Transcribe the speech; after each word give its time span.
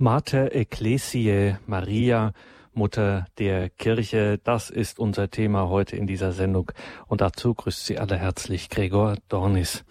Mater 0.00 0.54
Ecclesiae 0.54 1.58
Maria, 1.66 2.32
Mutter 2.72 3.26
der 3.36 3.68
Kirche, 3.68 4.38
das 4.38 4.70
ist 4.70 5.00
unser 5.00 5.28
Thema 5.28 5.68
heute 5.68 5.96
in 5.96 6.06
dieser 6.06 6.30
Sendung. 6.30 6.70
Und 7.08 7.20
dazu 7.20 7.52
grüßt 7.52 7.84
Sie 7.84 7.98
alle 7.98 8.16
herzlich 8.16 8.68
Gregor 8.70 9.16
Dornis. 9.28 9.84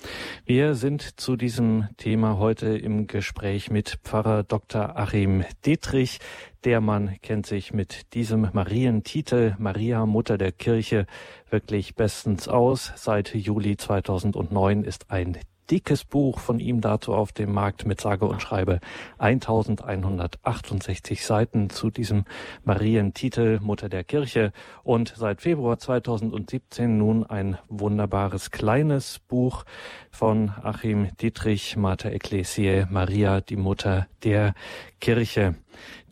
Wir 0.46 0.76
sind 0.76 1.20
zu 1.20 1.36
diesem 1.36 1.90
Thema 1.98 2.38
heute 2.38 2.68
im 2.78 3.08
Gespräch 3.08 3.70
mit 3.70 4.00
Pfarrer 4.06 4.44
Dr. 4.44 4.98
Achim 4.98 5.44
Dietrich. 5.66 6.20
Der 6.64 6.80
Mann 6.80 7.18
kennt 7.22 7.46
sich 7.46 7.74
mit 7.74 8.14
diesem 8.14 8.48
Marientitel 8.54 9.58
Maria, 9.60 10.06
Mutter 10.06 10.38
der 10.38 10.54
Kirche, 10.54 11.06
wirklich 11.50 11.96
bestens 11.96 12.48
aus. 12.48 12.94
Seit 12.96 13.36
Juli 13.36 13.76
2009 13.76 14.86
ist 14.86 15.12
ein 15.12 15.38
dickes 15.70 16.04
Buch 16.04 16.40
von 16.40 16.60
ihm 16.60 16.82
dazu 16.82 17.14
auf 17.14 17.32
dem 17.32 17.54
Markt 17.54 17.86
mit 17.86 18.02
sage 18.02 18.26
und 18.26 18.42
schreibe 18.42 18.80
1168 19.18 21.26
Seiten 21.26 21.70
zu 21.70 21.90
diesem 21.90 22.26
Marientitel 22.64 23.60
Mutter 23.62 23.90
der 23.90 24.04
Kirche 24.04 24.52
und 24.84 25.14
seit 25.16 25.42
Februar 25.42 25.80
2017 25.80 26.98
nun 26.98 27.26
ein 27.26 27.58
wunderbares 27.68 28.52
kleines 28.52 29.20
Buch 29.28 29.64
von 30.12 30.52
Achim 30.64 31.10
Dietrich 31.22 31.78
Mater 31.78 32.12
Ecclesiae 32.12 32.88
Maria 32.90 33.42
die 33.42 33.58
Mutter 33.58 34.08
der 34.24 34.54
Kirche. 35.00 35.56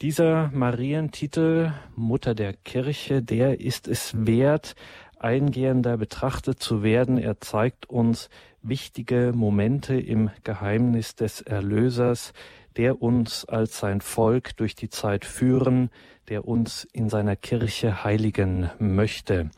Dieser 0.01 0.51
Marientitel 0.53 1.73
Mutter 1.95 2.35
der 2.35 2.53
Kirche, 2.53 3.23
der 3.23 3.59
ist 3.59 3.87
es 3.87 4.13
wert, 4.15 4.75
eingehender 5.17 5.97
betrachtet 5.97 6.59
zu 6.59 6.83
werden. 6.83 7.17
Er 7.17 7.41
zeigt 7.41 7.89
uns, 7.89 8.29
wichtige 8.67 9.31
Momente 9.35 9.99
im 9.99 10.31
Geheimnis 10.43 11.15
des 11.15 11.41
Erlösers, 11.41 12.33
der 12.77 13.01
uns 13.01 13.45
als 13.45 13.79
sein 13.79 14.01
Volk 14.01 14.57
durch 14.57 14.75
die 14.75 14.89
Zeit 14.89 15.25
führen, 15.25 15.89
der 16.29 16.47
uns 16.47 16.85
in 16.91 17.09
seiner 17.09 17.35
Kirche 17.35 18.03
heiligen 18.03 18.69
möchte. 18.79 19.49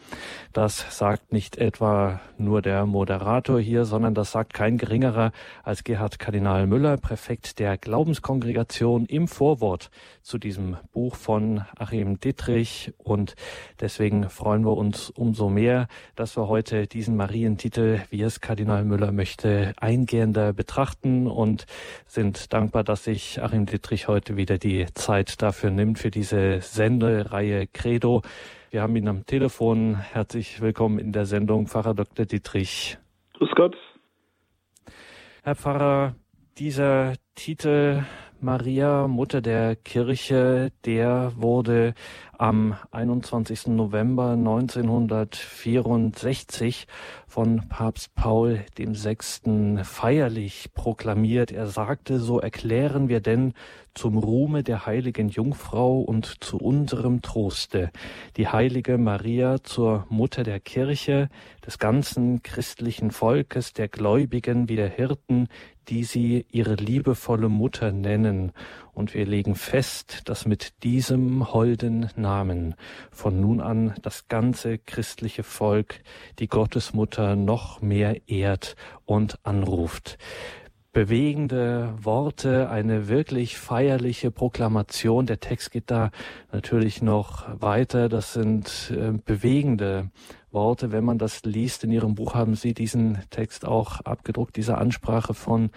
Das 0.54 0.98
sagt 0.98 1.32
nicht 1.32 1.58
etwa 1.58 2.20
nur 2.38 2.62
der 2.62 2.86
Moderator 2.86 3.60
hier, 3.60 3.86
sondern 3.86 4.14
das 4.14 4.32
sagt 4.32 4.54
kein 4.54 4.78
geringerer 4.78 5.32
als 5.64 5.84
Gerhard 5.84 6.20
Kardinal 6.20 6.68
Müller, 6.68 6.98
Präfekt 6.98 7.60
der 7.60 7.78
Glaubenskongregation 7.78 9.06
im 9.06 9.28
Vorwort 9.28 9.90
zu 10.22 10.38
diesem 10.38 10.78
Buch 10.92 11.16
von 11.16 11.64
Achim 11.78 12.20
Dittrich. 12.20 12.94
Und 12.98 13.36
deswegen 13.80 14.30
freuen 14.30 14.66
wir 14.66 14.76
uns 14.76 15.10
umso 15.10 15.50
mehr, 15.50 15.88
dass 16.16 16.38
wir 16.38 16.48
heute 16.48 16.88
diesen 16.88 17.16
Marientitel, 17.16 18.02
wie 18.10 18.22
es 18.22 18.42
Kardinal 18.42 18.84
Müller 18.84 19.12
möchte, 19.12 19.74
eingehender 19.78 20.54
betrachten 20.54 21.28
und 21.28 21.66
sind 22.06 22.54
dankbar, 22.54 22.84
dass 22.84 23.04
sich 23.04 23.42
Achim 23.42 23.66
Dittrich 23.66 24.08
heute 24.08 24.38
wieder 24.38 24.58
die 24.58 24.86
Zeit 24.94 25.42
dafür 25.42 25.70
nimmt, 25.70 26.00
für 26.00 26.12
diese 26.12 26.57
Sendereihe 26.62 27.68
Credo. 27.68 28.22
Wir 28.72 28.82
haben 28.82 28.96
ihn 28.96 29.08
am 29.08 29.26
Telefon. 29.26 29.96
Herzlich 29.96 30.62
willkommen 30.62 31.00
in 31.00 31.12
der 31.12 31.26
Sendung, 31.26 31.68
Pfarrer 31.68 31.94
Dr. 31.94 32.26
Dietrich. 32.26 32.98
Grüß 33.36 33.50
Gott. 33.56 33.76
Herr 35.44 35.56
Pfarrer, 35.56 36.16
dieser 36.58 37.14
Titel 37.36 38.04
Maria, 38.40 39.08
Mutter 39.08 39.42
der 39.42 39.76
Kirche, 39.76 40.72
der 40.86 41.34
wurde 41.36 41.96
am 42.38 42.76
21. 42.92 43.68
November 43.68 44.32
1964 44.32 46.88
von 47.28 47.68
Papst 47.68 48.14
Paul 48.14 48.64
VI. 48.78 49.18
feierlich 49.84 50.70
proklamiert. 50.74 51.52
Er 51.52 51.68
sagte, 51.68 52.20
so 52.20 52.40
erklären 52.40 53.10
wir 53.10 53.20
denn 53.22 53.54
zum 53.96 54.20
Ruhme 54.20 54.62
der 54.64 54.86
heiligen 54.86 55.30
Jungfrau 55.30 56.00
und 56.00 56.44
zu 56.44 56.58
unserem 56.58 57.24
Troste 57.24 57.90
die 58.38 58.48
heilige 58.48 59.00
Maria 59.00 59.64
zur 59.64 60.06
Mutter 60.10 60.44
der 60.44 60.60
Kirche, 60.60 61.30
des 61.66 61.80
ganzen 61.80 62.44
christlichen 62.44 63.10
Volkes, 63.12 63.72
der 63.74 63.88
Gläubigen 63.88 64.70
wie 64.70 64.76
der 64.76 64.90
Hirten, 64.90 65.48
die 65.90 66.04
sie 66.04 66.46
ihre 66.52 66.76
liebevolle 66.76 67.50
Mutter 67.50 67.92
nennen. 67.92 68.52
Und 68.94 69.14
wir 69.14 69.26
legen 69.26 69.56
fest, 69.56 70.24
dass 70.26 70.46
mit 70.46 70.84
diesem 70.84 71.54
holden 71.54 72.10
Namen 72.16 72.76
von 73.12 73.40
nun 73.40 73.62
an 73.62 73.94
das 74.02 74.28
ganze 74.28 74.78
christliche 74.78 75.44
Volk 75.44 76.02
die 76.40 76.48
Gottesmutter 76.48 77.36
noch 77.36 77.82
mehr 77.82 78.28
ehrt 78.28 78.76
und 79.06 79.40
anruft 79.44 80.18
bewegende 80.98 81.94
Worte, 82.02 82.72
eine 82.72 83.08
wirklich 83.08 83.60
feierliche 83.60 84.32
Proklamation. 84.32 85.28
Der 85.28 85.40
Text 85.40 85.70
geht 85.70 85.92
da 85.92 86.10
natürlich 86.52 87.04
noch 87.04 87.46
weiter. 87.62 88.10
Das 88.10 88.34
sind 88.34 88.92
äh, 88.98 89.12
bewegende 89.12 90.10
Worte. 90.58 90.92
Wenn 90.92 91.06
man 91.06 91.20
das 91.20 91.46
liest, 91.46 91.84
in 91.84 91.92
Ihrem 91.92 92.16
Buch 92.16 92.34
haben 92.34 92.56
Sie 92.56 92.74
diesen 92.74 93.20
Text 93.30 93.64
auch 93.64 94.02
abgedruckt, 94.02 94.56
diese 94.56 94.80
Ansprache 94.80 95.36
von 95.36 95.70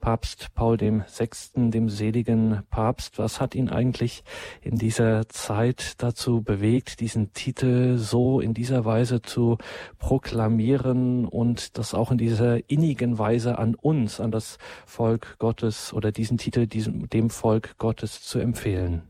Papst 0.00 0.54
Paul 0.54 0.78
dem 0.78 1.04
Sechsten, 1.06 1.70
dem 1.70 1.90
seligen 1.90 2.62
Papst. 2.70 3.18
Was 3.18 3.42
hat 3.42 3.54
ihn 3.54 3.68
eigentlich 3.68 4.24
in 4.62 4.76
dieser 4.76 5.28
Zeit 5.28 6.02
dazu 6.02 6.42
bewegt, 6.42 7.00
diesen 7.00 7.34
Titel 7.34 7.98
so 7.98 8.40
in 8.40 8.54
dieser 8.54 8.86
Weise 8.86 9.20
zu 9.20 9.58
proklamieren 9.98 11.26
und 11.26 11.76
das 11.76 11.92
auch 11.92 12.10
in 12.10 12.18
dieser 12.18 12.70
innigen 12.70 13.18
Weise 13.18 13.58
an 13.58 13.74
uns, 13.74 14.18
an 14.18 14.30
das 14.30 14.56
Volk 14.86 15.36
Gottes 15.38 15.92
oder 15.92 16.10
diesen 16.10 16.38
Titel 16.38 16.66
diesem, 16.66 17.10
dem 17.10 17.28
Volk 17.28 17.76
Gottes 17.76 18.22
zu 18.22 18.38
empfehlen? 18.38 19.02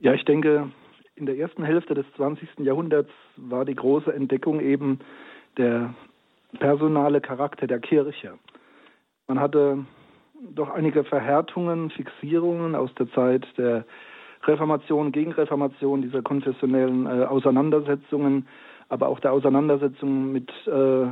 Ja, 0.00 0.12
ich 0.12 0.24
denke, 0.24 0.70
in 1.14 1.26
der 1.26 1.36
ersten 1.36 1.62
Hälfte 1.62 1.94
des 1.94 2.06
20. 2.16 2.60
Jahrhunderts 2.60 3.10
war 3.36 3.64
die 3.64 3.74
große 3.74 4.12
Entdeckung 4.12 4.60
eben 4.60 5.00
der 5.56 5.94
personale 6.58 7.20
Charakter 7.20 7.66
der 7.66 7.80
Kirche. 7.80 8.38
Man 9.26 9.40
hatte 9.40 9.84
doch 10.54 10.70
einige 10.70 11.04
Verhärtungen, 11.04 11.90
Fixierungen 11.90 12.74
aus 12.74 12.92
der 12.94 13.10
Zeit 13.12 13.46
der 13.56 13.84
Reformation, 14.44 15.12
Gegenreformation, 15.12 16.02
dieser 16.02 16.22
konfessionellen 16.22 17.06
äh, 17.06 17.24
Auseinandersetzungen, 17.24 18.48
aber 18.88 19.08
auch 19.08 19.20
der 19.20 19.32
Auseinandersetzungen 19.32 20.32
mit 20.32 20.50
äh, 20.66 21.06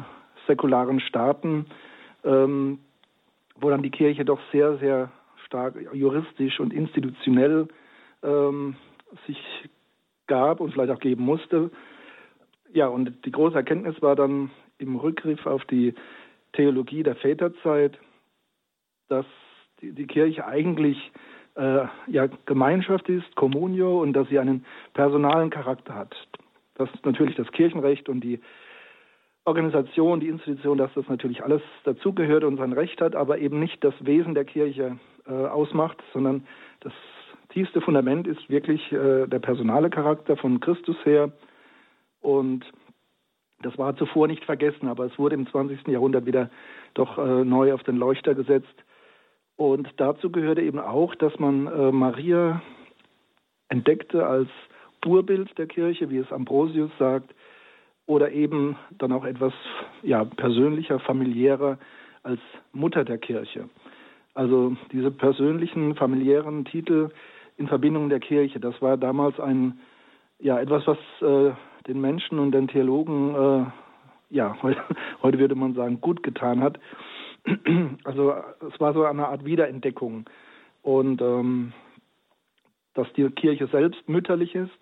säkularen 0.47 1.01
Staaten, 1.01 1.67
ähm, 2.25 2.81
wo 3.55 3.71
dann 3.71 3.83
die 3.83 3.91
Kirche 3.91 4.25
doch 4.25 4.41
sehr, 4.53 4.79
sehr 4.79 5.11
stark 5.47 5.75
juristisch 5.93 6.59
und 6.59 6.73
institutionell 6.73 7.69
ähm, 8.23 8.77
sich 9.27 9.39
gab 10.31 10.61
und 10.61 10.73
vielleicht 10.73 10.93
auch 10.93 11.01
geben 11.01 11.25
musste. 11.25 11.71
Ja, 12.73 12.87
und 12.87 13.27
die 13.27 13.33
große 13.33 13.57
Erkenntnis 13.57 14.01
war 14.01 14.17
dann 14.17 14.51
im 14.79 14.97
Rückgriff 14.97 15.45
auf 15.45 15.65
die 15.65 15.93
Theologie 16.53 17.03
der 17.03 17.17
Väterzeit, 17.17 17.99
dass 19.09 19.27
die, 19.83 19.93
die 19.93 20.07
Kirche 20.07 20.47
eigentlich 20.47 20.97
äh, 21.57 21.87
ja 22.07 22.29
Gemeinschaft 22.47 23.09
ist, 23.09 23.35
Communio, 23.35 24.01
und 24.01 24.13
dass 24.13 24.29
sie 24.29 24.39
einen 24.39 24.65
personalen 24.95 25.51
Charakter 25.51 25.95
hat. 25.95 26.17
Dass 26.75 26.89
natürlich 27.05 27.37
das 27.37 27.51
Kirchenrecht 27.51 28.09
und 28.09 28.21
die 28.23 28.41
Organisation, 29.45 30.21
die 30.21 30.29
Institution, 30.29 30.79
dass 30.79 30.95
das 30.95 31.09
natürlich 31.09 31.43
alles 31.43 31.63
dazugehört 31.83 32.45
und 32.45 32.57
sein 32.57 32.73
Recht 32.73 33.01
hat, 33.01 33.17
aber 33.17 33.39
eben 33.39 33.59
nicht 33.59 33.83
das 33.83 33.95
Wesen 34.01 34.35
der 34.35 34.45
Kirche 34.45 34.99
äh, 35.27 35.33
ausmacht, 35.33 35.99
sondern 36.13 36.47
das 36.81 36.93
tiefste 37.51 37.81
Fundament 37.81 38.27
ist 38.27 38.49
wirklich 38.49 38.81
äh, 38.93 39.27
der 39.27 39.39
personale 39.39 39.91
Charakter 39.91 40.37
von 40.37 40.61
Christus 40.61 40.97
her. 41.05 41.33
Und 42.21 42.65
das 43.63 43.77
war 43.79 43.97
zuvor 43.97 44.27
nicht 44.27 44.45
vergessen, 44.45 44.89
aber 44.89 45.05
es 45.05 45.19
wurde 45.19 45.35
im 45.35 45.47
20. 45.47 45.89
Jahrhundert 45.89 46.27
wieder 46.27 46.51
doch 46.95 47.19
äh, 47.19 47.45
neu 47.45 47.73
auf 47.75 47.83
den 47.83 47.97
Leuchter 47.97 48.35
gesetzt. 48.35 48.75
Und 49.57 49.89
dazu 49.99 50.31
gehörte 50.31 50.63
eben 50.63 50.79
auch, 50.79 51.15
dass 51.15 51.39
man 51.39 51.67
äh, 51.67 51.93
Maria 51.93 52.63
entdeckte 53.69 54.27
als 54.27 54.49
Urbild 55.05 55.57
der 55.59 55.67
Kirche, 55.67 56.11
wie 56.11 56.19
es 56.19 56.33
Ambrosius 56.33 56.91
sagt, 56.99 57.35
oder 58.07 58.33
eben 58.33 58.77
dann 58.99 59.13
auch 59.13 59.25
etwas 59.25 59.53
ja, 60.03 60.25
persönlicher, 60.25 60.99
familiärer 60.99 61.79
als 62.23 62.41
Mutter 62.73 63.05
der 63.05 63.19
Kirche. 63.19 63.69
Also 64.35 64.77
diese 64.93 65.11
persönlichen, 65.11 65.95
familiären 65.95 66.65
Titel 66.65 67.11
in 67.61 67.69
Verbindung 67.69 68.09
der 68.09 68.21
Kirche, 68.21 68.59
das 68.59 68.81
war 68.81 68.97
damals 68.97 69.39
ein 69.39 69.79
ja 70.39 70.59
etwas, 70.59 70.87
was 70.87 70.99
äh, 71.21 71.53
den 71.87 72.01
Menschen 72.01 72.39
und 72.39 72.53
den 72.53 72.69
Theologen, 72.69 73.35
äh, 73.35 73.67
ja, 74.31 74.57
heute, 74.63 74.81
heute 75.23 75.39
würde 75.39 75.55
man 75.55 75.75
sagen, 75.75 76.01
gut 76.01 76.23
getan 76.23 76.63
hat. 76.63 76.81
Also 78.05 78.35
es 78.73 78.81
war 78.81 78.93
so 78.95 79.05
eine 79.05 79.29
Art 79.29 79.45
Wiederentdeckung. 79.45 80.25
Und 80.83 81.21
ähm, 81.21 81.73
dass 82.95 83.13
die 83.13 83.29
Kirche 83.31 83.67
selbst 83.67 84.09
mütterlich 84.09 84.55
ist 84.55 84.81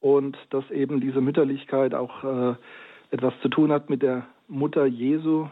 und 0.00 0.36
dass 0.50 0.68
eben 0.70 1.00
diese 1.00 1.20
Mütterlichkeit 1.20 1.94
auch 1.94 2.24
äh, 2.24 2.54
etwas 3.10 3.32
zu 3.42 3.48
tun 3.48 3.70
hat 3.70 3.90
mit 3.90 4.02
der 4.02 4.26
Mutter 4.48 4.86
Jesu 4.86 5.48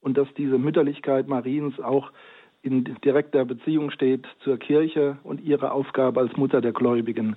und 0.00 0.16
dass 0.16 0.28
diese 0.34 0.58
Mütterlichkeit 0.58 1.26
Mariens 1.26 1.78
auch 1.80 2.12
in 2.64 2.84
direkter 3.04 3.44
Beziehung 3.44 3.90
steht 3.90 4.26
zur 4.42 4.56
Kirche 4.56 5.18
und 5.22 5.40
ihrer 5.42 5.72
Aufgabe 5.72 6.20
als 6.20 6.34
Mutter 6.36 6.62
der 6.62 6.72
Gläubigen. 6.72 7.36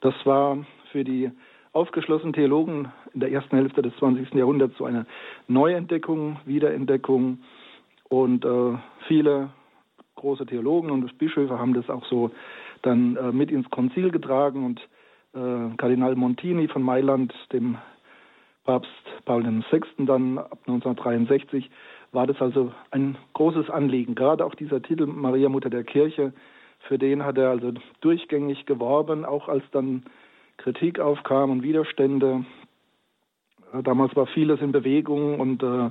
Das 0.00 0.14
war 0.24 0.64
für 0.92 1.04
die 1.04 1.30
aufgeschlossenen 1.72 2.32
Theologen 2.32 2.90
in 3.12 3.20
der 3.20 3.30
ersten 3.30 3.56
Hälfte 3.56 3.82
des 3.82 3.94
20. 3.96 4.32
Jahrhunderts 4.32 4.78
so 4.78 4.86
eine 4.86 5.06
Neuentdeckung, 5.46 6.38
Wiederentdeckung. 6.46 7.38
Und 8.08 8.46
äh, 8.46 8.78
viele 9.06 9.50
große 10.14 10.46
Theologen 10.46 10.90
und 10.90 11.18
Bischöfe 11.18 11.58
haben 11.58 11.74
das 11.74 11.90
auch 11.90 12.06
so 12.06 12.30
dann 12.80 13.16
äh, 13.16 13.32
mit 13.32 13.50
ins 13.50 13.68
Konzil 13.68 14.10
getragen 14.10 14.64
und 14.64 14.80
äh, 15.34 15.76
Kardinal 15.76 16.16
Montini 16.16 16.68
von 16.68 16.82
Mailand, 16.82 17.34
dem 17.52 17.76
Papst 18.64 18.90
Paul 19.26 19.44
VI. 19.44 19.82
dann 19.98 20.38
ab 20.38 20.58
1963, 20.66 21.70
war 22.16 22.26
das 22.26 22.40
also 22.40 22.72
ein 22.90 23.18
großes 23.34 23.68
Anliegen. 23.68 24.14
Gerade 24.14 24.44
auch 24.44 24.54
dieser 24.54 24.80
Titel 24.80 25.06
Maria 25.06 25.50
Mutter 25.50 25.68
der 25.68 25.84
Kirche, 25.84 26.32
für 26.88 26.98
den 26.98 27.24
hat 27.24 27.36
er 27.36 27.50
also 27.50 27.74
durchgängig 28.00 28.64
geworben, 28.64 29.26
auch 29.26 29.48
als 29.48 29.62
dann 29.70 30.02
Kritik 30.56 30.98
aufkam 30.98 31.50
und 31.50 31.62
Widerstände. 31.62 32.46
Damals 33.84 34.16
war 34.16 34.26
vieles 34.28 34.62
in 34.62 34.72
Bewegung 34.72 35.38
und 35.38 35.62
äh, 35.62 35.90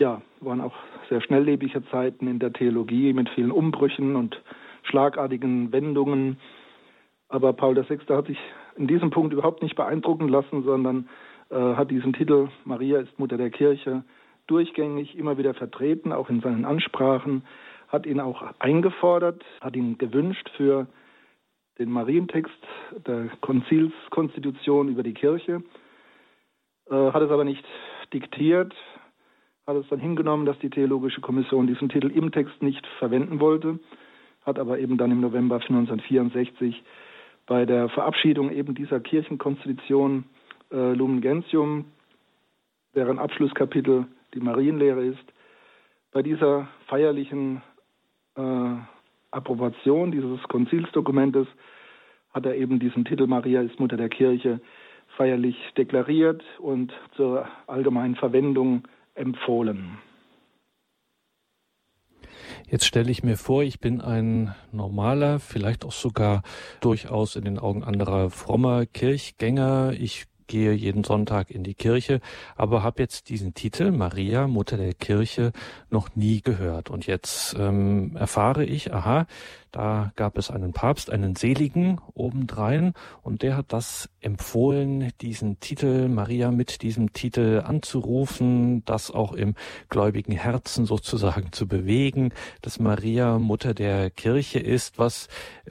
ja, 0.00 0.20
waren 0.40 0.60
auch 0.60 0.74
sehr 1.08 1.20
schnelllebige 1.20 1.84
Zeiten 1.88 2.26
in 2.26 2.40
der 2.40 2.52
Theologie 2.52 3.12
mit 3.12 3.28
vielen 3.28 3.52
Umbrüchen 3.52 4.16
und 4.16 4.42
schlagartigen 4.82 5.70
Wendungen. 5.70 6.38
Aber 7.28 7.52
Paul 7.52 7.76
VI. 7.76 7.98
hat 8.08 8.26
sich 8.26 8.38
in 8.76 8.88
diesem 8.88 9.10
Punkt 9.10 9.32
überhaupt 9.32 9.62
nicht 9.62 9.76
beeindrucken 9.76 10.26
lassen, 10.26 10.64
sondern 10.64 11.08
äh, 11.50 11.54
hat 11.54 11.92
diesen 11.92 12.12
Titel 12.12 12.48
Maria 12.64 12.98
ist 12.98 13.16
Mutter 13.20 13.36
der 13.36 13.50
Kirche 13.50 14.02
durchgängig 14.46 15.16
immer 15.16 15.38
wieder 15.38 15.54
vertreten, 15.54 16.12
auch 16.12 16.28
in 16.28 16.40
seinen 16.40 16.64
Ansprachen, 16.64 17.44
hat 17.88 18.06
ihn 18.06 18.20
auch 18.20 18.42
eingefordert, 18.58 19.44
hat 19.60 19.76
ihn 19.76 19.98
gewünscht 19.98 20.50
für 20.56 20.86
den 21.78 21.90
Marientext 21.90 22.52
der 23.06 23.28
Konzilskonstitution 23.40 24.88
über 24.88 25.02
die 25.02 25.14
Kirche, 25.14 25.62
äh, 26.90 26.94
hat 26.94 27.22
es 27.22 27.30
aber 27.30 27.44
nicht 27.44 27.64
diktiert, 28.12 28.74
hat 29.66 29.76
es 29.76 29.88
dann 29.88 29.98
hingenommen, 29.98 30.46
dass 30.46 30.58
die 30.58 30.70
Theologische 30.70 31.20
Kommission 31.20 31.66
diesen 31.66 31.88
Titel 31.88 32.10
im 32.10 32.32
Text 32.32 32.62
nicht 32.62 32.86
verwenden 32.98 33.40
wollte, 33.40 33.78
hat 34.44 34.58
aber 34.58 34.78
eben 34.78 34.98
dann 34.98 35.10
im 35.10 35.20
November 35.20 35.56
1964 35.56 36.82
bei 37.46 37.64
der 37.64 37.88
Verabschiedung 37.88 38.50
eben 38.50 38.74
dieser 38.74 39.00
Kirchenkonstitution 39.00 40.24
äh, 40.70 40.92
Lumen 40.92 41.20
Gentium, 41.20 41.86
deren 42.94 43.18
Abschlusskapitel 43.18 44.06
die 44.34 44.40
Marienlehre 44.40 45.04
ist, 45.04 45.24
bei 46.12 46.22
dieser 46.22 46.68
feierlichen 46.86 47.62
äh, 48.36 48.76
Approbation 49.30 50.12
dieses 50.12 50.42
Konzilsdokumentes 50.44 51.46
hat 52.32 52.46
er 52.46 52.56
eben 52.56 52.78
diesen 52.78 53.04
Titel 53.04 53.26
Maria 53.26 53.62
ist 53.62 53.78
Mutter 53.78 53.96
der 53.96 54.08
Kirche 54.08 54.60
feierlich 55.16 55.56
deklariert 55.76 56.42
und 56.58 56.92
zur 57.16 57.46
allgemeinen 57.66 58.16
Verwendung 58.16 58.88
empfohlen. 59.14 59.98
Jetzt 62.66 62.86
stelle 62.86 63.10
ich 63.10 63.22
mir 63.22 63.36
vor, 63.36 63.62
ich 63.62 63.78
bin 63.78 64.00
ein 64.00 64.54
normaler, 64.72 65.38
vielleicht 65.38 65.84
auch 65.84 65.92
sogar 65.92 66.42
durchaus 66.80 67.36
in 67.36 67.44
den 67.44 67.58
Augen 67.58 67.84
anderer 67.84 68.30
frommer 68.30 68.86
Kirchgänger. 68.86 69.92
Ich 69.92 70.24
gehe 70.46 70.72
jeden 70.72 71.04
Sonntag 71.04 71.50
in 71.50 71.64
die 71.64 71.74
Kirche, 71.74 72.20
aber 72.56 72.82
habe 72.82 73.02
jetzt 73.02 73.28
diesen 73.28 73.54
Titel 73.54 73.90
Maria, 73.90 74.46
Mutter 74.46 74.76
der 74.76 74.94
Kirche, 74.94 75.52
noch 75.90 76.14
nie 76.14 76.42
gehört. 76.42 76.90
Und 76.90 77.06
jetzt 77.06 77.54
ähm, 77.58 78.16
erfahre 78.16 78.64
ich, 78.64 78.92
aha, 78.92 79.26
da 79.74 80.12
gab 80.14 80.38
es 80.38 80.50
einen 80.50 80.72
Papst, 80.72 81.10
einen 81.10 81.34
Seligen 81.34 82.00
obendrein, 82.14 82.92
und 83.22 83.42
der 83.42 83.56
hat 83.56 83.72
das 83.72 84.08
empfohlen, 84.20 85.10
diesen 85.20 85.58
Titel, 85.58 86.08
Maria 86.08 86.52
mit 86.52 86.82
diesem 86.82 87.12
Titel 87.12 87.62
anzurufen, 87.64 88.84
das 88.84 89.10
auch 89.10 89.32
im 89.32 89.54
gläubigen 89.88 90.32
Herzen 90.32 90.86
sozusagen 90.86 91.50
zu 91.50 91.66
bewegen, 91.66 92.32
dass 92.62 92.78
Maria 92.78 93.38
Mutter 93.40 93.74
der 93.74 94.10
Kirche 94.10 94.60
ist. 94.60 94.98
Was 94.98 95.28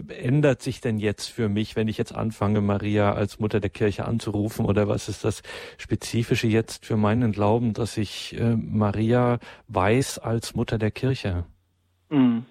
ändert 0.10 0.62
sich 0.62 0.82
denn 0.82 0.98
jetzt 0.98 1.30
für 1.30 1.48
mich, 1.48 1.78
wenn 1.78 1.88
ich 1.88 1.98
jetzt 1.98 2.14
anfange, 2.14 2.60
Maria 2.60 3.14
als 3.14 3.40
Mutter 3.40 3.62
der 3.62 3.70
Kirche 3.70 4.06
anzurufen? 4.06 4.66
Oder 4.66 4.90
was 4.90 5.08
ist 5.08 5.24
das 5.24 5.44
Spezifische 5.78 6.48
jetzt 6.48 6.86
für 6.86 6.98
meinen 6.98 7.32
Glauben, 7.32 7.72
dass 7.72 7.96
ich 7.96 8.38
äh, 8.38 8.58
Maria 8.58 9.40
weiß 9.70 10.20
als 10.20 10.56
Mutter 10.56 10.78
der 10.78 10.92
Kirche? 10.92 11.46
Mhm. 12.10 12.46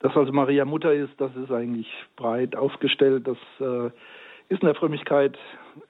Dass 0.00 0.16
also 0.16 0.32
Maria 0.32 0.64
Mutter 0.64 0.92
ist, 0.92 1.12
das 1.18 1.34
ist 1.36 1.50
eigentlich 1.50 1.88
breit 2.16 2.54
aufgestellt. 2.54 3.26
Das 3.26 3.38
äh, 3.60 3.86
ist 4.48 4.62
in 4.62 4.66
der 4.66 4.74
Frömmigkeit 4.74 5.38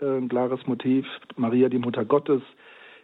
äh, 0.01 0.19
ein 0.19 0.29
klares 0.29 0.65
Motiv. 0.67 1.07
Maria, 1.37 1.69
die 1.69 1.79
Mutter 1.79 2.05
Gottes, 2.05 2.43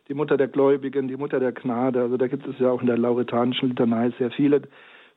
die 0.08 0.14
Mutter 0.14 0.36
der 0.36 0.48
Gläubigen, 0.48 1.08
die 1.08 1.16
Mutter 1.16 1.40
der 1.40 1.52
Gnade. 1.52 2.00
Also 2.00 2.16
da 2.16 2.28
gibt 2.28 2.46
es 2.46 2.58
ja 2.58 2.70
auch 2.70 2.80
in 2.80 2.86
der 2.86 2.98
lauretanischen 2.98 3.70
Litanei 3.70 4.12
sehr 4.18 4.30
viele 4.30 4.62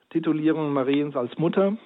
Titulierungen 0.09 0.73
Mariens 0.73 1.15
als 1.15 1.37
Mutter. 1.37 1.77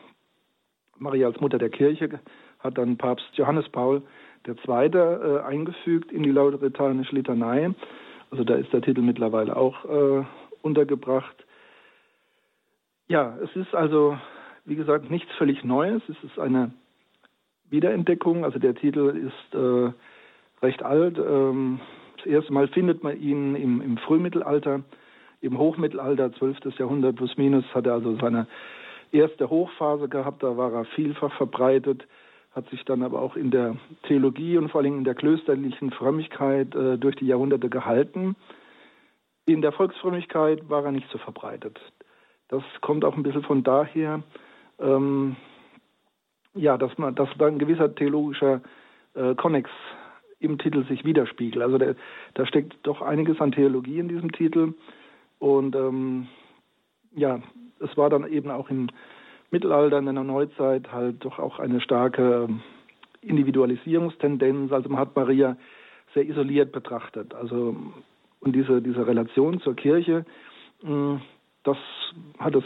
Maria 0.97 1.27
als 1.27 1.39
Mutter 1.39 1.57
der 1.57 1.69
Kirche 1.69 2.19
hat 2.59 2.77
dann 2.77 2.97
Papst 2.97 3.29
Johannes 3.33 3.67
Paul 3.69 4.01
II. 4.47 4.55
Äh, 4.75 5.39
eingefügt 5.41 6.11
in 6.11 6.23
die 6.23 6.31
lauretanische 6.31 7.15
Litanei. 7.15 7.73
Also 8.31 8.43
da 8.43 8.55
ist 8.55 8.71
der 8.71 8.81
Titel 8.81 9.01
mittlerweile 9.01 9.55
auch 9.55 9.85
äh, 9.85 10.23
untergebracht. 10.61 11.45
Ja, 13.09 13.35
es 13.43 13.55
ist 13.55 13.73
also, 13.73 14.19
wie 14.65 14.75
gesagt, 14.75 15.09
nichts 15.09 15.31
völlig 15.33 15.63
Neues. 15.63 16.03
Es 16.07 16.23
ist 16.23 16.37
eine 16.37 16.71
Wiederentdeckung. 17.71 18.45
Also 18.45 18.59
der 18.59 18.75
Titel 18.75 19.09
ist 19.09 19.55
äh, 19.55 19.91
recht 20.63 20.83
alt. 20.83 21.17
Ähm, 21.17 21.79
das 22.17 22.27
erste 22.27 22.53
Mal 22.53 22.67
findet 22.67 23.01
man 23.01 23.19
ihn 23.19 23.55
im, 23.55 23.81
im 23.81 23.97
Frühmittelalter. 23.97 24.83
Im 25.41 25.57
Hochmittelalter, 25.57 26.33
12. 26.33 26.77
Jahrhundert 26.77 27.15
plus 27.15 27.35
minus, 27.35 27.65
hat 27.73 27.87
er 27.87 27.93
also 27.93 28.15
seine 28.17 28.45
erste 29.11 29.49
Hochphase 29.49 30.07
gehabt. 30.07 30.43
Da 30.43 30.55
war 30.55 30.71
er 30.71 30.85
vielfach 30.85 31.33
verbreitet, 31.33 32.05
hat 32.51 32.69
sich 32.69 32.85
dann 32.85 33.01
aber 33.01 33.23
auch 33.23 33.35
in 33.35 33.49
der 33.49 33.75
Theologie 34.03 34.57
und 34.57 34.69
vor 34.69 34.81
allem 34.81 34.99
in 34.99 35.03
der 35.03 35.15
klösterlichen 35.15 35.89
Frömmigkeit 35.91 36.75
äh, 36.75 36.99
durch 36.99 37.15
die 37.15 37.25
Jahrhunderte 37.25 37.69
gehalten. 37.69 38.35
In 39.47 39.63
der 39.63 39.71
Volksfrömmigkeit 39.71 40.69
war 40.69 40.85
er 40.85 40.91
nicht 40.91 41.09
so 41.09 41.17
verbreitet. 41.17 41.79
Das 42.49 42.63
kommt 42.81 43.05
auch 43.05 43.15
ein 43.15 43.23
bisschen 43.23 43.43
von 43.43 43.63
daher, 43.63 44.21
ähm, 44.79 45.35
ja, 46.53 46.77
dass 46.77 46.97
man, 46.97 47.15
dass 47.15 47.29
da 47.37 47.47
ein 47.47 47.59
gewisser 47.59 47.93
theologischer 47.93 48.61
äh, 49.13 49.35
Konnex 49.35 49.69
im 50.39 50.57
Titel 50.57 50.85
sich 50.85 51.05
widerspiegelt. 51.05 51.63
Also 51.63 51.77
der, 51.77 51.95
da 52.33 52.45
steckt 52.45 52.75
doch 52.83 53.01
einiges 53.01 53.39
an 53.39 53.51
Theologie 53.51 53.99
in 53.99 54.07
diesem 54.07 54.31
Titel. 54.31 54.73
Und 55.37 55.75
ähm, 55.75 56.27
ja, 57.15 57.39
es 57.79 57.95
war 57.97 58.09
dann 58.09 58.27
eben 58.27 58.49
auch 58.49 58.69
im 58.69 58.89
Mittelalter, 59.51 59.99
in 59.99 60.05
der 60.05 60.23
Neuzeit 60.23 60.91
halt 60.91 61.23
doch 61.23 61.39
auch 61.39 61.59
eine 61.59 61.81
starke 61.81 62.49
Individualisierungstendenz. 63.21 64.71
Also 64.71 64.89
man 64.89 64.99
hat 64.99 65.15
Maria 65.15 65.57
sehr 66.13 66.27
isoliert 66.27 66.71
betrachtet. 66.71 67.33
Also 67.35 67.75
und 68.39 68.55
diese, 68.55 68.81
diese 68.81 69.05
Relation 69.05 69.59
zur 69.59 69.75
Kirche, 69.75 70.25
mh, 70.81 71.21
das 71.63 71.77
hat 72.37 72.55
das 72.55 72.63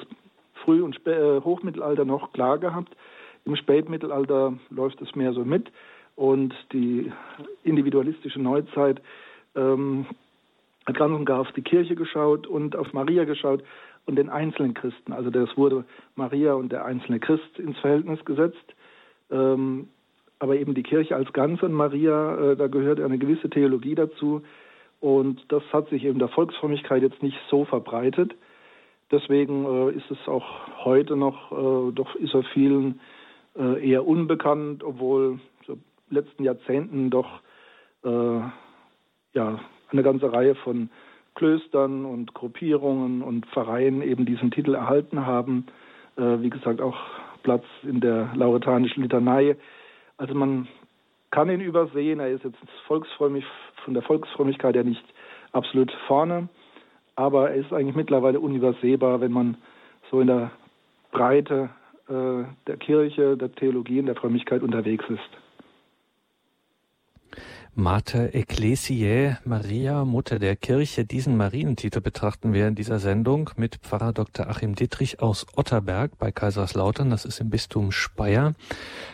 Früh- 0.63 0.81
und 0.81 0.95
Spä 0.95 1.11
äh, 1.11 1.41
Hochmittelalter 1.41 2.05
noch 2.05 2.31
klar 2.33 2.57
gehabt. 2.57 2.95
Im 3.45 3.55
Spätmittelalter 3.55 4.53
läuft 4.69 5.01
es 5.01 5.15
mehr 5.15 5.33
so 5.33 5.43
mit 5.43 5.71
und 6.15 6.53
die 6.71 7.11
individualistische 7.63 8.41
Neuzeit 8.41 9.01
ähm, 9.55 10.05
hat 10.85 10.97
ganz 10.97 11.13
und 11.13 11.25
gar 11.25 11.39
auf 11.39 11.51
die 11.53 11.61
Kirche 11.61 11.95
geschaut 11.95 12.47
und 12.47 12.75
auf 12.75 12.93
Maria 12.93 13.25
geschaut 13.25 13.63
und 14.05 14.15
den 14.15 14.29
einzelnen 14.29 14.73
Christen. 14.73 15.13
Also 15.13 15.29
das 15.29 15.55
wurde 15.57 15.85
Maria 16.15 16.53
und 16.53 16.71
der 16.71 16.85
einzelne 16.85 17.19
Christ 17.19 17.57
ins 17.57 17.77
Verhältnis 17.79 18.23
gesetzt. 18.25 18.75
Ähm, 19.31 19.87
aber 20.39 20.57
eben 20.57 20.73
die 20.73 20.83
Kirche 20.83 21.15
als 21.15 21.31
Ganze 21.31 21.65
und 21.65 21.73
Maria, 21.73 22.51
äh, 22.51 22.55
da 22.57 22.67
gehört 22.67 22.99
eine 22.99 23.17
gewisse 23.17 23.49
Theologie 23.49 23.95
dazu. 23.95 24.41
Und 24.99 25.41
das 25.49 25.63
hat 25.71 25.89
sich 25.89 26.03
eben 26.03 26.19
der 26.19 26.27
Volksfrömmigkeit 26.29 27.01
jetzt 27.01 27.23
nicht 27.23 27.37
so 27.49 27.65
verbreitet. 27.65 28.35
Deswegen 29.11 29.65
äh, 29.65 29.91
ist 29.91 30.09
es 30.09 30.27
auch 30.27 30.45
heute 30.83 31.15
noch, 31.15 31.51
äh, 31.51 31.91
doch 31.93 32.15
ist 32.15 32.33
er 32.33 32.43
vielen 32.53 32.99
äh, 33.55 33.89
eher 33.89 34.07
unbekannt, 34.07 34.83
obwohl 34.83 35.39
so 35.65 35.77
letzten 36.09 36.43
Jahrzehnten 36.43 37.09
doch 37.09 37.41
ja 38.05 39.59
eine 39.93 40.03
ganze 40.03 40.33
Reihe 40.33 40.55
von 40.55 40.89
Klöstern 41.35 42.05
und 42.05 42.33
Gruppierungen 42.33 43.21
und 43.21 43.45
Vereinen 43.47 44.01
eben 44.01 44.25
diesen 44.25 44.51
Titel 44.51 44.75
erhalten 44.75 45.25
haben. 45.25 45.65
Äh, 46.15 46.41
wie 46.41 46.49
gesagt, 46.49 46.81
auch 46.81 46.97
Platz 47.41 47.65
in 47.83 48.01
der 48.01 48.29
lauretanischen 48.35 49.03
Litanei. 49.03 49.57
Also 50.17 50.33
man 50.35 50.67
kann 51.31 51.49
ihn 51.49 51.61
übersehen. 51.61 52.19
Er 52.19 52.29
ist 52.29 52.43
jetzt 52.43 52.57
volksfrömmig, 52.87 53.43
von 53.83 53.93
der 53.93 54.03
Volksfrömmigkeit 54.03 54.75
ja 54.75 54.83
nicht 54.83 55.03
absolut 55.51 55.91
vorne. 56.07 56.49
Aber 57.15 57.51
er 57.51 57.55
ist 57.55 57.71
eigentlich 57.71 57.95
mittlerweile 57.95 58.39
universellbar, 58.39 59.21
wenn 59.21 59.31
man 59.31 59.57
so 60.09 60.21
in 60.21 60.27
der 60.27 60.51
Breite 61.11 61.69
äh, 62.09 62.43
der 62.67 62.77
Kirche, 62.77 63.37
der 63.37 63.51
Theologie 63.53 63.99
und 63.99 64.07
der 64.07 64.15
Frömmigkeit 64.15 64.63
unterwegs 64.63 65.05
ist. 65.09 65.42
Mater 67.75 68.35
Ecclesiae 68.35 69.39
Maria, 69.45 70.05
Mutter 70.05 70.37
der 70.37 70.55
Kirche. 70.55 71.05
Diesen 71.05 71.35
Marientitel 71.37 72.01
betrachten 72.01 72.53
wir 72.53 72.67
in 72.67 72.75
dieser 72.75 72.99
Sendung 72.99 73.49
mit 73.55 73.77
Pfarrer 73.77 74.13
Dr. 74.13 74.47
Achim 74.47 74.75
Dittrich 74.75 75.21
aus 75.21 75.47
Otterberg 75.55 76.19
bei 76.19 76.31
Kaiserslautern. 76.31 77.09
Das 77.09 77.25
ist 77.25 77.39
im 77.39 77.49
Bistum 77.49 77.91
Speyer. 77.91 78.53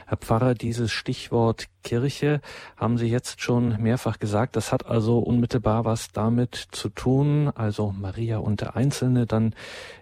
Herr 0.08 0.18
Pfarrer, 0.18 0.56
dieses 0.56 0.92
Stichwort 0.92 1.68
Kirche 1.84 2.42
haben 2.76 2.98
Sie 2.98 3.08
jetzt 3.08 3.42
schon 3.42 3.82
mehrfach 3.82 4.20
gesagt. 4.20 4.56
Das 4.56 4.72
hat 4.72 4.86
also 4.86 5.20
unmittelbar 5.20 5.86
was 5.86 6.12
damit 6.12 6.56
zu 6.72 6.90
tun. 6.90 7.50
Also 7.56 7.94
Maria 7.98 8.40
und 8.40 8.62
der 8.62 8.76
Einzelne, 8.76 9.26
dann 9.26 9.54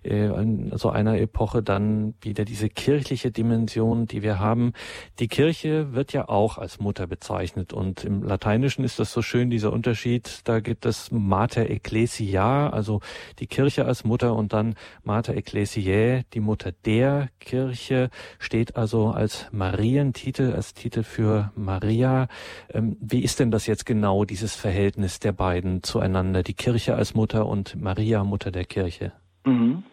äh, 0.04 0.28
in 0.42 0.72
so 0.76 0.90
einer 0.90 1.20
Epoche 1.20 1.62
dann 1.62 2.16
wieder 2.22 2.46
diese 2.46 2.70
kirchliche 2.70 3.32
Dimension, 3.32 4.08
die 4.08 4.24
wir 4.24 4.40
haben. 4.40 4.74
Die 5.20 5.28
Kirche 5.28 5.94
wird 5.94 6.14
ja 6.14 6.30
auch 6.30 6.58
als 6.58 6.80
Mutter 6.80 7.06
bezeichnet 7.06 7.74
und 7.74 8.04
im 8.04 8.24
Lateinischen 8.48 8.86
ist 8.86 8.98
das 8.98 9.12
so 9.12 9.22
schön, 9.22 9.50
dieser 9.50 9.74
Unterschied. 9.74 10.39
Da 10.46 10.62
gibt 10.62 10.86
es 10.86 11.12
Mater 11.12 11.70
Ecclesia, 11.70 12.70
also 12.70 13.01
die 13.39 13.48
Kirche 13.48 13.84
als 13.84 14.06
Mutter 14.06 14.38
und 14.38 14.54
dann 14.54 14.75
Mater 15.04 15.36
Ecclesiae, 15.36 16.24
die 16.34 16.39
Mutter 16.39 16.72
der 16.86 17.27
Kirche, 17.42 18.10
steht 18.39 18.77
also 18.77 19.10
als 19.10 19.51
Marientitel, 19.51 20.54
als 20.54 20.74
Titel 20.74 21.04
für 21.04 21.51
Maria. 21.58 22.30
Ähm, 22.74 22.96
wie 23.01 23.22
ist 23.22 23.42
denn 23.42 23.51
das 23.51 23.68
jetzt 23.68 23.86
genau, 23.86 24.24
dieses 24.24 24.56
Verhältnis 24.56 25.20
der 25.20 25.34
beiden 25.34 25.84
zueinander, 25.84 26.42
die 26.42 26.54
Kirche 26.54 26.96
als 26.96 27.16
Mutter 27.16 27.48
und 27.48 27.75
Maria, 27.75 28.24
Mutter 28.24 28.51
der 28.51 28.63
Kirche? 28.63 29.12
Mhm. 29.44 29.84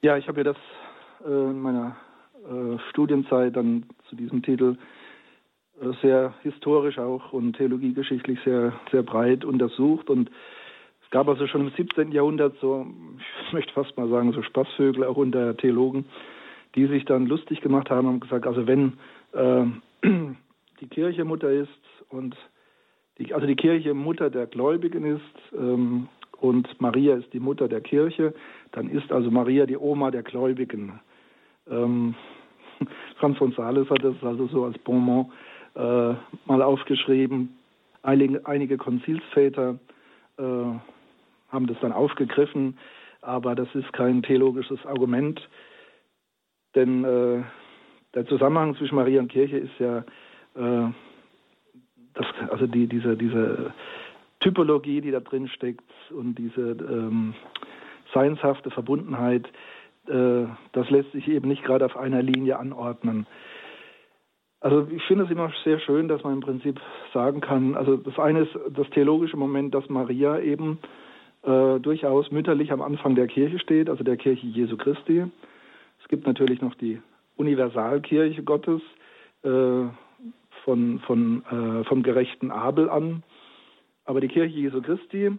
Ja, 0.00 0.16
ich 0.16 0.26
habe 0.28 0.38
ja 0.38 0.44
das 0.44 0.56
äh, 1.26 1.28
in 1.28 1.60
meiner 1.60 1.94
äh, 2.48 2.78
Studienzeit 2.88 3.54
dann 3.54 3.84
zu 4.08 4.16
diesem 4.16 4.42
Titel 4.42 4.78
sehr 6.00 6.34
historisch 6.42 6.98
auch 6.98 7.32
und 7.32 7.56
theologiegeschichtlich 7.56 8.38
sehr, 8.44 8.72
sehr 8.90 9.02
breit 9.02 9.44
untersucht 9.44 10.10
und 10.10 10.30
es 11.04 11.10
gab 11.10 11.28
also 11.28 11.46
schon 11.46 11.62
im 11.62 11.72
17. 11.76 12.12
Jahrhundert 12.12 12.56
so, 12.60 12.86
ich 13.46 13.52
möchte 13.52 13.72
fast 13.72 13.96
mal 13.96 14.08
sagen, 14.08 14.32
so 14.32 14.42
Spaßvögel 14.42 15.04
auch 15.04 15.16
unter 15.16 15.56
Theologen, 15.56 16.06
die 16.74 16.86
sich 16.86 17.04
dann 17.04 17.26
lustig 17.26 17.60
gemacht 17.60 17.90
haben 17.90 18.08
und 18.08 18.20
gesagt, 18.20 18.46
also 18.46 18.66
wenn 18.66 18.94
äh, 19.32 19.64
die 20.80 20.86
Kirche 20.88 21.24
Mutter 21.24 21.50
ist 21.50 21.68
und 22.08 22.36
die, 23.18 23.34
also 23.34 23.46
die 23.46 23.56
Kirche 23.56 23.92
Mutter 23.92 24.30
der 24.30 24.46
Gläubigen 24.46 25.04
ist 25.04 25.54
ähm, 25.54 26.08
und 26.40 26.80
Maria 26.80 27.16
ist 27.16 27.32
die 27.32 27.40
Mutter 27.40 27.68
der 27.68 27.82
Kirche, 27.82 28.34
dann 28.72 28.88
ist 28.88 29.12
also 29.12 29.30
Maria 29.30 29.66
die 29.66 29.76
Oma 29.76 30.10
der 30.10 30.22
Gläubigen. 30.22 30.98
Ähm, 31.70 32.14
Franz 33.18 33.36
von 33.36 33.52
Sales 33.52 33.88
hat 33.90 34.02
das 34.02 34.16
also 34.22 34.46
so 34.46 34.64
als 34.64 34.78
Bonmot 34.78 35.26
äh, 35.74 36.14
mal 36.46 36.62
aufgeschrieben. 36.62 37.56
Einige, 38.02 38.46
einige 38.46 38.76
Konzilsväter 38.76 39.78
äh, 40.38 40.42
haben 40.42 41.66
das 41.66 41.76
dann 41.80 41.92
aufgegriffen, 41.92 42.78
aber 43.20 43.54
das 43.54 43.68
ist 43.74 43.92
kein 43.92 44.22
theologisches 44.22 44.84
Argument, 44.86 45.48
denn 46.74 47.04
äh, 47.04 47.42
der 48.14 48.26
Zusammenhang 48.26 48.76
zwischen 48.76 48.96
Maria 48.96 49.20
und 49.20 49.28
Kirche 49.30 49.58
ist 49.58 49.78
ja, 49.78 49.98
äh, 50.54 50.90
das, 52.14 52.26
also 52.50 52.66
die, 52.66 52.86
diese, 52.86 53.16
diese 53.16 53.72
Typologie, 54.40 55.00
die 55.00 55.10
da 55.10 55.20
drin 55.20 55.48
steckt 55.48 55.90
und 56.10 56.34
diese 56.34 56.72
ähm, 56.72 57.34
seinshafte 58.12 58.70
Verbundenheit, 58.70 59.46
äh, 60.08 60.44
das 60.72 60.90
lässt 60.90 61.12
sich 61.12 61.28
eben 61.28 61.48
nicht 61.48 61.64
gerade 61.64 61.84
auf 61.84 61.96
einer 61.96 62.22
Linie 62.22 62.58
anordnen. 62.58 63.26
Also 64.62 64.86
ich 64.94 65.02
finde 65.04 65.24
es 65.24 65.30
immer 65.30 65.52
sehr 65.64 65.80
schön, 65.80 66.06
dass 66.06 66.22
man 66.22 66.34
im 66.34 66.40
Prinzip 66.40 66.80
sagen 67.12 67.40
kann, 67.40 67.74
also 67.74 67.96
das 67.96 68.16
eine 68.18 68.42
ist 68.42 68.56
das 68.70 68.88
theologische 68.90 69.36
Moment, 69.36 69.74
dass 69.74 69.88
Maria 69.88 70.38
eben 70.38 70.78
äh, 71.42 71.80
durchaus 71.80 72.30
mütterlich 72.30 72.70
am 72.70 72.80
Anfang 72.80 73.16
der 73.16 73.26
Kirche 73.26 73.58
steht, 73.58 73.90
also 73.90 74.04
der 74.04 74.16
Kirche 74.16 74.46
Jesu 74.46 74.76
Christi. 74.76 75.24
Es 76.00 76.08
gibt 76.08 76.28
natürlich 76.28 76.60
noch 76.60 76.76
die 76.76 77.00
Universalkirche 77.36 78.44
Gottes 78.44 78.80
äh, 79.42 79.48
von, 80.64 81.00
von, 81.00 81.42
äh, 81.50 81.84
vom 81.84 82.04
gerechten 82.04 82.52
Abel 82.52 82.88
an. 82.88 83.24
Aber 84.04 84.20
die 84.20 84.28
Kirche 84.28 84.56
Jesu 84.56 84.80
Christi, 84.80 85.26
äh, 85.26 85.38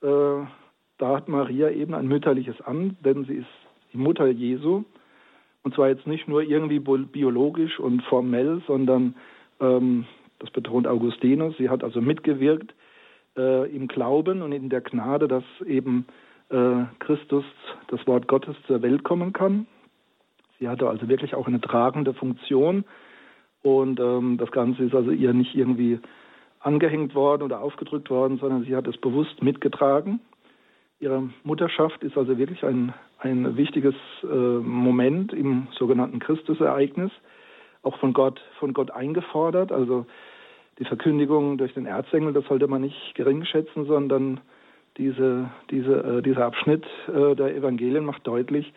da 0.00 1.16
hat 1.16 1.28
Maria 1.28 1.70
eben 1.70 1.94
ein 1.94 2.06
mütterliches 2.06 2.60
An, 2.60 2.96
denn 3.04 3.24
sie 3.24 3.34
ist 3.34 3.48
die 3.92 3.98
Mutter 3.98 4.28
Jesu. 4.28 4.84
Und 5.62 5.74
zwar 5.74 5.88
jetzt 5.88 6.06
nicht 6.06 6.26
nur 6.26 6.42
irgendwie 6.42 6.78
biologisch 6.78 7.78
und 7.78 8.02
formell, 8.02 8.62
sondern 8.66 9.14
ähm, 9.60 10.06
das 10.38 10.50
betont 10.50 10.86
Augustinus, 10.86 11.56
sie 11.58 11.68
hat 11.68 11.84
also 11.84 12.00
mitgewirkt 12.00 12.74
äh, 13.36 13.70
im 13.74 13.88
Glauben 13.88 14.42
und 14.42 14.52
in 14.52 14.70
der 14.70 14.80
Gnade, 14.80 15.28
dass 15.28 15.44
eben 15.66 16.06
äh, 16.48 16.84
Christus, 16.98 17.44
das 17.88 18.06
Wort 18.06 18.26
Gottes, 18.26 18.56
zur 18.66 18.82
Welt 18.82 19.04
kommen 19.04 19.32
kann. 19.32 19.66
Sie 20.58 20.68
hatte 20.68 20.88
also 20.88 21.08
wirklich 21.08 21.34
auch 21.34 21.46
eine 21.46 21.60
tragende 21.60 22.14
Funktion 22.14 22.84
und 23.62 24.00
ähm, 24.00 24.38
das 24.38 24.50
Ganze 24.50 24.84
ist 24.84 24.94
also 24.94 25.10
ihr 25.10 25.32
nicht 25.34 25.54
irgendwie 25.54 26.00
angehängt 26.60 27.14
worden 27.14 27.42
oder 27.42 27.60
aufgedrückt 27.60 28.10
worden, 28.10 28.38
sondern 28.38 28.64
sie 28.64 28.76
hat 28.76 28.86
es 28.86 28.96
bewusst 28.96 29.42
mitgetragen. 29.42 30.20
Ihre 31.00 31.30
Mutterschaft 31.44 32.02
ist 32.02 32.16
also 32.18 32.36
wirklich 32.36 32.62
ein, 32.62 32.92
ein 33.18 33.56
wichtiges 33.56 33.94
äh, 34.22 34.26
Moment 34.26 35.32
im 35.32 35.66
sogenannten 35.72 36.18
Christusereignis, 36.18 37.10
auch 37.82 37.96
von 37.98 38.12
Gott, 38.12 38.38
von 38.58 38.74
Gott 38.74 38.90
eingefordert. 38.90 39.72
Also 39.72 40.04
die 40.78 40.84
Verkündigung 40.84 41.56
durch 41.56 41.72
den 41.72 41.86
Erzengel, 41.86 42.34
das 42.34 42.44
sollte 42.44 42.66
man 42.66 42.82
nicht 42.82 43.14
gering 43.14 43.46
schätzen, 43.46 43.86
sondern 43.86 44.40
diese, 44.98 45.50
diese, 45.70 46.18
äh, 46.18 46.22
dieser 46.22 46.44
Abschnitt 46.44 46.84
äh, 47.08 47.34
der 47.34 47.56
Evangelien 47.56 48.04
macht 48.04 48.26
deutlich, 48.26 48.70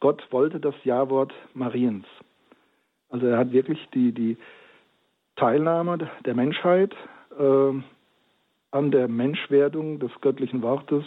Gott 0.00 0.22
wollte 0.30 0.60
das 0.60 0.74
Ja-Wort 0.84 1.32
Mariens. 1.54 2.04
Also 3.08 3.26
er 3.26 3.38
hat 3.38 3.52
wirklich 3.52 3.78
die, 3.94 4.12
die 4.12 4.36
Teilnahme 5.36 6.10
der 6.26 6.34
Menschheit 6.34 6.94
äh, 7.38 7.72
an 8.72 8.90
der 8.90 9.08
Menschwerdung 9.08 10.00
des 10.00 10.10
göttlichen 10.20 10.60
Wortes 10.60 11.04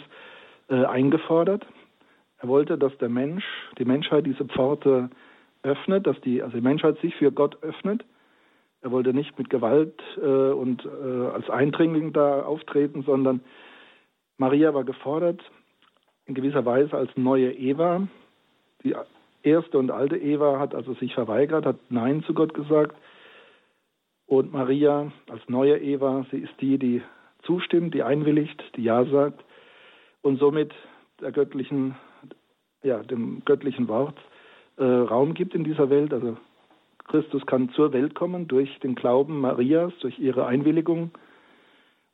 äh, 0.68 0.84
eingefordert. 0.84 1.66
Er 2.38 2.48
wollte, 2.48 2.76
dass 2.76 2.96
der 2.98 3.08
Mensch, 3.08 3.44
die 3.78 3.84
Menschheit 3.84 4.26
diese 4.26 4.44
Pforte 4.44 5.10
öffnet, 5.62 6.06
dass 6.06 6.20
die, 6.20 6.42
also 6.42 6.56
die 6.56 6.62
Menschheit 6.62 6.98
sich 7.00 7.14
für 7.16 7.32
Gott 7.32 7.62
öffnet. 7.62 8.04
Er 8.82 8.90
wollte 8.90 9.14
nicht 9.14 9.38
mit 9.38 9.50
Gewalt 9.50 10.00
äh, 10.16 10.20
und 10.20 10.84
äh, 10.84 11.26
als 11.28 11.48
Eindringling 11.50 12.12
da 12.12 12.42
auftreten, 12.42 13.02
sondern 13.02 13.40
Maria 14.38 14.74
war 14.74 14.84
gefordert, 14.84 15.40
in 16.26 16.34
gewisser 16.34 16.64
Weise 16.64 16.96
als 16.96 17.10
neue 17.16 17.52
Eva, 17.52 18.06
die 18.82 18.94
erste 19.42 19.78
und 19.78 19.90
alte 19.90 20.16
Eva 20.16 20.58
hat 20.58 20.74
also 20.74 20.94
sich 20.94 21.14
verweigert, 21.14 21.64
hat 21.64 21.78
Nein 21.88 22.22
zu 22.24 22.34
Gott 22.34 22.52
gesagt. 22.52 22.96
Und 24.26 24.52
Maria 24.52 25.12
als 25.30 25.48
neue 25.48 25.78
Eva, 25.78 26.26
sie 26.30 26.38
ist 26.38 26.54
die, 26.60 26.78
die 26.78 27.02
zustimmt, 27.44 27.94
die 27.94 28.02
einwilligt, 28.02 28.62
die 28.76 28.82
Ja 28.82 29.04
sagt 29.04 29.45
und 30.22 30.38
somit 30.38 30.72
der 31.20 31.32
göttlichen, 31.32 31.94
ja, 32.82 33.02
dem 33.02 33.42
göttlichen 33.44 33.88
Wort 33.88 34.18
äh, 34.76 34.84
Raum 34.84 35.34
gibt 35.34 35.54
in 35.54 35.64
dieser 35.64 35.90
Welt. 35.90 36.12
Also 36.12 36.36
Christus 37.04 37.44
kann 37.46 37.70
zur 37.70 37.92
Welt 37.92 38.14
kommen 38.14 38.48
durch 38.48 38.78
den 38.80 38.94
Glauben 38.94 39.40
Marias, 39.40 39.92
durch 40.00 40.18
ihre 40.18 40.46
Einwilligung. 40.46 41.10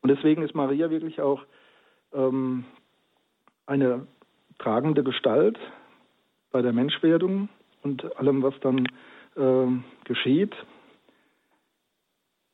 Und 0.02 0.09
deswegen 0.09 0.42
ist 0.42 0.54
Maria 0.54 0.90
wirklich 0.90 1.21
auch 1.21 1.42
ähm, 2.12 2.64
eine 3.66 4.06
tragende 4.59 5.02
Gestalt, 5.02 5.59
bei 6.52 6.62
der 6.62 6.73
Menschwerdung 6.73 7.49
und 7.82 8.16
allem, 8.16 8.42
was 8.42 8.54
dann 8.61 8.87
äh, 9.37 9.66
geschieht. 10.04 10.54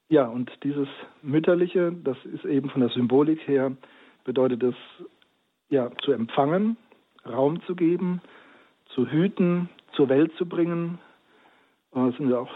Ja, 0.09 0.27
und 0.27 0.51
dieses 0.63 0.89
Mütterliche, 1.21 1.93
das 1.93 2.17
ist 2.25 2.45
eben 2.47 2.71
von 2.71 2.81
der 2.81 2.91
Symbolik 2.91 3.47
her, 3.47 3.77
bedeutet 4.25 4.63
es, 4.63 4.75
ja, 5.71 5.91
zu 6.03 6.13
empfangen, 6.13 6.77
Raum 7.27 7.63
zu 7.63 7.75
geben, 7.75 8.21
zu 8.95 9.07
hüten, 9.07 9.69
zur 9.93 10.09
Welt 10.09 10.33
zu 10.37 10.47
bringen. 10.47 10.99
Das 11.93 12.17
sind 12.17 12.31
ja 12.31 12.39
auch 12.39 12.53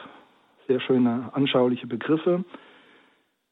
sehr 0.67 0.81
schöne, 0.81 1.31
anschauliche 1.33 1.87
Begriffe. 1.87 2.45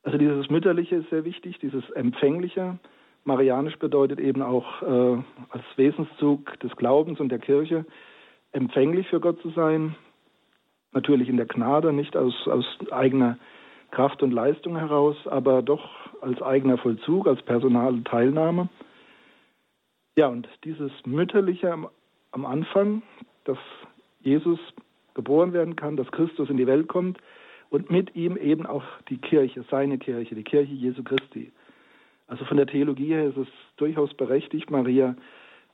Also 0.03 0.17
dieses 0.17 0.49
Mütterliche 0.49 0.97
ist 0.97 1.11
sehr 1.11 1.25
wichtig, 1.25 1.59
dieses 1.59 1.89
Empfängliche. 1.91 2.79
Marianisch 3.25 3.79
bedeutet 3.79 4.19
eben 4.19 4.41
auch 4.43 4.83
äh, 4.83 5.23
als 5.51 5.65
Wesenszug 5.77 6.59
des 6.61 6.75
Glaubens 6.77 7.21
und 7.21 7.29
der 7.29 7.39
Kirche 7.39 7.85
empfänglich 8.53 9.09
für 9.09 9.21
Gott 9.21 9.41
zu 9.43 9.51
sein. 9.51 9.95
Natürlich 10.93 11.29
in 11.29 11.37
der 11.37 11.47
Gnade, 11.47 11.93
nicht 11.93 12.17
aus, 12.17 12.35
aus 12.49 12.65
eigener 12.91 13.37
Kraft 13.91 14.23
und 14.23 14.31
Leistung 14.31 14.77
heraus, 14.77 15.17
aber 15.27 15.63
doch 15.63 15.91
als 16.23 16.41
eigener 16.41 16.79
Vollzug, 16.79 17.27
als 17.27 17.43
personale 17.43 18.03
Teilnahme. 18.05 18.69
Ja, 20.21 20.29
und 20.29 20.47
dieses 20.65 20.93
Mütterliche 21.07 21.73
am, 21.73 21.89
am 22.33 22.45
Anfang, 22.45 23.01
dass 23.45 23.57
Jesus 24.21 24.59
geboren 25.15 25.55
werden 25.55 25.77
kann, 25.77 25.97
dass 25.97 26.13
Christus 26.13 26.51
in 26.51 26.59
die 26.59 26.67
Welt 26.67 26.89
kommt 26.89 27.17
und 27.71 27.91
mit 27.91 28.15
ihm 28.15 28.37
eben 28.37 28.67
auch 28.67 28.85
die 29.09 29.17
Kirche, 29.17 29.65
seine 29.71 29.97
Kirche, 29.97 30.35
die 30.35 30.45
Kirche 30.45 30.75
Jesu 30.75 31.03
Christi. 31.05 31.51
Also 32.27 32.45
von 32.45 32.59
der 32.59 32.67
Theologie 32.67 33.15
her 33.15 33.29
ist 33.29 33.39
es 33.39 33.49
durchaus 33.79 34.13
berechtigt, 34.13 34.71
Maria 34.71 35.17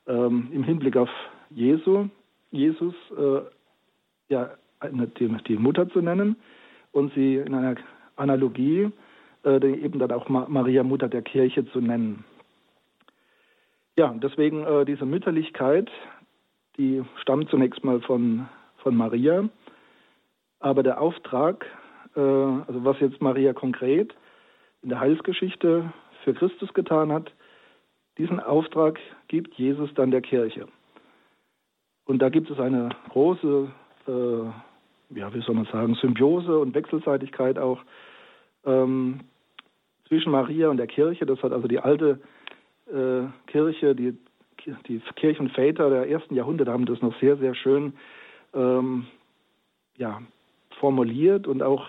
ähm, 0.07 0.47
im 0.53 0.63
Hinblick 0.63 0.97
auf 0.97 1.11
Jesu, 1.51 2.07
Jesus 2.53 2.95
äh, 3.19 3.41
ja, 4.29 4.51
die, 5.19 5.29
die, 5.49 5.57
Mutter 5.57 5.89
zu 5.89 6.03
nennen 6.03 6.37
und 6.93 7.13
sie 7.15 7.39
in 7.39 7.53
einer 7.53 7.75
Analogie 8.15 8.93
äh, 9.45 9.57
eben 9.57 9.99
dann 9.99 10.13
auch 10.13 10.29
Ma 10.29 10.47
Maria 10.49 10.85
Mutter 10.85 11.09
der 11.09 11.23
Kirche 11.23 11.67
zu 11.73 11.81
nennen. 11.81 12.25
Ja, 13.97 14.15
deswegen 14.15 14.65
äh, 14.65 14.85
diese 14.85 15.07
Mütterlichkeit, 15.07 15.91
die 16.77 17.03
stammt 17.23 17.49
zunächst 17.49 17.83
mal 17.83 18.01
von, 18.03 18.47
von 18.83 18.95
Maria, 18.95 19.49
aber 20.61 20.83
der 20.83 21.01
Auftrag, 21.01 21.65
äh, 22.15 22.21
also 22.21 22.85
was 22.85 23.01
jetzt 23.01 23.23
Maria 23.23 23.55
konkret 23.55 24.15
in 24.83 24.91
der 24.91 25.01
Heilsgeschichte 25.01 25.93
für 26.25 26.35
Christus 26.35 26.75
getan 26.75 27.11
hat, 27.11 27.33
diesen 28.19 28.39
Auftrag 28.39 28.99
gibt 29.29 29.55
Jesus 29.55 29.93
dann 29.95 30.11
der 30.11 30.21
Kirche. 30.21 30.69
Und 32.05 32.21
da 32.21 32.29
gibt 32.29 32.51
es 32.51 32.61
eine 32.61 32.91
große, 33.09 33.69
äh, 34.09 35.19
ja, 35.19 35.33
wie 35.33 35.41
soll 35.41 35.55
man 35.55 35.69
sagen, 35.73 35.95
Symbiose 35.95 36.59
und 36.59 36.75
Wechselseitigkeit 36.75 37.59
auch 37.59 37.81
ähm, 38.67 39.21
zwischen 40.07 40.33
Maria 40.33 40.69
und 40.69 40.77
der 40.77 40.87
Kirche. 40.87 41.25
Das 41.25 41.43
hat 41.43 41.53
also 41.53 41.67
die 41.67 41.81
alte 41.81 42.21
äh, 42.93 43.27
Kirche, 43.47 43.95
die, 43.95 44.17
die 44.89 45.01
Kirchenväter 45.17 45.91
der 45.91 46.09
ersten 46.09 46.35
Jahrhunderte 46.35 46.73
haben 46.73 46.87
das 46.87 47.03
noch 47.03 47.19
sehr, 47.21 47.37
sehr 47.37 47.55
schön 47.55 47.95
ähm, 48.55 49.07
ja, 49.97 50.21
formuliert 50.79 51.47
und 51.47 51.63
auch, 51.63 51.89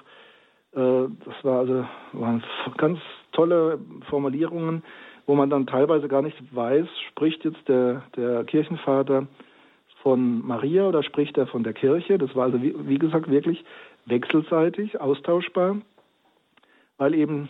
äh, 0.74 1.08
das 1.25 1.44
war 1.44 1.60
also, 1.60 1.86
waren 2.13 2.44
ganz 2.77 3.00
tolle 3.32 3.80
Formulierungen, 4.10 4.84
wo 5.25 5.36
man 5.36 5.50
dann 5.50 5.68
teilweise 5.68 6.08
gar 6.08 6.22
nicht 6.22 6.38
weiß, 6.56 6.88
spricht 7.10 7.44
jetzt 7.44 7.68
der, 7.68 8.04
der 8.16 8.44
Kirchenvater 8.46 9.27
von 10.01 10.46
Maria 10.46 10.88
oder 10.88 11.04
spricht 11.04 11.38
er 11.38 11.48
von 11.48 11.63
der 11.63 11.74
Kirche. 11.74 12.18
Das 12.18 12.34
war 12.36 12.46
also, 12.46 12.62
wie, 12.62 12.74
wie 12.88 12.98
gesagt, 12.98 13.30
wirklich 13.30 13.63
wechselseitig, 14.06 15.01
austauschbar, 15.01 15.77
weil 16.98 17.13
eben 17.13 17.50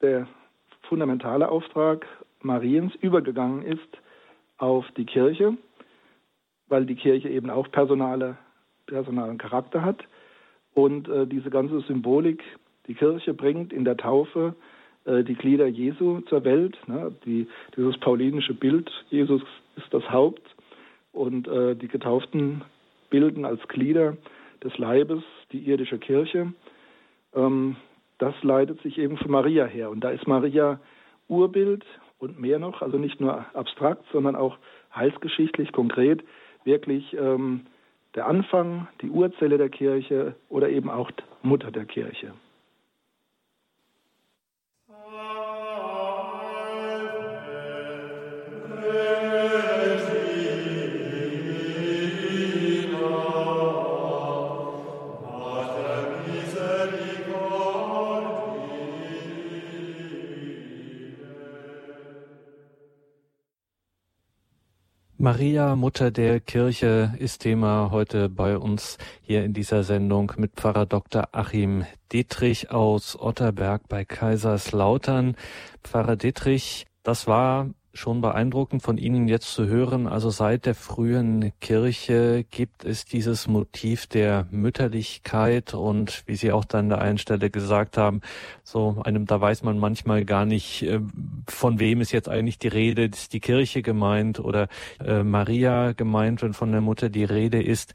der 0.00 0.26
fundamentale 0.88 1.48
Auftrag 1.50 2.06
Mariens 2.42 2.94
übergegangen 2.96 3.62
ist 3.62 3.98
auf 4.58 4.84
die 4.96 5.06
Kirche, 5.06 5.56
weil 6.68 6.86
die 6.86 6.94
Kirche 6.96 7.28
eben 7.28 7.50
auch 7.50 7.70
personale, 7.70 8.36
personalen 8.86 9.38
Charakter 9.38 9.82
hat. 9.82 10.02
Und 10.74 11.08
äh, 11.08 11.26
diese 11.26 11.50
ganze 11.50 11.80
Symbolik, 11.80 12.42
die 12.86 12.94
Kirche 12.94 13.34
bringt 13.34 13.72
in 13.72 13.84
der 13.84 13.96
Taufe 13.96 14.54
äh, 15.04 15.24
die 15.24 15.34
Glieder 15.34 15.66
Jesu 15.66 16.20
zur 16.22 16.44
Welt. 16.44 16.76
Ne? 16.86 17.12
Die, 17.24 17.46
dieses 17.76 17.98
paulinische 17.98 18.54
Bild, 18.54 18.90
Jesus 19.10 19.42
ist 19.76 19.92
das 19.92 20.08
Haupt 20.10 20.42
und 21.12 21.48
äh, 21.48 21.74
die 21.74 21.88
Getauften 21.88 22.62
bilden 23.10 23.44
als 23.44 23.66
Glieder 23.68 24.16
des 24.62 24.76
Leibes 24.78 25.22
die 25.52 25.60
irdische 25.60 25.98
Kirche. 25.98 26.52
Ähm, 27.34 27.76
das 28.18 28.34
leitet 28.42 28.80
sich 28.82 28.98
eben 28.98 29.16
von 29.16 29.30
Maria 29.30 29.66
her. 29.66 29.90
Und 29.90 30.00
da 30.00 30.10
ist 30.10 30.26
Maria 30.26 30.80
Urbild 31.28 31.84
und 32.18 32.40
mehr 32.40 32.58
noch, 32.58 32.82
also 32.82 32.98
nicht 32.98 33.20
nur 33.20 33.44
abstrakt, 33.54 34.04
sondern 34.12 34.36
auch 34.36 34.58
heilsgeschichtlich 34.94 35.72
konkret, 35.72 36.24
wirklich 36.64 37.14
ähm, 37.14 37.66
der 38.14 38.26
Anfang, 38.26 38.88
die 39.02 39.10
Urzelle 39.10 39.58
der 39.58 39.68
Kirche 39.68 40.34
oder 40.48 40.68
eben 40.70 40.90
auch 40.90 41.10
Mutter 41.42 41.70
der 41.70 41.84
Kirche. 41.84 42.32
Maria, 65.26 65.74
Mutter 65.74 66.12
der 66.12 66.38
Kirche, 66.38 67.12
ist 67.18 67.40
Thema 67.40 67.90
heute 67.90 68.28
bei 68.28 68.56
uns 68.56 68.96
hier 69.22 69.42
in 69.42 69.54
dieser 69.54 69.82
Sendung 69.82 70.30
mit 70.36 70.52
Pfarrer 70.54 70.86
Dr. 70.86 71.30
Achim 71.32 71.84
Dietrich 72.12 72.70
aus 72.70 73.18
Otterberg 73.18 73.88
bei 73.88 74.04
Kaiserslautern. 74.04 75.34
Pfarrer 75.82 76.14
Dietrich, 76.14 76.86
das 77.02 77.26
war 77.26 77.70
schon 77.96 78.20
beeindruckend 78.20 78.82
von 78.82 78.98
Ihnen 78.98 79.28
jetzt 79.28 79.52
zu 79.52 79.66
hören. 79.66 80.06
Also 80.06 80.30
seit 80.30 80.66
der 80.66 80.74
frühen 80.74 81.52
Kirche 81.60 82.44
gibt 82.50 82.84
es 82.84 83.04
dieses 83.04 83.48
Motiv 83.48 84.06
der 84.06 84.46
Mütterlichkeit 84.50 85.74
und 85.74 86.22
wie 86.26 86.36
Sie 86.36 86.52
auch 86.52 86.64
dann 86.64 86.86
an 86.86 86.88
der 86.90 87.00
einen 87.00 87.18
Stelle 87.18 87.50
gesagt 87.50 87.96
haben, 87.96 88.20
so 88.62 89.00
einem, 89.04 89.26
da 89.26 89.40
weiß 89.40 89.62
man 89.62 89.78
manchmal 89.78 90.24
gar 90.24 90.44
nicht, 90.44 90.82
äh, 90.82 91.00
von 91.48 91.80
wem 91.80 92.00
ist 92.00 92.12
jetzt 92.12 92.28
eigentlich 92.28 92.58
die 92.58 92.68
Rede, 92.68 93.06
ist 93.06 93.32
die 93.32 93.40
Kirche 93.40 93.82
gemeint 93.82 94.38
oder 94.38 94.68
äh, 95.04 95.22
Maria 95.22 95.92
gemeint, 95.92 96.42
wenn 96.42 96.52
von 96.52 96.70
der 96.72 96.80
Mutter 96.80 97.08
die 97.08 97.24
Rede 97.24 97.62
ist. 97.62 97.94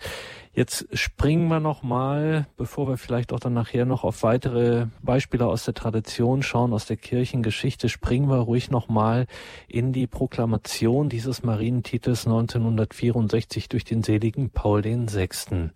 Jetzt 0.53 0.87
springen 0.97 1.47
wir 1.47 1.61
noch 1.61 1.81
mal, 1.81 2.45
bevor 2.57 2.87
wir 2.89 2.97
vielleicht 2.97 3.31
auch 3.31 3.39
dann 3.39 3.53
nachher 3.53 3.85
noch 3.85 4.03
auf 4.03 4.21
weitere 4.23 4.87
Beispiele 5.01 5.47
aus 5.47 5.63
der 5.63 5.73
Tradition 5.73 6.43
schauen, 6.43 6.73
aus 6.73 6.85
der 6.85 6.97
Kirchengeschichte, 6.97 7.87
springen 7.87 8.29
wir 8.29 8.37
ruhig 8.37 8.69
noch 8.69 8.89
mal 8.89 9.27
in 9.69 9.93
die 9.93 10.07
Proklamation 10.07 11.07
dieses 11.07 11.43
Marientitels 11.43 12.25
1964 12.25 13.69
durch 13.69 13.85
den 13.85 14.03
seligen 14.03 14.49
Paul 14.49 14.83
VI. 14.83 15.69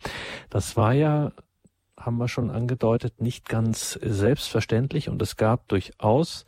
Das 0.49 0.75
war 0.75 0.93
ja 0.93 1.31
haben 1.97 2.17
wir 2.17 2.27
schon 2.27 2.51
angedeutet, 2.51 3.21
nicht 3.21 3.47
ganz 3.47 3.93
selbstverständlich 3.93 5.09
und 5.09 5.21
es 5.21 5.37
gab 5.37 5.67
durchaus 5.69 6.45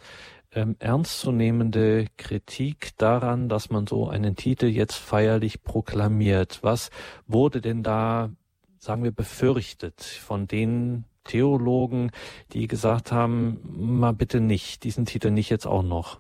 ähm, 0.53 0.75
ernstzunehmende 0.79 2.05
Kritik 2.17 2.97
daran, 2.97 3.49
dass 3.49 3.69
man 3.69 3.87
so 3.87 4.07
einen 4.07 4.35
Titel 4.35 4.65
jetzt 4.65 4.95
feierlich 4.95 5.63
proklamiert. 5.63 6.59
Was 6.61 6.89
wurde 7.27 7.61
denn 7.61 7.83
da, 7.83 8.29
sagen 8.77 9.03
wir, 9.03 9.11
befürchtet 9.11 10.01
von 10.01 10.47
den 10.47 11.05
Theologen, 11.23 12.11
die 12.53 12.67
gesagt 12.67 13.11
haben, 13.11 13.59
mal 13.75 14.13
bitte 14.13 14.39
nicht, 14.39 14.83
diesen 14.83 15.05
Titel 15.05 15.31
nicht 15.31 15.49
jetzt 15.49 15.67
auch 15.67 15.83
noch? 15.83 16.19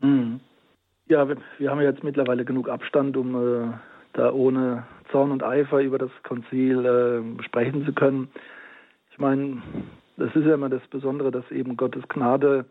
Mhm. 0.00 0.40
Ja, 1.08 1.28
wir, 1.28 1.36
wir, 1.58 1.70
haben 1.70 1.80
jetzt 1.80 2.02
mittlerweile 2.02 2.44
genug 2.44 2.68
Abstand, 2.68 3.16
um 3.16 3.34
äh, 3.36 3.72
da 4.14 4.32
ohne 4.32 4.86
Zorn 5.12 5.30
und 5.30 5.44
Eifer 5.44 5.80
über 5.80 5.98
das 5.98 6.10
Konzil 6.24 6.84
äh, 6.84 7.42
sprechen 7.44 7.84
zu 7.84 7.92
können. 7.92 8.28
Ich 9.12 9.18
meine, 9.18 9.62
das 10.16 10.34
ist 10.34 10.44
ja 10.44 10.54
immer 10.54 10.68
das 10.68 10.84
Besondere, 10.88 11.30
dass 11.30 11.48
eben 11.50 11.76
Gottes 11.76 12.02
Gnade 12.08 12.64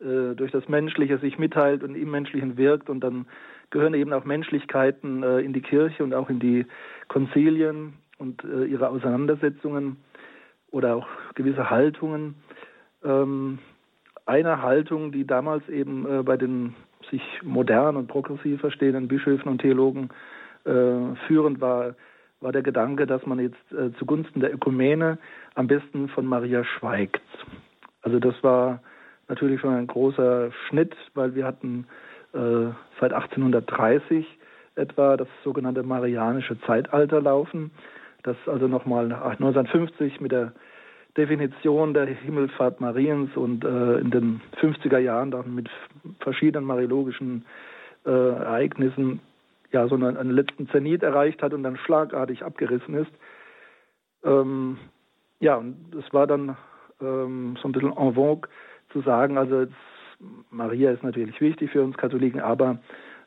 äh, 0.00 0.34
durch 0.34 0.50
das 0.52 0.68
Menschliche 0.68 1.18
sich 1.18 1.38
mitteilt 1.38 1.82
und 1.82 1.94
im 1.94 2.10
Menschlichen 2.10 2.56
wirkt 2.56 2.90
und 2.90 3.00
dann 3.00 3.26
gehören 3.70 3.94
eben 3.94 4.12
auch 4.12 4.24
Menschlichkeiten 4.24 5.22
äh, 5.22 5.40
in 5.40 5.52
die 5.52 5.62
Kirche 5.62 6.02
und 6.04 6.14
auch 6.14 6.30
in 6.30 6.40
die 6.40 6.66
Konzilien 7.08 7.94
und 8.18 8.44
äh, 8.44 8.64
ihre 8.64 8.88
Auseinandersetzungen 8.88 9.96
oder 10.70 10.96
auch 10.96 11.06
gewisse 11.34 11.70
Haltungen. 11.70 12.34
Ähm, 13.04 13.58
eine 14.26 14.62
Haltung, 14.62 15.12
die 15.12 15.26
damals 15.26 15.68
eben 15.68 16.06
äh, 16.06 16.22
bei 16.22 16.36
den 16.36 16.74
sich 17.10 17.22
modern 17.42 17.96
und 17.96 18.06
progressiv 18.08 18.60
verstehenden 18.60 19.08
Bischöfen 19.08 19.48
und 19.48 19.60
Theologen 19.60 20.08
äh, 20.64 21.14
führend 21.26 21.60
war, 21.60 21.94
war 22.40 22.52
der 22.52 22.62
Gedanke, 22.62 23.06
dass 23.06 23.24
man 23.26 23.38
jetzt 23.38 23.72
äh, 23.72 23.92
zugunsten 23.98 24.40
der 24.40 24.52
Ökumene 24.52 25.18
am 25.54 25.66
besten 25.66 26.08
von 26.08 26.26
Maria 26.26 26.64
schweigt. 26.64 27.22
Also 28.02 28.18
das 28.18 28.34
war 28.42 28.80
natürlich 29.28 29.60
schon 29.60 29.74
ein 29.74 29.86
großer 29.86 30.50
Schnitt, 30.68 30.94
weil 31.14 31.34
wir 31.34 31.44
hatten 31.46 31.86
äh, 32.32 32.72
seit 33.00 33.12
1830 33.12 34.26
etwa 34.76 35.16
das 35.16 35.28
sogenannte 35.44 35.82
Marianische 35.82 36.60
Zeitalter 36.62 37.20
laufen, 37.20 37.70
das 38.22 38.36
also 38.46 38.66
nochmal 38.66 39.08
nach 39.08 39.22
1950 39.32 40.20
mit 40.20 40.32
der 40.32 40.52
Definition 41.16 41.94
der 41.94 42.06
Himmelfahrt 42.06 42.80
Mariens 42.80 43.36
und 43.36 43.64
äh, 43.64 43.98
in 43.98 44.10
den 44.10 44.40
50er 44.60 44.98
Jahren 44.98 45.30
dann 45.30 45.54
mit 45.54 45.70
verschiedenen 46.20 46.66
mariologischen 46.66 47.44
äh, 48.04 48.10
Ereignissen 48.10 49.20
ja 49.70 49.86
so 49.86 49.94
einen, 49.94 50.16
einen, 50.16 50.30
letzten 50.30 50.68
Zenit 50.68 51.02
erreicht 51.02 51.42
hat 51.42 51.52
und 51.52 51.62
dann 51.62 51.76
schlagartig 51.76 52.44
abgerissen 52.44 52.94
ist. 52.94 53.12
Ähm, 54.24 54.78
ja, 55.38 55.56
und 55.56 55.94
es 55.94 56.12
war 56.12 56.26
dann 56.26 56.56
ähm, 57.00 57.56
so 57.60 57.68
ein 57.68 57.72
bisschen 57.72 57.96
en 57.96 58.14
vogue 58.14 58.48
zu 58.94 59.02
sagen, 59.02 59.36
also 59.36 59.66
Maria 60.50 60.92
ist 60.92 61.02
natürlich 61.02 61.38
wichtig 61.40 61.70
für 61.70 61.82
uns 61.82 61.96
Katholiken, 61.98 62.40
aber 62.40 62.78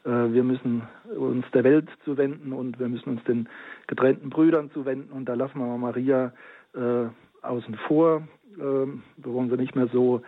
äh, 0.06 0.10
wir 0.10 0.44
müssen 0.44 0.82
uns 1.16 1.46
der 1.54 1.64
Welt 1.64 1.90
zuwenden 2.06 2.54
und 2.54 2.80
wir 2.80 2.88
müssen 2.88 3.10
uns 3.10 3.24
den 3.26 3.48
getrennten 3.86 4.30
Brüdern 4.32 4.72
zuwenden 4.72 5.12
und 5.12 5.26
da 5.26 5.36
lassen 5.36 5.60
wir 5.60 5.78
Maria 5.78 6.32
äh, 6.74 7.06
außen 7.44 7.76
vor. 7.88 8.28
Äh, 8.56 8.62
wir 8.62 9.34
wollen 9.34 9.50
sie 9.50 9.58
nicht 9.58 9.76
mehr 9.76 9.90
so 9.92 10.22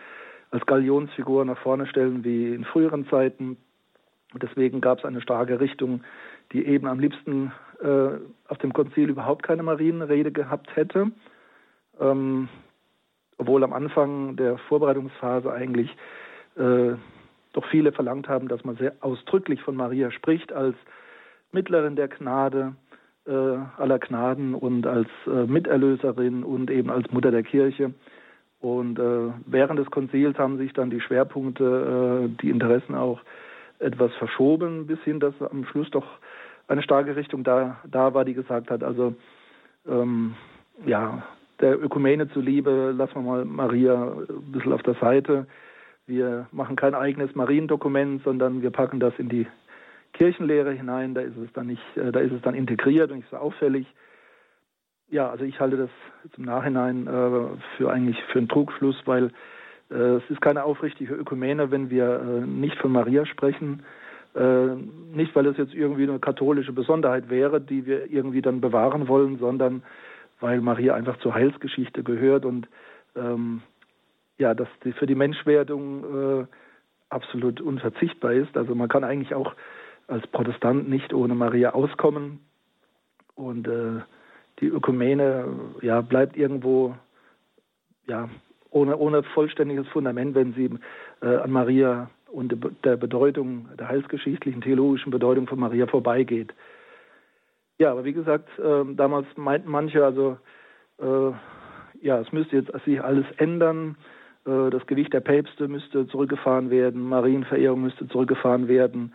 als 0.51 0.65
Galionsfigur 0.65 1.45
nach 1.45 1.57
vorne 1.59 1.87
stellen 1.87 2.23
wie 2.23 2.53
in 2.53 2.65
früheren 2.65 3.07
Zeiten. 3.07 3.57
Deswegen 4.41 4.81
gab 4.81 4.99
es 4.99 5.05
eine 5.05 5.21
starke 5.21 5.59
Richtung, 5.59 6.01
die 6.51 6.65
eben 6.65 6.87
am 6.87 6.99
liebsten 6.99 7.51
äh, 7.81 8.09
auf 8.47 8.57
dem 8.57 8.73
Konzil 8.73 9.09
überhaupt 9.09 9.43
keine 9.43 9.63
Marienrede 9.63 10.31
gehabt 10.31 10.75
hätte. 10.75 11.11
Ähm, 11.99 12.49
obwohl 13.39 13.63
am 13.63 13.73
Anfang 13.73 14.35
der 14.35 14.57
Vorbereitungsphase 14.57 15.51
eigentlich 15.51 15.89
äh, 16.55 16.91
doch 17.53 17.65
viele 17.71 17.91
verlangt 17.91 18.27
haben, 18.27 18.47
dass 18.47 18.63
man 18.63 18.75
sehr 18.75 18.93
ausdrücklich 19.01 19.61
von 19.63 19.75
Maria 19.75 20.11
spricht 20.11 20.53
als 20.53 20.75
Mittlerin 21.51 21.95
der 21.95 22.09
Gnade 22.09 22.75
äh, 23.25 23.31
aller 23.31 23.97
Gnaden 23.97 24.53
und 24.53 24.85
als 24.85 25.07
äh, 25.25 25.45
Miterlöserin 25.45 26.43
und 26.43 26.69
eben 26.69 26.91
als 26.91 27.11
Mutter 27.11 27.31
der 27.31 27.43
Kirche. 27.43 27.93
Und 28.59 28.99
äh, 28.99 29.31
während 29.45 29.79
des 29.79 29.89
Konzils 29.89 30.37
haben 30.37 30.57
sich 30.57 30.73
dann 30.73 30.89
die 30.89 31.01
Schwerpunkte, 31.01 32.27
äh, 32.29 32.41
die 32.41 32.49
Interessen 32.49 32.93
auch 32.93 33.21
etwas 33.79 34.13
verschoben, 34.15 34.85
bis 34.85 34.99
hin, 35.03 35.21
dass 35.21 35.33
am 35.41 35.65
Schluss 35.65 35.89
doch 35.91 36.05
eine 36.67 36.83
starke 36.83 37.15
Richtung 37.15 37.43
da, 37.43 37.77
da 37.89 38.13
war, 38.13 38.25
die 38.25 38.33
gesagt 38.33 38.69
hat, 38.69 38.83
also 38.83 39.15
ähm, 39.87 40.35
ja, 40.85 41.23
der 41.61 41.81
Ökumene 41.81 42.29
zuliebe 42.29 42.93
lassen 42.95 43.15
wir 43.15 43.21
mal 43.21 43.45
Maria 43.45 44.13
ein 44.29 44.51
bisschen 44.51 44.73
auf 44.73 44.83
der 44.83 44.95
Seite. 44.95 45.47
Wir 46.07 46.47
machen 46.51 46.75
kein 46.75 46.95
eigenes 46.95 47.35
Mariendokument, 47.35 48.23
sondern 48.23 48.61
wir 48.61 48.71
packen 48.71 48.99
das 48.99 49.13
in 49.17 49.29
die 49.29 49.45
Kirchenlehre 50.13 50.71
hinein. 50.71 51.13
Da 51.13 51.21
ist 51.21 51.37
es 51.37 51.51
dann 51.53 51.67
nicht, 51.67 51.83
äh, 51.97 52.11
da 52.11 52.19
ist 52.19 52.31
es 52.31 52.41
dann 52.41 52.55
integriert 52.55 53.11
und 53.11 53.17
nicht 53.17 53.29
so 53.29 53.37
auffällig. 53.37 53.85
Ja, 55.09 55.29
also 55.29 55.43
ich 55.43 55.59
halte 55.59 55.77
das 55.77 55.89
zum 56.33 56.45
Nachhinein 56.45 57.07
äh, 57.07 57.77
für 57.77 57.91
eigentlich 57.91 58.21
für 58.31 58.39
einen 58.39 58.49
Trugschluss, 58.49 58.95
weil 59.05 59.31
äh, 59.91 59.95
es 59.95 60.23
ist 60.29 60.41
keine 60.41 60.63
aufrichtige 60.63 61.15
Ökumene, 61.15 61.71
wenn 61.71 61.89
wir 61.89 62.21
äh, 62.21 62.45
nicht 62.45 62.77
von 62.77 62.91
Maria 62.91 63.25
sprechen. 63.25 63.83
Äh, 64.35 64.75
nicht, 65.13 65.35
weil 65.35 65.47
es 65.47 65.57
jetzt 65.57 65.73
irgendwie 65.73 66.03
eine 66.03 66.19
katholische 66.19 66.73
Besonderheit 66.73 67.29
wäre, 67.29 67.59
die 67.59 67.85
wir 67.85 68.11
irgendwie 68.11 68.41
dann 68.41 68.61
bewahren 68.61 69.07
wollen, 69.07 69.39
sondern 69.39 69.81
weil 70.39 70.61
Maria 70.61 70.93
einfach 70.93 71.17
zur 71.19 71.33
Heilsgeschichte 71.33 72.03
gehört 72.03 72.45
und 72.45 72.67
ähm, 73.15 73.61
ja, 74.37 74.53
dass 74.53 74.69
die 74.83 74.93
für 74.93 75.05
die 75.05 75.15
Menschwerdung 75.15 76.41
äh, 76.41 76.45
absolut 77.09 77.59
unverzichtbar 77.61 78.33
ist. 78.33 78.55
Also 78.55 78.75
man 78.75 78.87
kann 78.87 79.03
eigentlich 79.03 79.35
auch 79.35 79.53
als 80.07 80.25
Protestant 80.27 80.89
nicht 80.89 81.13
ohne 81.13 81.35
Maria 81.35 81.71
auskommen 81.71 82.39
und 83.35 83.67
äh, 83.67 84.01
die 84.59 84.67
Ökumene 84.67 85.45
ja, 85.81 86.01
bleibt 86.01 86.37
irgendwo 86.37 86.95
ja, 88.07 88.29
ohne, 88.71 88.97
ohne 88.97 89.23
vollständiges 89.23 89.87
Fundament, 89.87 90.35
wenn 90.35 90.53
sie 90.53 90.69
äh, 91.21 91.35
an 91.35 91.51
Maria 91.51 92.09
und 92.31 92.55
der 92.83 92.97
Bedeutung, 92.97 93.69
der 93.77 93.87
heilsgeschichtlichen, 93.87 94.61
theologischen 94.61 95.11
Bedeutung 95.11 95.47
von 95.47 95.59
Maria 95.59 95.87
vorbeigeht. 95.87 96.53
Ja, 97.79 97.91
aber 97.91 98.03
wie 98.03 98.13
gesagt, 98.13 98.49
äh, 98.59 98.83
damals 98.95 99.25
meinten 99.37 99.69
manche, 99.71 100.03
also 100.03 100.37
äh, 100.99 101.31
ja, 102.01 102.19
es 102.19 102.31
müsste 102.33 102.57
jetzt 102.57 102.71
sich 102.85 103.01
alles 103.01 103.25
ändern. 103.37 103.95
Äh, 104.45 104.69
das 104.69 104.85
Gewicht 104.85 105.13
der 105.13 105.21
Päpste 105.21 105.67
müsste 105.69 106.05
zurückgefahren 106.07 106.69
werden, 106.69 107.01
Marienverehrung 107.07 107.81
müsste 107.81 108.07
zurückgefahren 108.09 108.67
werden. 108.67 109.13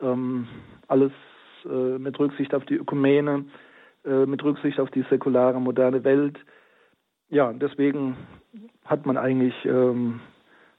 Ähm, 0.00 0.48
alles 0.88 1.12
äh, 1.64 1.98
mit 1.98 2.18
Rücksicht 2.18 2.54
auf 2.54 2.64
die 2.64 2.74
Ökumene. 2.74 3.44
Äh, 4.04 4.26
mit 4.26 4.42
Rücksicht 4.42 4.80
auf 4.80 4.90
die 4.90 5.02
säkulare, 5.02 5.60
moderne 5.60 6.02
Welt. 6.02 6.36
Ja, 7.28 7.52
deswegen 7.52 8.16
hat 8.84 9.06
man 9.06 9.16
eigentlich 9.16 9.54
ähm, 9.64 10.20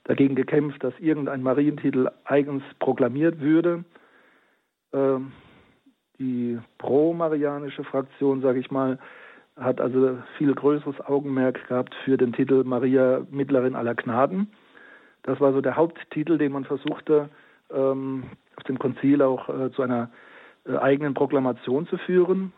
dagegen 0.03 0.35
gekämpft, 0.35 0.83
dass 0.83 0.93
irgendein 0.99 1.41
Marientitel 1.41 2.09
eigens 2.25 2.63
proklamiert 2.79 3.39
würde. 3.39 3.85
Ähm, 4.91 5.31
die 6.23 6.57
pro-marianische 6.77 7.83
Fraktion, 7.83 8.41
sage 8.41 8.59
ich 8.59 8.71
mal, 8.71 8.97
hat 9.59 9.81
also 9.81 10.17
viel 10.37 10.53
größeres 10.53 10.99
Augenmerk 11.01 11.67
gehabt 11.67 11.93
für 12.05 12.17
den 12.17 12.33
Titel 12.33 12.63
Maria 12.63 13.21
Mittlerin 13.29 13.75
aller 13.75 13.93
Gnaden. 13.93 14.47
Das 15.23 15.39
war 15.39 15.53
so 15.53 15.61
der 15.61 15.75
Haupttitel, 15.75 16.37
den 16.37 16.53
man 16.53 16.65
versuchte, 16.65 17.29
ähm, 17.71 18.23
auf 18.55 18.63
dem 18.63 18.79
Konzil 18.79 19.21
auch 19.21 19.49
äh, 19.49 19.71
zu 19.71 19.81
einer 19.81 20.09
äh, 20.65 20.77
eigenen 20.77 21.13
Proklamation 21.13 21.87
zu 21.87 21.97
führen. 21.97 22.53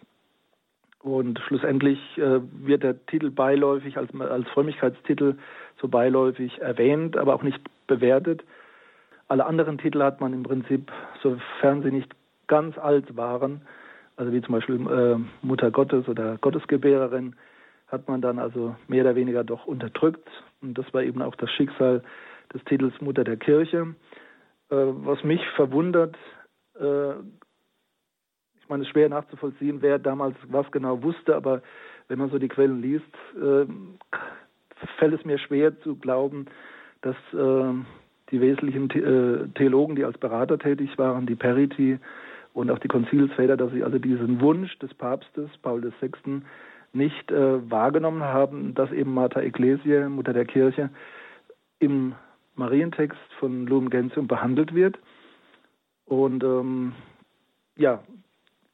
Und 1.02 1.40
schlussendlich 1.48 2.00
äh, 2.18 2.40
wird 2.66 2.84
der 2.84 3.06
Titel 3.08 3.30
beiläufig 3.30 3.98
als, 3.98 4.10
als 4.20 4.48
Frömmigkeitstitel 4.50 5.36
so 5.80 5.88
beiläufig 5.88 6.62
erwähnt, 6.62 7.18
aber 7.18 7.36
auch 7.36 7.44
nicht 7.44 7.62
bewertet. 7.88 8.44
Alle 9.28 9.46
anderen 9.46 9.78
Titel 9.78 10.02
hat 10.02 10.22
man 10.22 10.34
im 10.34 10.44
Prinzip, 10.44 10.92
sofern 11.22 11.84
sie 11.84 11.92
nicht 11.92 12.12
ganz 12.48 12.78
alt 12.78 13.16
waren, 13.16 13.62
also 14.18 14.32
wie 14.32 14.42
zum 14.42 14.54
Beispiel 14.54 14.76
äh, 14.76 15.18
Mutter 15.46 15.72
Gottes 15.72 16.08
oder 16.08 16.38
Gottesgebärerin, 16.38 17.36
hat 17.88 18.08
man 18.08 18.22
dann 18.22 18.40
also 18.40 18.76
mehr 18.88 19.04
oder 19.04 19.16
weniger 19.16 19.44
doch 19.44 19.66
unterdrückt. 19.66 20.28
Und 20.62 20.78
das 20.78 20.92
war 20.94 21.04
eben 21.04 21.22
auch 21.22 21.36
das 21.36 21.52
Schicksal 21.52 22.04
des 22.54 22.64
Titels 22.66 23.00
Mutter 23.02 23.24
der 23.24 23.38
Kirche. 23.38 23.96
Äh, 24.70 24.76
was 24.76 25.24
mich 25.24 25.42
verwundert, 25.56 26.16
äh, 26.80 27.12
ich 27.12 28.70
meine, 28.70 28.82
es 28.82 28.88
ist 28.88 28.94
schwer 28.94 29.10
nachzuvollziehen, 29.10 29.82
wer 29.82 30.00
damals 30.00 30.36
was 30.48 30.70
genau 30.72 31.04
wusste, 31.04 31.36
aber 31.36 31.62
wenn 32.08 32.18
man 32.18 32.32
so 32.32 32.40
die 32.40 32.48
Quellen 32.48 32.82
liest, 32.82 33.06
äh, 33.36 33.66
fällt 34.98 35.14
es 35.14 35.26
mir 35.26 35.38
schwer 35.38 35.80
zu 35.82 35.96
glauben, 35.96 36.48
dass 37.02 37.16
äh, 37.34 37.74
die 38.32 38.42
wesentlichen 38.42 38.90
äh, 38.90 39.48
Theologen, 39.54 39.96
die 39.96 40.04
als 40.04 40.18
Berater 40.18 40.58
tätig 40.58 40.98
waren, 40.98 41.28
die 41.28 41.36
Periti 41.36 42.00
und 42.56 42.72
auch 42.72 42.80
die 42.80 42.88
Konzilsväter, 42.88 43.58
dass 43.58 43.72
sie 43.74 43.84
also 43.84 44.00
diesen 44.00 44.40
Wunsch 44.40 44.80
des 44.80 44.94
Papstes 44.94 45.50
Paul 45.62 45.84
VI. 45.84 46.42
nicht 46.94 47.30
äh, 47.30 47.70
wahrgenommen 47.70 48.24
haben, 48.24 48.74
dass 48.74 48.92
eben 48.94 49.14
Mater 49.14 49.44
Ecclesiae, 49.44 50.08
Mutter 50.08 50.32
der 50.32 50.46
Kirche, 50.46 50.90
im 51.80 52.16
Marientext 52.56 53.20
von 53.40 53.68
Lumen 53.68 53.90
Gentium 53.90 54.28
behandelt 54.28 54.74
wird. 54.74 54.98
Und 56.06 56.46
ähm, 56.46 56.94
ja, 57.76 58.00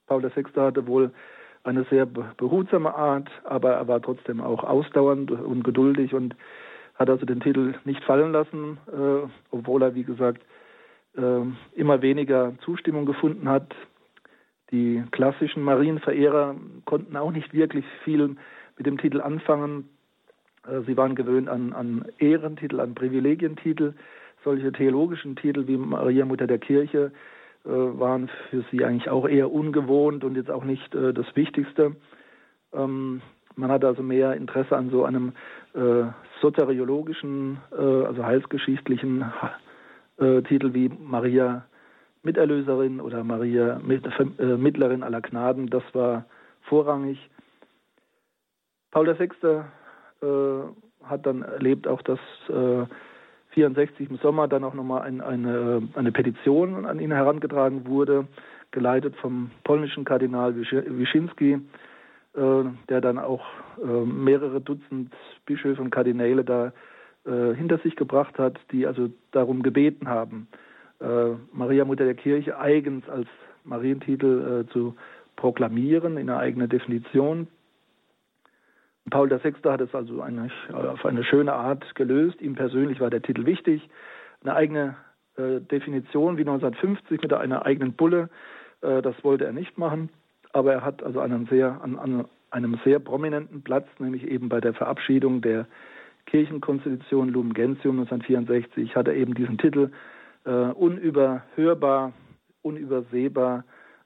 Paul 0.06 0.24
VI. 0.24 0.46
hatte 0.58 0.86
wohl 0.86 1.12
eine 1.64 1.84
sehr 1.86 2.06
behutsame 2.06 2.94
Art, 2.94 3.32
aber 3.46 3.72
er 3.72 3.88
war 3.88 4.00
trotzdem 4.00 4.42
auch 4.42 4.64
ausdauernd 4.64 5.32
und 5.32 5.64
geduldig 5.64 6.14
und 6.14 6.36
hat 6.94 7.10
also 7.10 7.26
den 7.26 7.40
Titel 7.40 7.74
nicht 7.86 8.04
fallen 8.04 8.32
lassen, 8.32 8.78
äh, 8.92 9.28
obwohl 9.50 9.82
er, 9.82 9.96
wie 9.96 10.04
gesagt, 10.04 10.44
äh, 11.18 11.42
immer 11.74 12.02
weniger 12.02 12.54
Zustimmung 12.64 13.06
gefunden 13.06 13.50
hat. 13.50 13.74
Die 14.72 15.04
klassischen 15.12 15.64
Marienverehrer 15.64 16.56
konnten 16.86 17.18
auch 17.18 17.32
nicht 17.32 17.54
wirklich 17.54 17.86
viel 18.04 18.36
mit 18.78 18.86
dem 18.86 18.98
Titel 18.98 19.22
anfangen. 19.22 19.90
Äh, 20.66 20.82
sie 20.88 20.96
waren 20.98 21.16
gewöhnt 21.16 21.50
an, 21.50 21.74
an 21.74 22.06
Ehrentitel, 22.20 22.80
an 22.80 22.96
Privilegientitel. 22.96 23.94
Solche 24.44 24.72
theologischen 24.72 25.36
Titel 25.36 25.68
wie 25.68 25.78
Maria 25.78 26.26
Mutter 26.26 26.48
der 26.48 26.58
Kirche 26.58 27.12
äh, 27.66 27.70
waren 27.70 28.30
für 28.50 28.64
sie 28.72 28.84
eigentlich 28.84 29.10
auch 29.10 29.28
eher 29.28 29.52
ungewohnt 29.52 30.24
und 30.24 30.36
jetzt 30.36 30.50
auch 30.50 30.64
nicht 30.64 30.96
äh, 30.96 31.14
das 31.14 31.28
Wichtigste. 31.36 31.96
Ähm, 32.74 33.22
man 33.56 33.70
hatte 33.70 33.88
also 33.88 34.02
mehr 34.02 34.34
Interesse 34.34 34.76
an 34.76 34.90
so 34.90 35.04
einem 35.04 35.34
äh, 35.74 36.06
soteriologischen, 36.42 37.60
äh, 37.72 37.76
also 37.76 38.26
heilsgeschichtlichen 38.26 39.26
äh, 40.22 40.42
Titel 40.44 40.74
wie 40.74 40.90
Maria 40.90 41.66
Miterlöserin 42.24 43.02
oder 43.02 43.24
Maria 43.24 43.80
äh, 43.80 44.58
Mittlerin 44.58 45.04
aller 45.04 45.22
Gnaden. 45.22 45.70
Das 45.70 45.84
war 45.94 46.26
vorrangig. 46.62 47.30
Paul 48.92 49.08
VI. 49.08 49.64
hat 51.04 51.26
dann 51.26 51.42
erlebt 51.42 51.88
auch, 51.88 52.02
dass 52.02 52.20
1964 53.52 54.10
im 54.10 54.18
Sommer 54.18 54.48
dann 54.48 54.64
auch 54.64 54.74
nochmal 54.74 55.02
ein, 55.02 55.22
eine, 55.22 55.88
eine 55.96 56.12
Petition 56.12 56.86
an 56.86 57.00
ihn 57.00 57.12
herangetragen 57.12 57.86
wurde, 57.86 58.28
geleitet 58.72 59.16
vom 59.18 59.52
polnischen 59.64 60.06
Kardinal 60.06 60.56
Wyszynski, 60.56 61.60
äh, 62.34 62.64
der 62.90 63.02
dann 63.02 63.20
auch 63.20 63.46
äh, 63.84 64.06
mehrere 64.06 64.62
Dutzend 64.62 65.14
Bischöfe 65.46 65.82
und 65.82 65.90
Kardinäle 65.90 66.44
da 66.44 66.72
äh, 67.26 67.54
hinter 67.54 67.78
sich 67.80 67.96
gebracht 67.96 68.38
hat, 68.40 68.60
die 68.72 68.88
also 68.88 69.10
darum 69.32 69.64
gebeten 69.64 70.08
haben, 70.08 70.48
äh, 71.00 71.36
Maria 71.52 71.86
Mutter 71.86 72.06
der 72.06 72.16
Kirche 72.16 72.58
eigens 72.58 73.08
als 73.10 73.28
Marientitel 73.64 74.66
äh, 74.66 74.72
zu 74.72 74.96
proklamieren 75.36 76.18
in 76.18 76.30
einer 76.30 76.40
eigenen 76.40 76.70
Definition. 76.70 77.48
Paul 79.10 79.30
VI. 79.30 79.54
hat 79.66 79.82
es 79.82 79.94
also 79.96 80.22
eine, 80.22 80.50
auf 80.72 81.06
eine 81.06 81.24
schöne 81.24 81.54
Art 81.54 81.96
gelöst. 81.96 82.40
Ihm 82.42 82.56
persönlich 82.56 83.00
war 83.00 83.10
der 83.10 83.22
Titel 83.22 83.46
wichtig. 83.46 83.90
Eine 84.44 84.56
eigene 84.56 84.96
äh, 85.38 85.60
Definition 85.60 86.38
wie 86.38 86.42
1950 86.42 87.22
mit 87.22 87.34
einer 87.34 87.66
eigenen 87.66 87.94
Bulle, 87.94 88.30
äh, 88.82 89.02
das 89.02 89.16
wollte 89.24 89.46
er 89.46 89.54
nicht 89.54 89.78
machen. 89.78 90.10
Aber 90.54 90.74
er 90.74 90.86
hat 90.86 91.02
also 91.02 91.20
einen 91.20 91.48
sehr, 91.48 91.82
an, 91.82 91.98
an 91.98 92.26
einem 92.52 92.80
sehr 92.84 93.00
prominenten 93.00 93.64
Platz, 93.64 93.88
nämlich 94.00 94.28
eben 94.28 94.50
bei 94.50 94.60
der 94.60 94.74
Verabschiedung 94.74 95.42
der 95.42 95.66
Kirchenkonstitution 96.26 97.30
Lumen 97.30 97.54
Gentium 97.54 98.00
1964, 98.00 98.96
hat 98.96 99.08
er 99.08 99.16
eben 99.16 99.34
diesen 99.34 99.58
Titel 99.58 99.92
äh, 100.46 100.50
unüberhörbar, 100.50 102.14
unübersehbar 102.62 103.64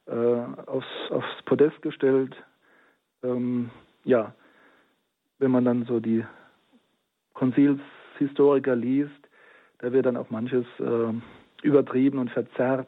äh, 0.07 0.13
aufs, 0.13 0.87
aufs 1.11 1.41
Podest 1.45 1.81
gestellt. 1.81 2.35
Ähm, 3.23 3.69
ja, 4.03 4.33
wenn 5.39 5.51
man 5.51 5.65
dann 5.65 5.85
so 5.85 5.99
die 5.99 6.25
Konzilshistoriker 7.33 8.75
liest, 8.75 9.11
da 9.79 9.91
wird 9.91 10.05
dann 10.05 10.17
auch 10.17 10.29
manches 10.29 10.65
äh, 10.79 11.13
übertrieben 11.63 12.19
und 12.19 12.31
verzerrt. 12.31 12.87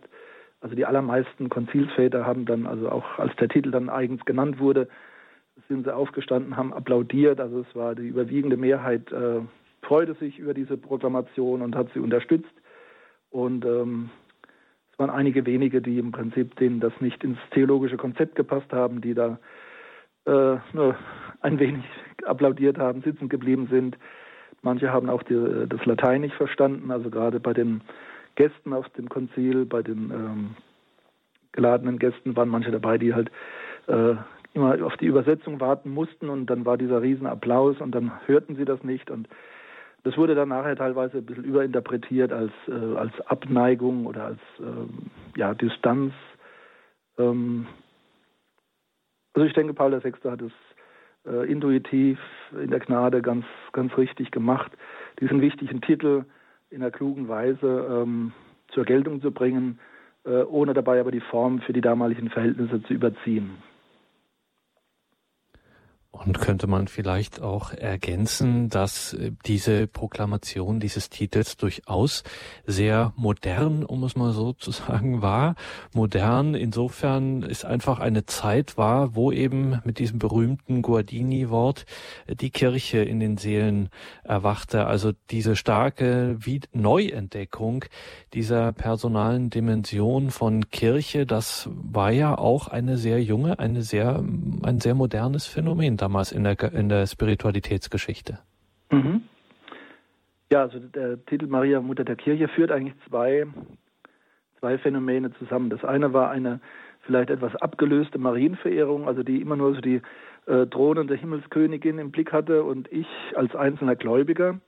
Also 0.61 0.75
die 0.75 0.85
allermeisten 0.85 1.49
Konzilsväter 1.49 2.25
haben 2.25 2.45
dann, 2.45 2.65
also 2.65 2.89
auch 2.89 3.19
als 3.19 3.35
der 3.35 3.49
Titel 3.49 3.71
dann 3.71 3.89
eigens 3.89 4.23
genannt 4.25 4.59
wurde, 4.59 4.87
sind 5.67 5.85
sie 5.85 5.95
aufgestanden, 5.95 6.57
haben 6.57 6.73
applaudiert. 6.73 7.39
Also 7.39 7.61
es 7.61 7.75
war 7.75 7.95
die 7.95 8.07
überwiegende 8.07 8.57
Mehrheit, 8.57 9.11
äh, 9.11 9.41
freute 9.81 10.13
sich 10.15 10.39
über 10.39 10.53
diese 10.53 10.77
Proklamation 10.77 11.61
und 11.61 11.75
hat 11.75 11.87
sie 11.93 11.99
unterstützt. 11.99 12.53
Und 13.29 13.65
ähm, 13.65 14.09
es 14.91 14.99
waren 14.99 15.09
einige 15.09 15.45
wenige, 15.45 15.81
die 15.81 15.99
im 15.99 16.11
Prinzip 16.11 16.55
denen 16.55 16.79
das 16.79 16.93
nicht 16.99 17.23
ins 17.23 17.37
theologische 17.51 17.97
Konzept 17.97 18.35
gepasst 18.35 18.71
haben, 18.71 19.01
die 19.01 19.13
da 19.13 19.39
äh, 20.25 20.57
nur 20.73 20.95
ein 21.41 21.59
wenig 21.59 21.85
applaudiert 22.25 22.77
haben, 22.77 23.01
sitzen 23.01 23.29
geblieben 23.29 23.67
sind. 23.69 23.97
Manche 24.61 24.91
haben 24.91 25.09
auch 25.09 25.23
die, 25.23 25.65
das 25.69 25.85
Latein 25.85 26.21
nicht 26.21 26.35
verstanden, 26.35 26.91
also 26.91 27.09
gerade 27.09 27.39
bei 27.39 27.53
den 27.53 27.81
Gästen 28.35 28.73
auf 28.73 28.89
dem 28.89 29.07
Konzil, 29.09 29.65
bei 29.65 29.81
den 29.81 30.11
ähm, 30.11 30.55
geladenen 31.51 31.99
Gästen 31.99 32.35
waren 32.35 32.49
manche 32.49 32.71
dabei, 32.71 32.97
die 32.97 33.13
halt 33.13 33.31
äh, 33.87 34.15
immer 34.57 34.83
auf 34.85 34.97
die 34.97 35.05
Übersetzung 35.05 35.59
warten 35.59 35.91
mussten 35.91 36.29
und 36.29 36.47
dann 36.47 36.65
war 36.65 36.77
dieser 36.77 37.01
Riesenapplaus 37.01 37.79
und 37.79 37.91
dann 37.91 38.11
hörten 38.25 38.55
sie 38.55 38.65
das 38.65 38.83
nicht 38.83 39.09
und 39.09 39.27
das 40.03 40.17
wurde 40.17 40.35
dann 40.35 40.49
nachher 40.49 40.75
teilweise 40.75 41.17
ein 41.17 41.25
bisschen 41.25 41.43
überinterpretiert 41.43 42.31
als, 42.31 42.51
äh, 42.67 42.95
als 42.95 43.11
Abneigung 43.27 44.05
oder 44.05 44.25
als 44.25 44.39
ähm, 44.59 45.11
ja, 45.35 45.53
Distanz. 45.53 46.13
Ähm, 47.17 47.67
also 49.33 49.45
ich 49.45 49.53
denke, 49.53 49.73
Paul 49.73 49.91
VI. 49.91 50.13
hat 50.29 50.41
es 50.41 50.51
äh, 51.25 51.51
intuitiv 51.51 52.19
in 52.53 52.69
der 52.69 52.79
Gnade 52.79 53.21
ganz, 53.21 53.45
ganz 53.73 53.97
richtig 53.97 54.31
gemacht, 54.31 54.71
diesen 55.19 55.41
wichtigen 55.41 55.81
Titel 55.81 56.23
in 56.69 56.81
einer 56.81 56.91
klugen 56.91 57.27
Weise 57.27 58.03
ähm, 58.03 58.31
zur 58.69 58.85
Geltung 58.85 59.21
zu 59.21 59.31
bringen, 59.31 59.79
äh, 60.25 60.43
ohne 60.43 60.73
dabei 60.73 60.99
aber 60.99 61.11
die 61.11 61.19
Form 61.19 61.59
für 61.59 61.73
die 61.73 61.81
damaligen 61.81 62.29
Verhältnisse 62.29 62.81
zu 62.83 62.93
überziehen. 62.93 63.57
Und 66.25 66.39
könnte 66.39 66.67
man 66.67 66.87
vielleicht 66.87 67.41
auch 67.41 67.73
ergänzen, 67.73 68.69
dass 68.69 69.13
äh, 69.13 69.31
diese 69.45 69.87
Proklamation 69.87 70.79
dieses 70.79 71.09
Titels 71.09 71.57
durchaus 71.57 72.23
sehr 72.65 73.13
modern, 73.15 73.83
um 73.83 74.03
es 74.03 74.15
mal 74.15 74.33
so 74.33 74.53
zu 74.57 74.71
sagen, 74.71 75.21
war. 75.21 75.55
Modern 75.93 76.55
insofern 76.55 77.43
ist 77.43 77.65
einfach 77.65 77.99
eine 77.99 78.25
Zeit 78.25 78.77
war, 78.77 79.15
wo 79.15 79.31
eben 79.31 79.79
mit 79.83 79.99
diesem 79.99 80.19
berühmten 80.19 80.81
Guardini-Wort 80.81 81.85
äh, 82.25 82.35
die 82.35 82.49
Kirche 82.49 82.99
in 82.99 83.19
den 83.19 83.37
Seelen 83.37 83.89
erwachte. 84.23 84.87
Also 84.87 85.11
diese 85.29 85.55
starke 85.55 86.37
Neuentdeckung 86.73 87.85
dieser 88.33 88.73
personalen 88.73 89.49
Dimension 89.49 90.31
von 90.31 90.69
Kirche, 90.69 91.25
das 91.25 91.69
war 91.73 92.11
ja 92.11 92.37
auch 92.37 92.67
eine 92.67 92.97
sehr 92.97 93.21
junge, 93.21 93.59
eine 93.59 93.83
sehr, 93.83 94.23
ein 94.63 94.79
sehr 94.79 94.95
modernes 94.95 95.45
Phänomen 95.45 95.97
damals 96.07 96.31
in 96.31 96.45
der, 96.45 96.57
in 96.73 96.87
der 96.87 97.05
Spiritualitätsgeschichte. 97.05 98.39
Mhm. 98.91 99.23
Ja, 100.49 100.61
also 100.61 100.79
der 100.79 101.25
Titel 101.25 101.47
Maria 101.47 101.81
Mutter 101.81 102.05
der 102.05 102.15
Kirche 102.15 102.47
führt 102.47 102.71
eigentlich 102.71 102.95
zwei, 103.09 103.45
zwei 104.61 104.77
Phänomene 104.77 105.33
zusammen. 105.33 105.69
Das 105.69 105.83
eine 105.83 106.13
war 106.13 106.31
eine 106.31 106.61
vielleicht 107.01 107.29
etwas 107.29 107.53
abgelöste 107.57 108.19
Marienverehrung, 108.19 109.05
also 109.05 109.21
die 109.21 109.41
immer 109.41 109.57
nur 109.57 109.75
so 109.75 109.81
die 109.81 110.01
äh, 110.45 110.65
thronende 110.67 111.15
Himmelskönigin 111.15 111.99
im 111.99 112.11
Blick 112.11 112.31
hatte 112.31 112.63
und 112.63 112.89
ich 112.89 113.07
als 113.35 113.53
einzelner 113.53 113.97
Gläubiger. 113.97 114.61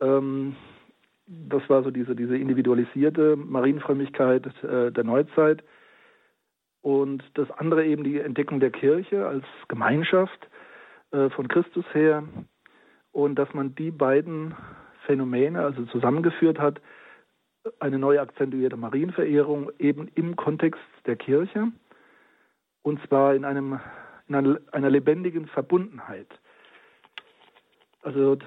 Ähm, 0.00 0.56
das 1.26 1.68
war 1.68 1.82
so 1.82 1.90
diese, 1.90 2.16
diese 2.16 2.38
individualisierte 2.38 3.36
Marienfrömmigkeit 3.36 4.46
äh, 4.64 4.90
der 4.90 5.04
Neuzeit. 5.04 5.62
Und 6.86 7.24
das 7.34 7.50
andere 7.50 7.84
eben 7.84 8.04
die 8.04 8.20
Entdeckung 8.20 8.60
der 8.60 8.70
Kirche 8.70 9.26
als 9.26 9.44
Gemeinschaft, 9.66 10.48
äh, 11.10 11.30
von 11.30 11.48
Christus 11.48 11.84
her 11.92 12.22
und 13.10 13.34
dass 13.34 13.52
man 13.54 13.74
die 13.74 13.90
beiden 13.90 14.54
Phänomene 15.04 15.64
also 15.64 15.84
zusammengeführt 15.86 16.60
hat, 16.60 16.80
eine 17.80 17.98
neu 17.98 18.20
akzentuierte 18.20 18.76
Marienverehrung 18.76 19.72
eben 19.80 20.06
im 20.14 20.36
Kontext 20.36 20.80
der 21.06 21.16
Kirche 21.16 21.72
und 22.82 23.04
zwar 23.08 23.34
in, 23.34 23.44
einem, 23.44 23.80
in 24.28 24.36
einer, 24.36 24.60
einer 24.70 24.88
lebendigen 24.88 25.48
Verbundenheit. 25.48 26.28
Also 28.02 28.38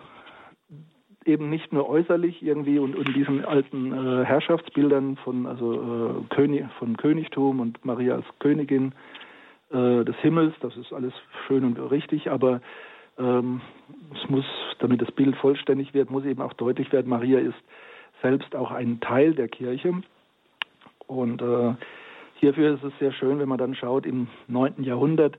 eben 1.25 1.49
nicht 1.49 1.73
nur 1.73 1.89
äußerlich 1.89 2.41
irgendwie 2.41 2.79
und 2.79 2.95
in 2.95 3.13
diesen 3.13 3.45
alten 3.45 3.91
äh, 3.91 4.25
Herrschaftsbildern 4.25 5.17
von 5.17 5.45
also 5.45 5.73
äh, 5.73 6.33
König, 6.33 6.65
von 6.79 6.97
Königtum 6.97 7.59
und 7.59 7.83
Maria 7.83 8.15
als 8.15 8.25
Königin 8.39 8.93
äh, 9.71 10.03
des 10.05 10.15
Himmels, 10.17 10.55
das 10.61 10.75
ist 10.77 10.93
alles 10.93 11.13
schön 11.47 11.63
und 11.63 11.77
richtig, 11.91 12.31
aber 12.31 12.61
ähm, 13.17 13.61
es 14.15 14.29
muss, 14.29 14.45
damit 14.79 15.01
das 15.01 15.11
Bild 15.11 15.35
vollständig 15.35 15.93
wird, 15.93 16.09
muss 16.09 16.25
eben 16.25 16.41
auch 16.41 16.53
deutlich 16.53 16.91
werden, 16.91 17.09
Maria 17.09 17.39
ist 17.39 17.57
selbst 18.21 18.55
auch 18.55 18.71
ein 18.71 18.99
Teil 18.99 19.33
der 19.33 19.47
Kirche. 19.47 20.01
Und 21.07 21.41
äh, 21.41 21.73
hierfür 22.35 22.75
ist 22.75 22.83
es 22.83 22.93
sehr 22.99 23.11
schön, 23.11 23.39
wenn 23.39 23.49
man 23.49 23.57
dann 23.57 23.75
schaut, 23.75 24.05
im 24.05 24.27
9. 24.47 24.83
Jahrhundert, 24.83 25.37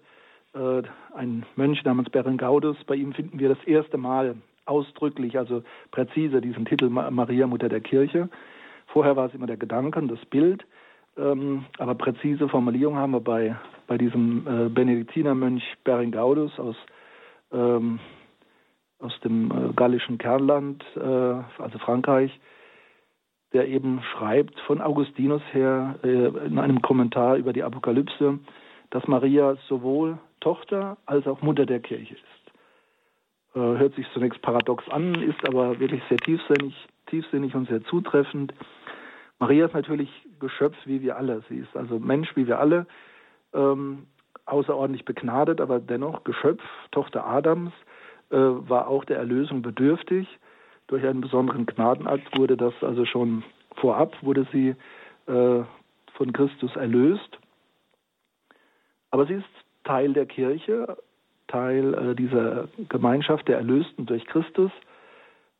äh, 0.55 0.83
ein 1.15 1.47
Mönch 1.57 1.85
namens 1.85 2.11
Berengaudus, 2.11 2.77
bei 2.87 2.97
ihm 2.97 3.13
finden 3.13 3.39
wir 3.39 3.49
das 3.49 3.65
erste 3.65 3.99
Mal 3.99 4.37
ausdrücklich, 4.67 5.39
also 5.39 5.63
präzise 5.91 6.41
diesen 6.41 6.65
Titel 6.65 6.89
Maria 6.89 7.47
Mutter 7.47 7.69
der 7.69 7.81
Kirche. 7.81 8.29
Vorher 8.87 9.17
war 9.17 9.27
es 9.27 9.35
immer 9.35 9.47
der 9.47 9.57
Gedanke, 9.57 10.03
das 10.07 10.25
Bild, 10.27 10.65
ähm, 11.17 11.65
aber 11.79 11.95
präzise 11.95 12.49
Formulierung 12.49 12.97
haben 12.97 13.13
wir 13.13 13.21
bei 13.21 13.57
bei 13.91 13.99
diesem 13.99 14.47
äh, 14.47 14.69
Benediktinermönch 14.69 15.65
Berengaudus 15.83 16.57
aus, 16.61 16.77
ähm, 17.53 17.99
aus 19.01 19.13
dem 19.25 19.51
äh, 19.51 19.73
gallischen 19.75 20.17
Kernland, 20.17 20.85
äh, 20.95 21.01
also 21.01 21.79
Frankreich, 21.81 22.31
der 23.53 23.67
eben 23.67 24.01
schreibt 24.13 24.61
von 24.61 24.81
Augustinus 24.81 25.43
her 25.51 25.99
äh, 26.05 26.29
in 26.47 26.61
einem 26.61 26.81
Kommentar 26.83 27.35
über 27.35 27.53
die 27.53 27.65
Apokalypse, 27.65 28.39
dass 28.91 29.09
Maria 29.09 29.57
sowohl 29.69 30.19
Tochter 30.39 30.97
als 31.07 31.27
auch 31.27 31.43
Mutter 31.43 31.67
der 31.67 31.81
Kirche 31.81 32.15
ist. 32.15 32.40
Äh, 33.55 33.59
hört 33.59 33.95
sich 33.95 34.07
zunächst 34.13 34.41
paradox 34.43 34.89
an, 34.91 35.15
ist 35.23 35.45
aber 35.47 35.81
wirklich 35.81 36.03
sehr 36.09 36.19
tiefsinnig, 36.19 36.75
tiefsinnig 37.07 37.55
und 37.55 37.69
sehr 37.69 37.83
zutreffend. 37.85 38.55
Maria 39.41 39.67
ist 39.67 39.75
natürlich 39.75 40.11
Geschöpf 40.39 40.77
wie 40.85 41.03
wir 41.03 41.17
alle. 41.17 41.43
Sie 41.49 41.59
ist 41.59 41.77
also 41.77 41.99
Mensch 41.99 42.37
wie 42.37 42.47
wir 42.47 42.61
alle 42.61 42.87
ähm, 43.53 44.07
außerordentlich 44.47 45.05
begnadet, 45.05 45.61
aber 45.61 45.81
dennoch 45.81 46.25
Geschöpf, 46.25 46.63
Tochter 46.93 47.27
Adams, 47.27 47.73
äh, 48.31 48.37
war 48.37 48.87
auch 48.87 49.05
der 49.05 49.19
Erlösung 49.19 49.63
bedürftig. 49.63 50.29
Durch 50.87 51.05
einen 51.05 51.21
besonderen 51.21 51.67
Gnadenakt 51.67 52.37
wurde 52.39 52.57
das 52.57 52.75
also 52.83 53.05
schon 53.05 53.43
vorab, 53.77 54.17
wurde 54.23 54.47
sie 54.53 54.77
äh, 55.27 55.65
von 56.15 56.33
Christus 56.33 56.75
erlöst. 56.77 57.39
Aber 59.11 59.27
sie 59.27 59.35
ist 59.35 59.47
Teil 59.85 60.13
der 60.13 60.27
Kirche, 60.27 60.97
Teil 61.51 61.95
äh, 61.95 62.15
dieser 62.15 62.69
Gemeinschaft 62.89 63.49
der 63.49 63.59
Erlösten 63.59 64.07
durch 64.07 64.25
Christus. 64.27 64.71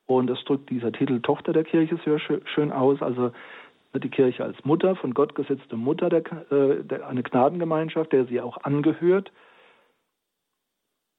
Und 0.07 0.27
das 0.27 0.43
drückt 0.45 0.71
dieser 0.71 0.93
Titel 0.93 1.21
Tochter 1.21 1.53
der 1.53 1.65
Kirche 1.65 1.99
sehr 2.05 2.19
schön 2.19 2.73
aus. 2.73 3.01
Also 3.01 3.31
die 3.95 4.09
Kirche 4.09 4.45
als 4.45 4.65
Mutter, 4.65 4.97
von 4.97 5.15
Gott 5.15 5.35
gesetzte 5.35 5.77
Mutter, 5.77 6.09
der, 6.09 6.23
äh, 6.51 6.85
der, 6.85 7.09
eine 7.09 7.23
Gnadengemeinschaft, 7.23 8.13
der 8.13 8.27
sie 8.27 8.41
auch 8.41 8.59
angehört. 8.63 9.33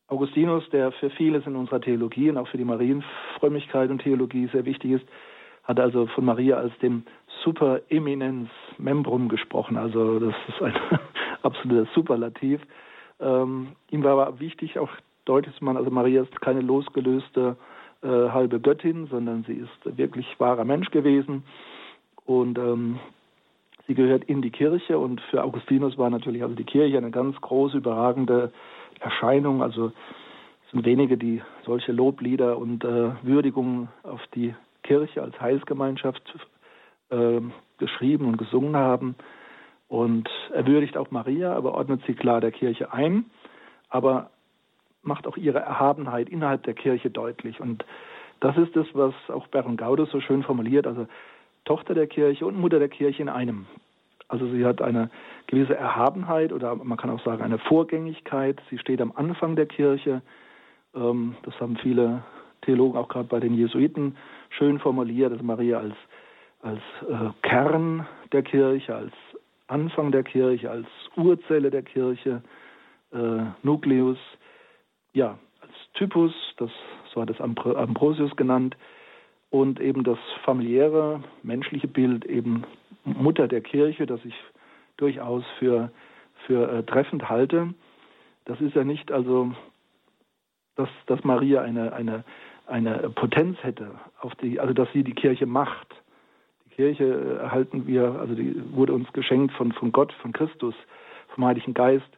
Augustinus, 0.08 0.70
der 0.72 0.92
für 0.92 1.10
vieles 1.10 1.46
in 1.46 1.56
unserer 1.56 1.80
Theologie 1.82 2.30
und 2.30 2.38
auch 2.38 2.48
für 2.48 2.58
die 2.58 2.66
Marienfrömmigkeit 2.66 3.90
und 3.90 4.02
Theologie 4.02 4.50
sehr 4.52 4.66
wichtig 4.66 4.92
ist, 4.92 5.06
hat 5.64 5.80
also 5.80 6.08
von 6.08 6.26
Maria 6.26 6.58
als 6.58 6.78
dem 6.80 7.04
Super 7.44 7.82
Eminens 7.90 8.50
Membrum 8.78 9.30
gesprochen. 9.30 9.78
Also 9.78 10.20
das 10.20 10.36
ist 10.50 10.62
ein 10.62 10.74
absoluter 11.44 11.90
Superlativ. 11.94 12.62
Ähm, 13.22 13.70
ihm 13.90 14.04
war 14.04 14.14
aber 14.14 14.40
wichtig, 14.40 14.80
auch 14.80 14.90
deutlich 15.26 15.62
man, 15.62 15.78
also 15.78 15.92
Maria 15.92 16.24
ist 16.24 16.42
keine 16.42 16.62
losgelöste 16.62 17.56
äh, 18.02 18.08
halbe 18.08 18.60
Göttin, 18.60 19.08
sondern 19.08 19.44
sie 19.44 19.54
ist 19.54 19.98
wirklich 19.98 20.28
wahrer 20.40 20.66
Mensch 20.66 20.90
gewesen 20.90 21.44
und 22.26 22.58
ähm, 22.58 23.00
sie 23.88 23.94
gehört 23.94 24.24
in 24.26 24.42
die 24.42 24.52
Kirche 24.52 24.98
und 24.98 25.22
für 25.30 25.44
Augustinus 25.44 25.98
war 25.98 26.10
natürlich 26.10 26.44
also 26.44 26.56
die 26.56 26.64
Kirche 26.64 26.98
eine 26.98 27.12
ganz 27.12 27.40
große, 27.42 27.78
überragende 27.78 28.52
Erscheinung. 29.00 29.62
Also 29.62 29.88
es 30.66 30.72
sind 30.72 30.86
wenige, 30.86 31.18
die 31.18 31.42
solche 31.66 31.92
Loblieder 31.92 32.58
und 32.58 32.84
äh, 32.84 33.12
Würdigungen 33.22 33.90
auf 34.04 34.22
die 34.34 34.56
Kirche 34.84 35.22
als 35.22 35.40
Heilsgemeinschaft 35.40 36.24
äh, 37.10 37.42
geschrieben 37.78 38.26
und 38.28 38.38
gesungen 38.38 38.76
haben. 38.76 39.16
Und 39.92 40.30
er 40.54 40.66
würdigt 40.66 40.96
auch 40.96 41.12
Maria, 41.12 41.54
aber 41.54 41.74
ordnet 41.74 42.02
sie 42.08 42.14
klar 42.14 42.40
der 42.40 42.54
Kirche 42.54 42.94
ein, 42.94 43.26
aber 43.90 44.30
macht 45.04 45.28
auch 45.28 45.36
ihre 45.36 45.60
Erhabenheit 45.60 46.30
innerhalb 46.30 46.64
der 46.64 46.76
Kirche 46.76 47.10
deutlich. 47.10 47.60
Und 47.60 47.84
das 48.40 48.56
ist 48.56 48.74
es, 48.78 48.88
was 48.94 49.14
auch 49.28 49.48
Baron 49.48 49.76
Gaudes 49.76 50.10
so 50.10 50.22
schön 50.22 50.44
formuliert, 50.44 50.88
also 50.88 51.08
Tochter 51.66 51.94
der 51.94 52.08
Kirche 52.08 52.46
und 52.46 52.58
Mutter 52.58 52.80
der 52.80 52.88
Kirche 52.88 53.22
in 53.22 53.28
einem. 53.28 53.66
Also 54.30 54.48
sie 54.52 54.64
hat 54.64 54.82
eine 54.82 55.10
gewisse 55.48 55.76
Erhabenheit 55.76 56.54
oder 56.54 56.74
man 56.74 56.98
kann 56.98 57.10
auch 57.10 57.22
sagen 57.26 57.44
eine 57.44 57.60
Vorgängigkeit. 57.60 58.62
Sie 58.70 58.78
steht 58.78 59.02
am 59.02 59.12
Anfang 59.14 59.58
der 59.58 59.66
Kirche. 59.66 60.22
Ähm, 60.96 61.36
das 61.44 61.60
haben 61.60 61.76
viele 61.76 62.24
Theologen 62.62 62.98
auch 62.98 63.10
gerade 63.10 63.28
bei 63.28 63.42
den 63.42 63.56
Jesuiten 63.56 64.16
schön 64.52 64.80
formuliert, 64.80 65.34
dass 65.34 65.42
Maria 65.42 65.80
als, 65.80 65.96
als 66.62 66.80
äh, 67.10 67.32
Kern 67.42 68.08
der 68.32 68.44
Kirche, 68.44 68.96
als 68.96 69.12
Anfang 69.72 70.12
der 70.12 70.24
Kirche, 70.24 70.70
als 70.70 70.88
Urzelle 71.16 71.72
der 71.72 71.82
Kirche, 71.82 72.42
äh, 73.14 73.44
Nucleus, 73.64 74.18
ja, 75.14 75.40
als 75.62 75.72
Typus, 75.94 76.34
das, 76.58 76.72
so 77.14 77.22
hat 77.22 77.30
es 77.30 77.40
Ambrosius 77.40 78.36
genannt, 78.36 78.76
und 79.50 79.80
eben 79.80 80.04
das 80.04 80.18
familiäre, 80.44 81.24
menschliche 81.44 81.88
Bild, 81.88 82.26
eben 82.26 82.64
Mutter 83.04 83.48
der 83.48 83.62
Kirche, 83.62 84.06
das 84.06 84.24
ich 84.24 84.36
durchaus 84.98 85.44
für, 85.60 85.92
für 86.46 86.72
äh, 86.72 86.84
treffend 86.84 87.30
halte. 87.30 87.74
Das 88.46 88.60
ist 88.62 88.76
ja 88.76 88.84
nicht 88.84 89.12
also, 89.12 89.54
dass, 90.76 90.90
dass 91.06 91.24
Maria 91.24 91.62
eine, 91.62 91.94
eine, 91.94 92.24
eine 92.66 93.10
Potenz 93.10 93.58
hätte, 93.62 93.92
auf 94.20 94.36
die, 94.36 94.60
also 94.60 94.74
dass 94.74 94.92
sie 94.94 95.04
die 95.04 95.16
Kirche 95.16 95.46
macht. 95.46 96.01
Kirche 96.72 97.38
erhalten 97.40 97.88
wir, 97.88 98.16
also 98.20 98.34
die 98.34 98.62
wurde 98.74 98.94
uns 98.94 99.12
geschenkt 99.14 99.54
von, 99.54 99.72
von 99.72 99.92
Gott, 99.92 100.12
von 100.22 100.34
Christus, 100.34 100.76
vom 101.36 101.46
Heiligen 101.46 101.74
Geist. 101.74 102.10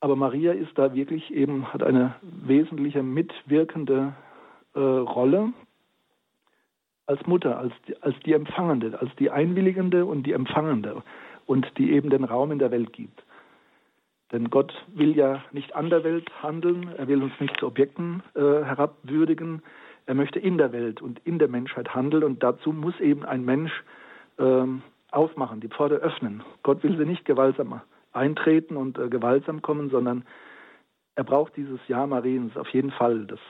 Aber 0.00 0.16
Maria 0.16 0.52
ist 0.52 0.76
da 0.76 0.94
wirklich 0.94 1.32
eben, 1.32 1.72
hat 1.72 1.82
eine 1.82 2.14
wesentliche 2.22 3.02
mitwirkende 3.02 4.14
äh, 4.74 4.80
Rolle 4.80 5.52
als 7.06 7.24
Mutter, 7.26 7.58
als 7.58 7.72
als 8.00 8.16
die 8.24 8.32
Empfangende, 8.32 8.98
als 9.00 9.14
die 9.16 9.30
Einwilligende 9.30 10.04
und 10.04 10.24
die 10.24 10.32
Empfangende 10.32 11.02
und 11.46 11.66
die 11.78 11.92
eben 11.92 12.10
den 12.10 12.24
Raum 12.24 12.52
in 12.52 12.58
der 12.58 12.70
Welt 12.70 12.92
gibt. 12.92 13.22
Denn 14.32 14.50
Gott 14.50 14.74
will 14.88 15.16
ja 15.16 15.44
nicht 15.52 15.74
an 15.76 15.88
der 15.88 16.02
Welt 16.02 16.28
handeln, 16.42 16.88
er 16.96 17.06
will 17.06 17.22
uns 17.22 17.32
nicht 17.38 17.58
zu 17.60 17.66
Objekten 17.66 18.22
äh, 18.34 18.40
herabwürdigen, 18.40 19.62
er 20.06 20.14
möchte 20.14 20.38
in 20.38 20.56
der 20.56 20.72
Welt 20.72 21.02
und 21.02 21.20
in 21.24 21.38
der 21.38 21.48
Menschheit 21.48 21.94
handeln 21.94 22.22
und 22.22 22.42
dazu 22.42 22.72
muss 22.72 22.98
eben 23.00 23.24
ein 23.24 23.44
Mensch 23.44 23.72
ähm, 24.38 24.82
aufmachen, 25.10 25.60
die 25.60 25.68
Pforte 25.68 25.96
öffnen. 25.96 26.42
Gott 26.62 26.82
will 26.82 26.96
sie 26.96 27.04
nicht 27.04 27.24
gewaltsam 27.24 27.80
eintreten 28.12 28.76
und 28.76 28.98
äh, 28.98 29.08
gewaltsam 29.08 29.62
kommen, 29.62 29.90
sondern 29.90 30.24
er 31.16 31.24
braucht 31.24 31.56
dieses 31.56 31.80
Ja 31.88 32.06
Mariens 32.06 32.56
auf 32.56 32.68
jeden 32.68 32.92
Fall. 32.92 33.26
Das 33.26 33.40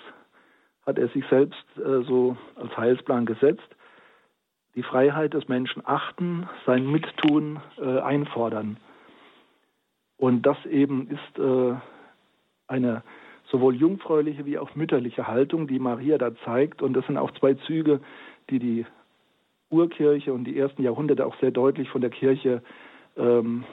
hat 0.86 0.98
er 0.98 1.08
sich 1.08 1.24
selbst 1.28 1.64
äh, 1.76 2.02
so 2.04 2.36
als 2.54 2.76
Heilsplan 2.76 3.26
gesetzt. 3.26 3.68
Die 4.74 4.82
Freiheit 4.82 5.34
des 5.34 5.48
Menschen 5.48 5.82
achten, 5.84 6.48
sein 6.64 6.90
Mittun 6.90 7.60
äh, 7.78 7.98
einfordern. 8.00 8.76
Und 10.16 10.42
das 10.42 10.56
eben 10.66 11.08
ist 11.08 11.38
äh, 11.38 11.74
eine 12.68 13.02
sowohl 13.50 13.74
jungfräuliche 13.76 14.44
wie 14.46 14.58
auch 14.58 14.74
mütterliche 14.74 15.26
Haltung, 15.26 15.66
die 15.66 15.78
Maria 15.78 16.18
da 16.18 16.34
zeigt. 16.44 16.82
Und 16.82 16.94
das 16.94 17.06
sind 17.06 17.16
auch 17.16 17.30
zwei 17.32 17.54
Züge, 17.54 18.00
die 18.50 18.58
die 18.58 18.86
Urkirche 19.70 20.32
und 20.32 20.44
die 20.44 20.58
ersten 20.58 20.82
Jahrhunderte 20.82 21.26
auch 21.26 21.36
sehr 21.40 21.50
deutlich 21.50 21.88
von 21.88 22.00
der 22.00 22.10
Kirche 22.10 22.62
ähm, 23.16 23.64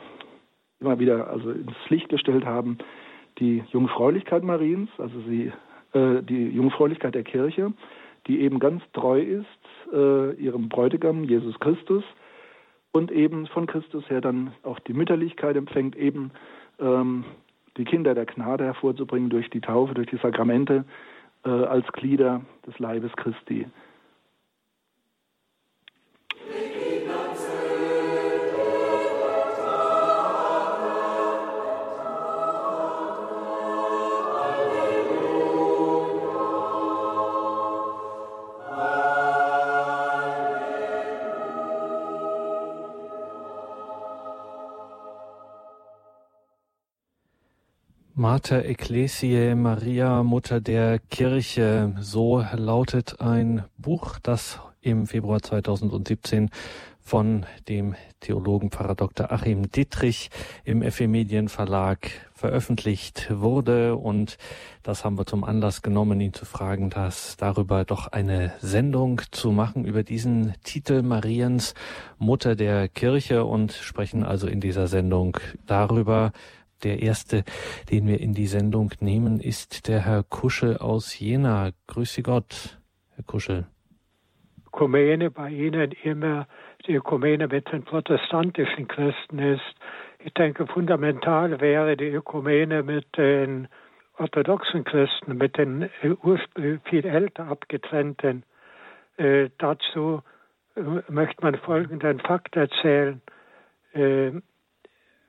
immer 0.79 0.99
wieder 0.99 1.29
also 1.29 1.51
ins 1.51 1.89
Licht 1.89 2.09
gestellt 2.09 2.45
haben. 2.45 2.77
Die 3.39 3.63
Jungfräulichkeit 3.71 4.43
Mariens, 4.43 4.89
also 4.97 5.19
sie, 5.21 5.51
äh, 5.93 6.21
die 6.23 6.49
Jungfräulichkeit 6.49 7.15
der 7.15 7.23
Kirche, 7.23 7.73
die 8.27 8.41
eben 8.41 8.59
ganz 8.59 8.83
treu 8.93 9.21
ist 9.21 9.93
äh, 9.93 10.33
ihrem 10.33 10.69
Bräutigam 10.69 11.23
Jesus 11.23 11.59
Christus 11.59 12.03
und 12.91 13.11
eben 13.11 13.47
von 13.47 13.67
Christus 13.67 14.07
her 14.09 14.21
dann 14.21 14.53
auch 14.63 14.79
die 14.79 14.93
Mütterlichkeit 14.93 15.55
empfängt, 15.55 15.95
eben 15.95 16.31
ähm, 16.79 17.25
die 17.77 17.85
Kinder 17.85 18.13
der 18.13 18.25
Gnade 18.25 18.65
hervorzubringen 18.65 19.29
durch 19.29 19.49
die 19.49 19.61
Taufe, 19.61 19.93
durch 19.93 20.07
die 20.07 20.17
Sakramente 20.17 20.85
äh, 21.45 21.49
als 21.49 21.85
Glieder 21.93 22.41
des 22.65 22.77
Leibes 22.79 23.11
Christi. 23.15 23.67
Mater 48.33 48.65
Ecclesiae 48.65 49.53
Maria, 49.53 50.23
Mutter 50.23 50.59
der 50.59 50.97
Kirche, 50.97 51.93
so 51.99 52.43
lautet 52.55 53.21
ein 53.21 53.65
Buch, 53.77 54.17
das 54.23 54.59
im 54.81 55.05
Februar 55.05 55.43
2017 55.43 56.49
von 56.99 57.45
dem 57.69 57.93
Theologen 58.21 58.71
Pfarrer 58.71 58.95
Dr. 58.95 59.31
Achim 59.31 59.69
Dittrich 59.69 60.31
im 60.63 60.81
FE 60.91 61.07
Medien 61.07 61.47
Verlag 61.47 62.09
veröffentlicht 62.33 63.27
wurde. 63.29 63.97
Und 63.97 64.39
das 64.81 65.05
haben 65.05 65.19
wir 65.19 65.27
zum 65.27 65.43
Anlass 65.43 65.83
genommen, 65.83 66.19
ihn 66.19 66.33
zu 66.33 66.45
fragen, 66.45 66.89
dass 66.89 67.37
darüber 67.37 67.85
doch 67.85 68.07
eine 68.07 68.53
Sendung 68.61 69.21
zu 69.29 69.51
machen 69.51 69.85
über 69.85 70.01
diesen 70.01 70.55
Titel 70.63 71.03
Mariens 71.03 71.75
Mutter 72.17 72.55
der 72.55 72.87
Kirche 72.87 73.45
und 73.45 73.73
sprechen 73.73 74.23
also 74.23 74.47
in 74.47 74.59
dieser 74.59 74.87
Sendung 74.87 75.37
darüber, 75.67 76.31
der 76.83 77.01
erste, 77.01 77.43
den 77.91 78.07
wir 78.07 78.19
in 78.19 78.33
die 78.33 78.47
Sendung 78.47 78.91
nehmen, 78.99 79.39
ist 79.39 79.87
der 79.87 80.05
Herr 80.05 80.23
Kuschel 80.23 80.77
aus 80.77 81.19
Jena. 81.19 81.71
Grüße 81.87 82.23
Gott, 82.23 82.79
Herr 83.15 83.23
Kuschel. 83.23 83.65
Ökumene 84.67 85.29
bei 85.29 85.49
Ihnen 85.49 85.91
immer 86.03 86.47
die 86.87 86.95
Ökumene 86.95 87.47
mit 87.47 87.71
den 87.71 87.83
protestantischen 87.83 88.87
Christen 88.87 89.39
ist. 89.39 89.75
Ich 90.19 90.33
denke, 90.33 90.67
fundamental 90.67 91.59
wäre 91.61 91.95
die 91.95 92.07
Ökumene 92.09 92.81
mit 92.81 93.05
den 93.17 93.67
orthodoxen 94.17 94.83
Christen, 94.83 95.37
mit 95.37 95.57
den 95.57 95.89
viel 96.85 97.05
älter 97.05 97.47
abgetrennten. 97.47 98.43
Äh, 99.17 99.49
dazu 99.57 100.21
äh, 100.75 100.81
möchte 101.09 101.43
man 101.43 101.55
folgenden 101.57 102.19
Fakt 102.19 102.55
erzählen. 102.55 103.21
Äh, 103.93 104.31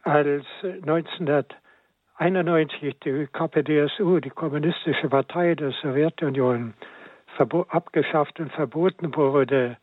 als 0.04 0.44
1991 0.62 3.00
die 3.00 3.26
KPDSU, 3.32 4.20
die 4.20 4.30
Kommunistische 4.30 5.08
Partei 5.08 5.54
der 5.54 5.72
Sowjetunion, 5.82 6.74
abgeschafft 7.68 8.38
und 8.38 8.52
verboten 8.52 9.16
wurde, 9.16 9.76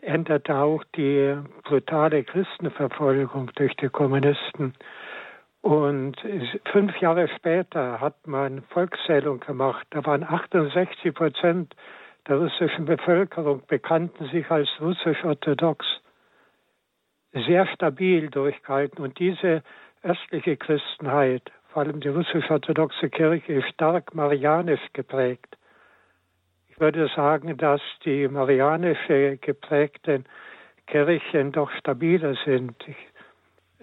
änderte 0.00 0.56
auch 0.56 0.82
die 0.96 1.36
brutale 1.64 2.24
Christenverfolgung 2.24 3.52
durch 3.54 3.76
die 3.76 3.88
Kommunisten. 3.88 4.74
Und 5.60 6.16
fünf 6.72 6.98
Jahre 7.00 7.28
später 7.28 8.00
hat 8.00 8.26
man 8.26 8.62
Volkszählung 8.70 9.38
gemacht. 9.40 9.86
Da 9.90 10.04
waren 10.06 10.24
68 10.24 11.14
Prozent 11.14 11.76
der 12.28 12.38
russischen 12.38 12.86
Bevölkerung 12.86 13.62
bekannten 13.68 14.24
sich 14.26 14.50
als 14.50 14.68
russisch-orthodox 14.80 15.86
sehr 17.44 17.66
stabil 17.66 18.28
durchgehalten. 18.30 19.02
Und 19.02 19.18
diese 19.18 19.62
östliche 20.02 20.56
Christenheit, 20.56 21.50
vor 21.68 21.82
allem 21.82 22.00
die 22.00 22.08
russisch-orthodoxe 22.08 23.10
Kirche, 23.10 23.54
ist 23.54 23.68
stark 23.68 24.14
marianisch 24.14 24.92
geprägt. 24.92 25.56
Ich 26.68 26.80
würde 26.80 27.08
sagen, 27.14 27.56
dass 27.56 27.80
die 28.04 28.28
marianisch 28.28 28.98
geprägten 29.40 30.24
Kirchen 30.86 31.52
doch 31.52 31.70
stabiler 31.72 32.34
sind. 32.44 32.76
Ich, 32.86 32.96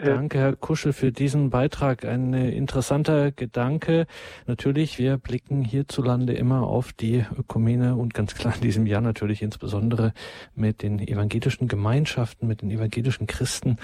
Danke, 0.06 0.38
Herr 0.38 0.56
Kuschel, 0.58 0.92
für 0.92 1.14
diesen 1.14 1.50
Beitrag. 1.50 2.04
Ein 2.04 2.34
interessanter 2.34 3.32
Gedanke. 3.32 4.06
Natürlich, 4.48 5.00
wir 5.00 5.18
blicken 5.18 5.64
hierzulande 5.64 6.34
immer 6.34 6.64
auf 6.64 6.92
die 6.92 7.26
Ökumene 7.38 7.96
und 7.96 8.14
ganz 8.14 8.36
klar 8.36 8.54
in 8.56 8.62
diesem 8.62 8.86
Jahr 8.86 9.00
natürlich 9.00 9.42
insbesondere 9.42 10.14
mit 10.56 10.84
den 10.84 11.00
evangelischen 11.00 11.70
Gemeinschaften, 11.70 12.48
mit 12.48 12.62
den 12.62 12.70
evangelischen 12.70 13.28
Christen. 13.28 13.78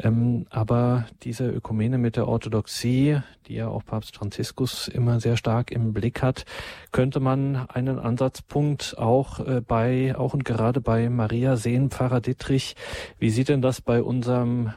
Ähm, 0.00 0.46
aber 0.48 1.06
diese 1.22 1.48
Ökumene 1.50 1.98
mit 1.98 2.16
der 2.16 2.28
Orthodoxie, 2.28 3.18
die 3.46 3.54
ja 3.56 3.68
auch 3.68 3.84
Papst 3.84 4.16
Franziskus 4.16 4.88
immer 4.88 5.20
sehr 5.20 5.36
stark 5.36 5.70
im 5.70 5.92
Blick 5.92 6.22
hat, 6.22 6.46
könnte 6.92 7.20
man 7.20 7.56
einen 7.68 7.98
Ansatzpunkt 7.98 8.96
auch 8.96 9.40
äh, 9.40 9.60
bei, 9.60 10.16
auch 10.16 10.32
und 10.32 10.46
gerade 10.46 10.80
bei 10.80 11.10
Maria 11.10 11.56
sehen. 11.56 11.90
Pfarrer 11.90 12.22
Dittrich, 12.22 12.74
wie 13.18 13.30
sieht 13.30 13.50
denn 13.50 13.60
das 13.60 13.82
bei 13.82 14.02
unserem 14.02 14.72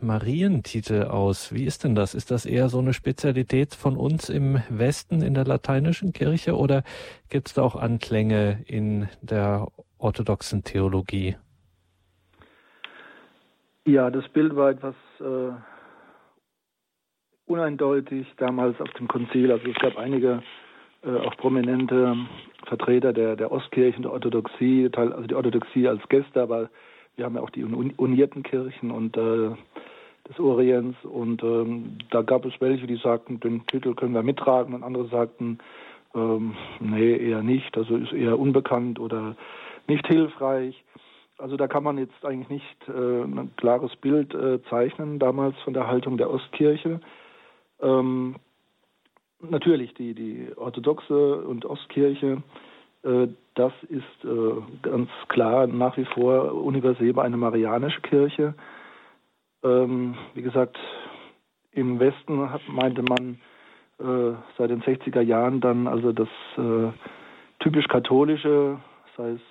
Marientitel 0.81 1.03
aus? 1.11 1.53
Wie 1.53 1.65
ist 1.65 1.83
denn 1.83 1.95
das? 1.95 2.15
Ist 2.15 2.31
das 2.31 2.45
eher 2.45 2.69
so 2.69 2.79
eine 2.79 2.93
Spezialität 2.93 3.75
von 3.75 3.97
uns 3.97 4.29
im 4.29 4.59
Westen 4.69 5.21
in 5.21 5.33
der 5.33 5.45
lateinischen 5.45 6.13
Kirche 6.13 6.55
oder 6.55 6.83
gibt 7.29 7.47
es 7.47 7.53
da 7.53 7.61
auch 7.61 7.75
Anklänge 7.75 8.63
in 8.65 9.07
der 9.21 9.67
orthodoxen 9.99 10.63
Theologie? 10.63 11.35
Ja, 13.85 14.09
das 14.09 14.27
Bild 14.29 14.55
war 14.55 14.71
etwas 14.71 14.95
äh, 15.19 15.51
uneindeutig 17.45 18.27
damals 18.37 18.79
auf 18.81 18.91
dem 18.93 19.07
Konzil. 19.07 19.51
Also 19.51 19.67
es 19.67 19.77
gab 19.77 19.97
einige 19.97 20.41
äh, 21.03 21.15
auch 21.15 21.35
prominente 21.37 22.15
Vertreter 22.65 23.13
der, 23.13 23.35
der 23.35 23.51
Ostkirchen, 23.51 24.03
der 24.03 24.11
Orthodoxie, 24.11 24.89
also 24.95 25.27
die 25.27 25.35
Orthodoxie 25.35 25.87
als 25.87 26.01
Gäste, 26.09 26.41
aber 26.41 26.69
wir 27.15 27.25
haben 27.25 27.35
ja 27.35 27.41
auch 27.41 27.49
die 27.49 27.63
unierten 27.63 28.43
Kirchen 28.43 28.91
und 28.91 29.17
äh, 29.17 29.51
des 30.29 30.39
Orients 30.39 30.97
und 31.03 31.43
ähm, 31.43 31.97
da 32.09 32.21
gab 32.21 32.45
es 32.45 32.53
welche, 32.59 32.87
die 32.87 32.97
sagten, 32.97 33.39
den 33.39 33.65
Titel 33.67 33.93
können 33.95 34.13
wir 34.13 34.23
mittragen 34.23 34.73
und 34.73 34.83
andere 34.83 35.07
sagten, 35.07 35.59
ähm, 36.13 36.55
nee, 36.79 37.15
eher 37.15 37.41
nicht, 37.41 37.77
also 37.77 37.95
ist 37.95 38.13
eher 38.13 38.39
unbekannt 38.39 38.99
oder 38.99 39.35
nicht 39.87 40.05
hilfreich. 40.07 40.83
Also 41.37 41.57
da 41.57 41.67
kann 41.67 41.83
man 41.83 41.97
jetzt 41.97 42.23
eigentlich 42.23 42.49
nicht 42.49 42.89
äh, 42.89 43.23
ein 43.23 43.51
klares 43.57 43.95
Bild 43.95 44.33
äh, 44.33 44.61
zeichnen 44.69 45.17
damals 45.17 45.57
von 45.63 45.73
der 45.73 45.87
Haltung 45.87 46.17
der 46.17 46.29
Ostkirche. 46.29 47.01
Ähm, 47.81 48.35
natürlich 49.41 49.93
die, 49.95 50.13
die 50.13 50.49
orthodoxe 50.55 51.37
und 51.41 51.65
Ostkirche, 51.65 52.43
äh, 53.03 53.27
das 53.55 53.73
ist 53.89 54.23
äh, 54.23 54.61
ganz 54.83 55.09
klar 55.29 55.67
nach 55.67 55.97
wie 55.97 56.05
vor 56.05 56.53
universell 56.53 57.17
eine 57.19 57.37
marianische 57.37 58.01
Kirche. 58.01 58.53
Ähm, 59.63 60.15
wie 60.33 60.41
gesagt, 60.41 60.77
im 61.71 61.99
Westen 61.99 62.51
hat, 62.51 62.61
meinte 62.67 63.03
man 63.03 63.39
äh, 63.99 64.35
seit 64.57 64.69
den 64.69 64.81
60er 64.81 65.21
Jahren 65.21 65.61
dann 65.61 65.87
also 65.87 66.11
das 66.11 66.27
äh, 66.57 66.91
typisch 67.59 67.87
katholische, 67.87 68.79
sei 69.15 69.31
es 69.31 69.41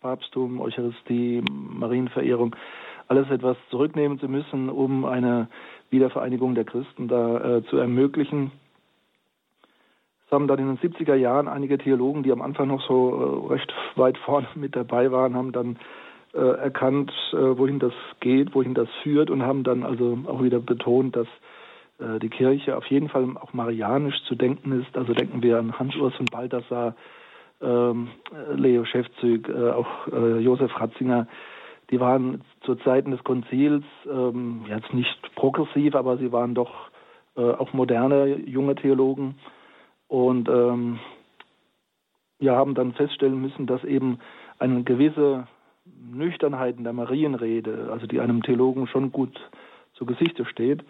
Papsttum, 0.00 0.60
Eucharistie, 0.60 1.42
Marienverehrung, 1.50 2.54
alles 3.08 3.30
etwas 3.30 3.56
zurücknehmen 3.70 4.18
zu 4.18 4.28
müssen, 4.28 4.68
um 4.68 5.04
eine 5.04 5.48
Wiedervereinigung 5.90 6.54
der 6.54 6.64
Christen 6.64 7.08
da 7.08 7.56
äh, 7.56 7.64
zu 7.64 7.76
ermöglichen. 7.76 8.52
Es 10.26 10.32
haben 10.32 10.48
dann 10.48 10.58
in 10.58 10.76
den 10.76 10.78
70er 10.78 11.14
Jahren 11.14 11.46
einige 11.46 11.78
Theologen, 11.78 12.22
die 12.22 12.32
am 12.32 12.42
Anfang 12.42 12.68
noch 12.68 12.82
so 12.86 13.48
äh, 13.48 13.52
recht 13.52 13.72
weit 13.94 14.18
vorne 14.18 14.48
mit 14.54 14.74
dabei 14.74 15.12
waren, 15.12 15.36
haben 15.36 15.52
dann 15.52 15.78
äh, 16.36 16.58
erkannt, 16.58 17.12
äh, 17.32 17.36
wohin 17.36 17.78
das 17.78 17.92
geht, 18.20 18.54
wohin 18.54 18.74
das 18.74 18.88
führt 19.02 19.30
und 19.30 19.42
haben 19.42 19.64
dann 19.64 19.82
also 19.82 20.18
auch 20.26 20.42
wieder 20.42 20.60
betont, 20.60 21.16
dass 21.16 21.26
äh, 21.98 22.18
die 22.18 22.28
Kirche 22.28 22.76
auf 22.76 22.86
jeden 22.86 23.08
Fall 23.08 23.36
auch 23.40 23.52
marianisch 23.52 24.22
zu 24.24 24.34
denken 24.34 24.80
ist. 24.80 24.96
Also 24.96 25.14
denken 25.14 25.42
wir 25.42 25.58
an 25.58 25.78
Hans 25.78 25.96
Urs 25.96 26.14
von 26.14 26.26
Balthasar, 26.26 26.94
ähm, 27.62 28.08
Leo 28.54 28.84
Schäfzüg, 28.84 29.48
äh, 29.48 29.70
auch 29.70 30.08
äh, 30.12 30.38
Josef 30.38 30.78
Ratzinger, 30.78 31.26
die 31.90 32.00
waren 32.00 32.42
zu 32.62 32.74
Zeiten 32.76 33.12
des 33.12 33.22
Konzils 33.24 33.84
ähm, 34.10 34.64
jetzt 34.68 34.92
nicht 34.92 35.34
progressiv, 35.36 35.94
aber 35.94 36.18
sie 36.18 36.32
waren 36.32 36.54
doch 36.54 36.90
äh, 37.36 37.42
auch 37.42 37.72
moderne 37.72 38.38
junge 38.40 38.74
Theologen 38.74 39.36
und 40.08 40.48
ähm, 40.48 40.98
ja, 42.38 42.56
haben 42.56 42.74
dann 42.74 42.92
feststellen 42.92 43.40
müssen, 43.40 43.66
dass 43.66 43.82
eben 43.84 44.18
eine 44.58 44.82
gewisse 44.82 45.46
Nüchternheit 46.12 46.76
in 46.78 46.84
der 46.84 46.92
Marienrede, 46.92 47.88
also 47.92 48.06
die 48.06 48.20
einem 48.20 48.42
Theologen 48.42 48.86
schon 48.86 49.12
gut 49.12 49.38
zu 49.94 50.06
Gesichte 50.06 50.44
steht, 50.44 50.82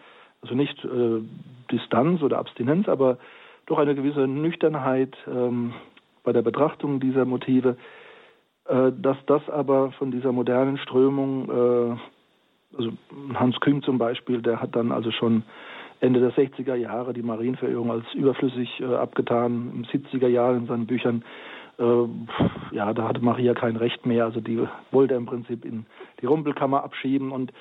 also 0.42 0.54
nicht 0.54 0.84
äh, 0.84 1.22
Distanz 1.70 2.22
oder 2.22 2.38
Abstinenz, 2.38 2.88
aber 2.88 3.18
doch 3.66 3.78
eine 3.78 3.94
gewisse 3.94 4.26
Nüchternheit 4.26 5.16
ähm, 5.26 5.74
bei 6.22 6.32
der 6.32 6.42
Betrachtung 6.42 7.00
dieser 7.00 7.24
Motive, 7.24 7.76
äh, 8.66 8.92
dass 8.96 9.16
das 9.26 9.48
aber 9.48 9.92
von 9.92 10.10
dieser 10.10 10.32
modernen 10.32 10.78
Strömung, 10.78 11.48
äh, 11.48 12.76
also 12.76 12.92
Hans 13.34 13.58
Küng 13.60 13.82
zum 13.82 13.98
Beispiel, 13.98 14.42
der 14.42 14.60
hat 14.60 14.76
dann 14.76 14.92
also 14.92 15.10
schon 15.10 15.44
Ende 16.00 16.20
der 16.20 16.32
60er 16.32 16.74
Jahre 16.74 17.12
die 17.12 17.22
Marienverehrung 17.22 17.90
als 17.90 18.04
überflüssig 18.14 18.80
äh, 18.80 18.84
abgetan, 18.84 19.70
im 19.74 19.84
70er 19.84 20.28
Jahren 20.28 20.58
in 20.58 20.66
seinen 20.66 20.86
Büchern. 20.86 21.24
Äh, 21.78 22.74
ja, 22.74 22.92
da 22.94 23.08
hatte 23.08 23.20
Maria 23.20 23.54
kein 23.54 23.76
Recht 23.76 24.06
mehr, 24.06 24.24
also 24.24 24.40
die 24.40 24.66
wollte 24.90 25.14
im 25.14 25.26
Prinzip 25.26 25.64
in 25.64 25.86
die 26.20 26.26
Rumpelkammer 26.26 26.82
abschieben 26.82 27.32
und 27.32 27.52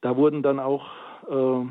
da 0.00 0.16
wurden 0.16 0.42
dann 0.42 0.60
auch 0.60 0.86
äh, 1.28 1.66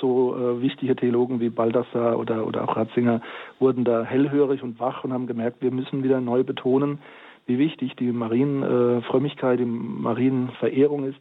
so 0.00 0.36
äh, 0.36 0.62
wichtige 0.62 0.94
Theologen 0.94 1.40
wie 1.40 1.48
Baldassar 1.48 2.18
oder, 2.18 2.46
oder 2.46 2.64
auch 2.64 2.76
Ratzinger 2.76 3.22
wurden 3.58 3.84
da 3.84 4.04
hellhörig 4.04 4.62
und 4.62 4.78
wach 4.78 5.04
und 5.04 5.12
haben 5.12 5.26
gemerkt, 5.26 5.62
wir 5.62 5.72
müssen 5.72 6.02
wieder 6.02 6.20
neu 6.20 6.44
betonen, 6.44 6.98
wie 7.46 7.58
wichtig 7.58 7.96
die 7.96 8.12
Marienfrömmigkeit, 8.12 9.58
die 9.58 9.64
Marienverehrung 9.64 11.04
ist, 11.04 11.20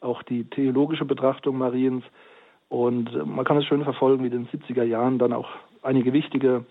auch 0.00 0.22
die 0.22 0.44
theologische 0.44 1.04
Betrachtung 1.04 1.58
Mariens. 1.58 2.04
Und 2.68 3.12
äh, 3.14 3.24
man 3.24 3.44
kann 3.44 3.56
es 3.56 3.64
schön 3.64 3.82
verfolgen, 3.82 4.22
wie 4.22 4.28
in 4.28 4.44
den 4.44 4.48
70er 4.48 4.84
Jahren 4.84 5.18
dann 5.18 5.32
auch 5.32 5.48
einige 5.82 6.12
wichtige 6.12 6.64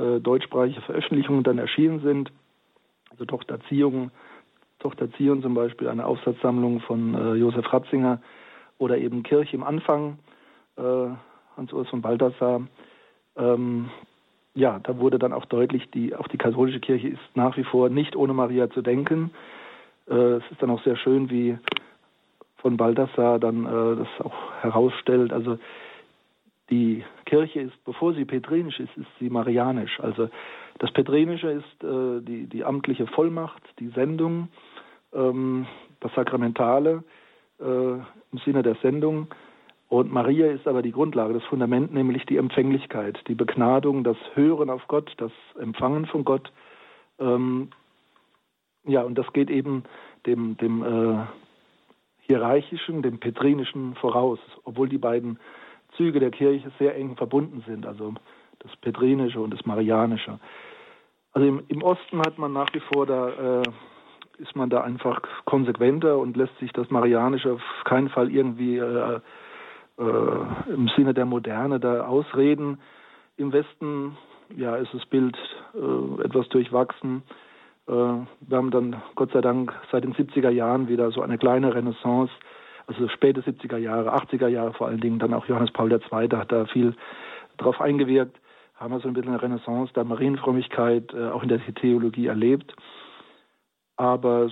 äh, 0.00 0.20
deutschsprachige 0.20 0.80
Veröffentlichungen 0.82 1.42
dann 1.42 1.58
erschienen 1.58 2.00
sind. 2.00 2.32
Also 3.10 3.24
Tochter 3.24 3.58
Zion, 3.68 4.10
zum 5.42 5.54
Beispiel, 5.54 5.88
eine 5.88 6.06
Aufsatzsammlung 6.06 6.80
von 6.80 7.14
äh, 7.14 7.34
Josef 7.34 7.70
Ratzinger 7.72 8.20
oder 8.78 8.96
eben 8.96 9.22
Kirche 9.22 9.56
im 9.56 9.62
Anfang, 9.62 10.18
äh, 10.76 11.08
Hans-Urs 11.56 11.88
von 11.88 12.00
Balthasar. 12.00 12.62
Ähm, 13.36 13.90
ja, 14.54 14.80
da 14.82 14.98
wurde 14.98 15.18
dann 15.18 15.32
auch 15.32 15.44
deutlich, 15.44 15.90
die, 15.90 16.14
auch 16.14 16.28
die 16.28 16.38
katholische 16.38 16.80
Kirche 16.80 17.08
ist 17.08 17.20
nach 17.34 17.56
wie 17.56 17.64
vor 17.64 17.88
nicht 17.90 18.16
ohne 18.16 18.32
Maria 18.32 18.70
zu 18.70 18.82
denken. 18.82 19.30
Äh, 20.08 20.14
es 20.14 20.44
ist 20.50 20.62
dann 20.62 20.70
auch 20.70 20.82
sehr 20.82 20.96
schön, 20.96 21.30
wie 21.30 21.58
von 22.56 22.76
Balthasar 22.76 23.38
dann 23.38 23.66
äh, 23.66 23.96
das 23.96 24.08
auch 24.24 24.52
herausstellt. 24.62 25.32
Also 25.32 25.58
die 26.70 27.04
Kirche 27.30 27.60
ist, 27.60 27.84
bevor 27.84 28.12
sie 28.12 28.24
petrinisch 28.24 28.80
ist, 28.80 28.96
ist 28.96 29.08
sie 29.20 29.30
marianisch. 29.30 30.00
Also 30.00 30.28
das 30.78 30.92
Petrinische 30.92 31.50
ist 31.50 31.84
äh, 31.84 32.20
die, 32.20 32.46
die 32.46 32.64
amtliche 32.64 33.06
Vollmacht, 33.06 33.62
die 33.78 33.88
Sendung, 33.88 34.48
ähm, 35.14 35.66
das 36.00 36.12
Sakramentale 36.14 37.04
äh, 37.60 37.92
im 38.32 38.38
Sinne 38.44 38.62
der 38.62 38.74
Sendung 38.82 39.28
und 39.90 40.12
Maria 40.12 40.46
ist 40.46 40.68
aber 40.68 40.82
die 40.82 40.92
Grundlage, 40.92 41.34
das 41.34 41.42
Fundament, 41.44 41.92
nämlich 41.92 42.24
die 42.24 42.36
Empfänglichkeit, 42.36 43.18
die 43.26 43.34
Begnadung, 43.34 44.04
das 44.04 44.16
Hören 44.34 44.70
auf 44.70 44.86
Gott, 44.86 45.12
das 45.16 45.32
Empfangen 45.58 46.06
von 46.06 46.24
Gott. 46.24 46.52
Ähm, 47.18 47.70
ja, 48.84 49.02
und 49.02 49.16
das 49.16 49.32
geht 49.32 49.50
eben 49.50 49.82
dem, 50.26 50.56
dem 50.58 50.84
äh, 50.84 51.26
hierarchischen, 52.20 53.02
dem 53.02 53.18
petrinischen 53.18 53.96
voraus, 53.96 54.38
obwohl 54.62 54.88
die 54.88 54.98
beiden 54.98 55.40
Züge 56.00 56.18
der 56.18 56.30
Kirche 56.30 56.72
sehr 56.78 56.96
eng 56.96 57.14
verbunden 57.14 57.62
sind, 57.66 57.84
also 57.84 58.14
das 58.60 58.74
petrinische 58.76 59.38
und 59.38 59.52
das 59.52 59.66
marianische. 59.66 60.38
Also 61.32 61.46
im, 61.46 61.62
im 61.68 61.82
Osten 61.82 62.20
hat 62.20 62.38
man 62.38 62.54
nach 62.54 62.72
wie 62.72 62.80
vor 62.80 63.04
da, 63.04 63.60
äh, 63.60 63.62
ist 64.38 64.56
man 64.56 64.70
da 64.70 64.80
einfach 64.80 65.20
konsequenter 65.44 66.16
und 66.16 66.38
lässt 66.38 66.56
sich 66.58 66.72
das 66.72 66.88
Marianische 66.88 67.52
auf 67.52 67.62
keinen 67.84 68.08
Fall 68.08 68.30
irgendwie 68.30 68.78
äh, 68.78 69.20
äh, 69.98 70.72
im 70.72 70.88
Sinne 70.96 71.12
der 71.12 71.26
Moderne 71.26 71.78
da 71.78 72.06
ausreden. 72.06 72.80
Im 73.36 73.52
Westen 73.52 74.16
ja, 74.56 74.76
ist 74.76 74.94
das 74.94 75.04
Bild 75.04 75.36
äh, 75.74 76.24
etwas 76.24 76.48
durchwachsen. 76.48 77.22
Äh, 77.86 77.92
wir 77.92 78.56
haben 78.56 78.70
dann 78.70 78.96
Gott 79.16 79.32
sei 79.32 79.42
Dank 79.42 79.74
seit 79.92 80.04
den 80.04 80.14
70er 80.14 80.50
Jahren 80.50 80.88
wieder 80.88 81.10
so 81.10 81.20
eine 81.20 81.36
kleine 81.36 81.74
Renaissance, 81.74 82.32
also 82.90 83.08
späte 83.08 83.40
70er 83.42 83.76
Jahre, 83.76 84.12
80er 84.14 84.48
Jahre 84.48 84.72
vor 84.72 84.88
allen 84.88 85.00
Dingen, 85.00 85.18
dann 85.18 85.32
auch 85.32 85.46
Johannes 85.46 85.70
Paul 85.70 85.92
II. 85.92 86.28
hat 86.36 86.50
da 86.50 86.66
viel 86.66 86.94
drauf 87.56 87.80
eingewirkt, 87.80 88.36
haben 88.74 88.92
wir 88.92 89.00
so 89.00 89.08
ein 89.08 89.14
bisschen 89.14 89.30
eine 89.30 89.42
Renaissance 89.42 89.92
der 89.92 90.04
Marienfrömmigkeit 90.04 91.14
äh, 91.14 91.28
auch 91.28 91.42
in 91.42 91.48
der 91.48 91.60
Theologie 91.74 92.26
erlebt. 92.26 92.74
Aber 93.96 94.50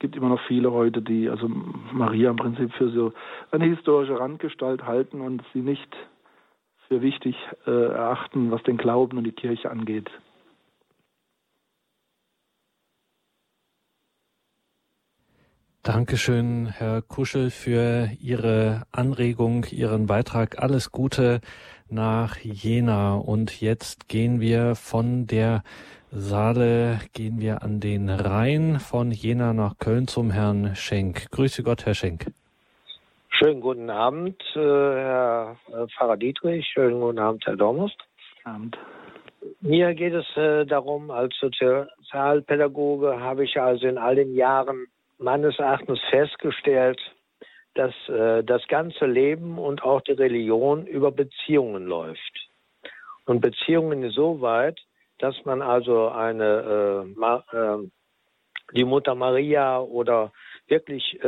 gibt 0.00 0.16
immer 0.16 0.30
noch 0.30 0.40
viele 0.48 0.72
heute, 0.72 1.02
die 1.02 1.28
also 1.28 1.46
Maria 1.48 2.30
im 2.30 2.36
Prinzip 2.36 2.72
für 2.72 2.90
so 2.90 3.12
eine 3.52 3.66
historische 3.66 4.18
Randgestalt 4.18 4.84
halten 4.86 5.20
und 5.20 5.42
sie 5.52 5.60
nicht 5.60 5.94
für 6.88 7.02
wichtig 7.02 7.36
äh, 7.66 7.70
erachten, 7.70 8.50
was 8.50 8.62
den 8.64 8.78
Glauben 8.78 9.18
und 9.18 9.24
die 9.24 9.32
Kirche 9.32 9.70
angeht. 9.70 10.10
Dankeschön, 15.82 16.66
Herr 16.66 17.00
Kuschel, 17.00 17.48
für 17.48 18.10
Ihre 18.20 18.82
Anregung, 18.92 19.64
Ihren 19.70 20.06
Beitrag. 20.06 20.62
Alles 20.62 20.92
Gute 20.92 21.40
nach 21.88 22.36
Jena. 22.36 23.14
Und 23.14 23.62
jetzt 23.62 24.06
gehen 24.06 24.42
wir 24.42 24.74
von 24.74 25.26
der 25.26 25.62
Saale, 26.10 27.00
gehen 27.14 27.40
wir 27.40 27.62
an 27.62 27.80
den 27.80 28.10
Rhein, 28.10 28.78
von 28.78 29.10
Jena 29.10 29.54
nach 29.54 29.78
Köln 29.78 30.06
zum 30.06 30.30
Herrn 30.30 30.76
Schenk. 30.76 31.30
Grüße 31.30 31.62
Gott, 31.62 31.86
Herr 31.86 31.94
Schenk. 31.94 32.26
Schönen 33.30 33.62
guten 33.62 33.88
Abend, 33.88 34.36
äh, 34.54 34.60
Herr 34.60 35.56
äh, 35.72 35.86
Pfarrer 35.96 36.18
Dietrich. 36.18 36.66
Schönen 36.74 37.00
guten 37.00 37.18
Abend, 37.18 37.46
Herr 37.46 37.56
Dormust. 37.56 37.96
Abend. 38.44 38.76
Mir 39.62 39.94
geht 39.94 40.12
es 40.12 40.26
äh, 40.36 40.66
darum, 40.66 41.10
als 41.10 41.34
Sozialpädagoge 41.40 43.18
habe 43.18 43.44
ich 43.44 43.58
also 43.58 43.86
in 43.86 43.96
all 43.96 44.16
den 44.16 44.34
Jahren 44.34 44.86
meines 45.20 45.58
Erachtens 45.58 46.00
festgestellt, 46.10 47.00
dass 47.74 47.94
das 48.08 48.66
ganze 48.66 49.06
Leben 49.06 49.56
und 49.56 49.84
auch 49.84 50.00
die 50.00 50.12
Religion 50.12 50.86
über 50.86 51.12
Beziehungen 51.12 51.86
läuft. 51.86 52.48
Und 53.26 53.40
Beziehungen 53.40 54.02
insoweit, 54.02 54.80
dass 55.18 55.36
man 55.44 55.62
also 55.62 56.08
eine 56.08 57.06
die 58.72 58.84
Mutter 58.84 59.14
Maria 59.14 59.78
oder 59.78 60.32
wirklich 60.66 61.20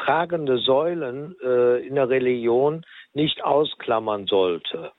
tragende 0.00 0.58
Säulen 0.58 1.36
äh, 1.42 1.86
in 1.86 1.94
der 1.94 2.08
Religion 2.08 2.84
nicht 3.12 3.44
ausklammern 3.44 4.26
sollte. 4.26 4.92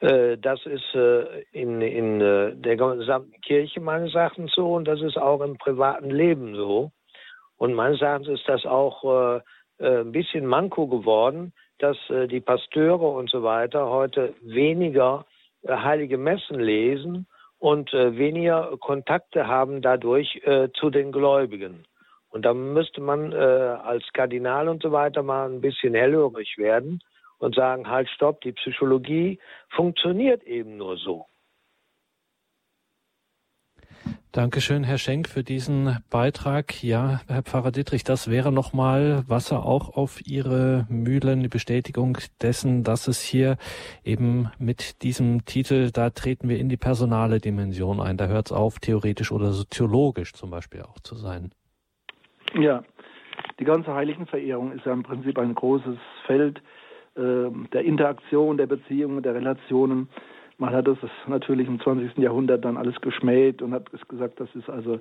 Äh, 0.00 0.38
das 0.38 0.64
ist 0.66 0.94
äh, 0.94 1.42
in, 1.52 1.80
in 1.80 2.20
äh, 2.20 2.54
der 2.54 2.76
gesamten 2.76 3.40
Kirche 3.40 3.80
meines 3.80 4.14
Erachtens 4.14 4.52
so 4.54 4.74
und 4.74 4.86
das 4.86 5.00
ist 5.02 5.16
auch 5.16 5.40
im 5.40 5.56
privaten 5.58 6.10
Leben 6.10 6.54
so. 6.54 6.90
Und 7.58 7.74
meines 7.74 8.00
Erachtens 8.00 8.28
ist 8.28 8.48
das 8.48 8.64
auch 8.64 9.04
äh, 9.04 9.40
äh, 9.78 10.00
ein 10.00 10.12
bisschen 10.12 10.46
manko 10.46 10.86
geworden, 10.86 11.52
dass 11.78 11.96
die 12.08 12.40
Pasteure 12.40 13.08
und 13.08 13.30
so 13.30 13.44
weiter 13.44 13.88
heute 13.88 14.34
weniger 14.42 15.24
heilige 15.64 16.18
Messen 16.18 16.58
lesen 16.58 17.28
und 17.60 17.92
weniger 17.92 18.76
Kontakte 18.80 19.46
haben 19.46 19.80
dadurch 19.80 20.42
zu 20.74 20.90
den 20.90 21.12
Gläubigen. 21.12 21.84
Und 22.30 22.44
da 22.44 22.52
müsste 22.54 23.00
man 23.00 23.32
äh, 23.32 23.36
als 23.36 24.04
Kardinal 24.12 24.68
und 24.68 24.82
so 24.82 24.92
weiter 24.92 25.22
mal 25.22 25.50
ein 25.50 25.60
bisschen 25.60 25.94
hellhörig 25.94 26.58
werden 26.58 27.00
und 27.38 27.54
sagen, 27.54 27.88
halt, 27.88 28.08
stopp, 28.10 28.40
die 28.42 28.52
Psychologie 28.52 29.38
funktioniert 29.70 30.42
eben 30.42 30.76
nur 30.76 30.96
so. 30.96 31.26
Dankeschön, 34.32 34.84
Herr 34.84 34.98
Schenk, 34.98 35.26
für 35.26 35.42
diesen 35.42 35.96
Beitrag. 36.10 36.84
Ja, 36.84 37.22
Herr 37.28 37.42
Pfarrer 37.42 37.72
Dittrich, 37.72 38.04
das 38.04 38.30
wäre 38.30 38.52
nochmal 38.52 39.24
Wasser 39.26 39.64
auch 39.64 39.96
auf 39.96 40.20
Ihre 40.26 40.86
Mühlen, 40.90 41.40
die 41.40 41.48
Bestätigung 41.48 42.18
dessen, 42.42 42.84
dass 42.84 43.08
es 43.08 43.22
hier 43.22 43.56
eben 44.04 44.50
mit 44.58 45.02
diesem 45.02 45.46
Titel, 45.46 45.90
da 45.90 46.10
treten 46.10 46.50
wir 46.50 46.58
in 46.58 46.68
die 46.68 46.76
personale 46.76 47.40
Dimension 47.40 48.00
ein. 48.00 48.18
Da 48.18 48.26
hört 48.26 48.48
es 48.48 48.52
auf, 48.52 48.80
theoretisch 48.80 49.32
oder 49.32 49.52
soziologisch 49.52 50.34
zum 50.34 50.50
Beispiel 50.50 50.82
auch 50.82 51.00
zu 51.00 51.14
sein. 51.14 51.52
Ja, 52.54 52.84
die 53.58 53.64
ganze 53.64 53.94
Heiligenverehrung 53.94 54.72
ist 54.72 54.84
ja 54.84 54.92
im 54.92 55.04
Prinzip 55.04 55.38
ein 55.38 55.54
großes 55.54 55.96
Feld 56.26 56.58
äh, 57.16 57.50
der 57.72 57.82
Interaktion, 57.82 58.58
der 58.58 58.66
Beziehungen, 58.66 59.22
der 59.22 59.34
Relationen. 59.34 60.10
Man 60.58 60.74
hat 60.74 60.88
das 60.88 60.98
natürlich 61.26 61.68
im 61.68 61.80
20. 61.80 62.18
Jahrhundert 62.18 62.64
dann 62.64 62.76
alles 62.76 63.00
geschmäht 63.00 63.62
und 63.62 63.72
hat 63.72 63.86
gesagt, 64.08 64.40
das 64.40 64.48
ist 64.54 64.68
also 64.68 64.98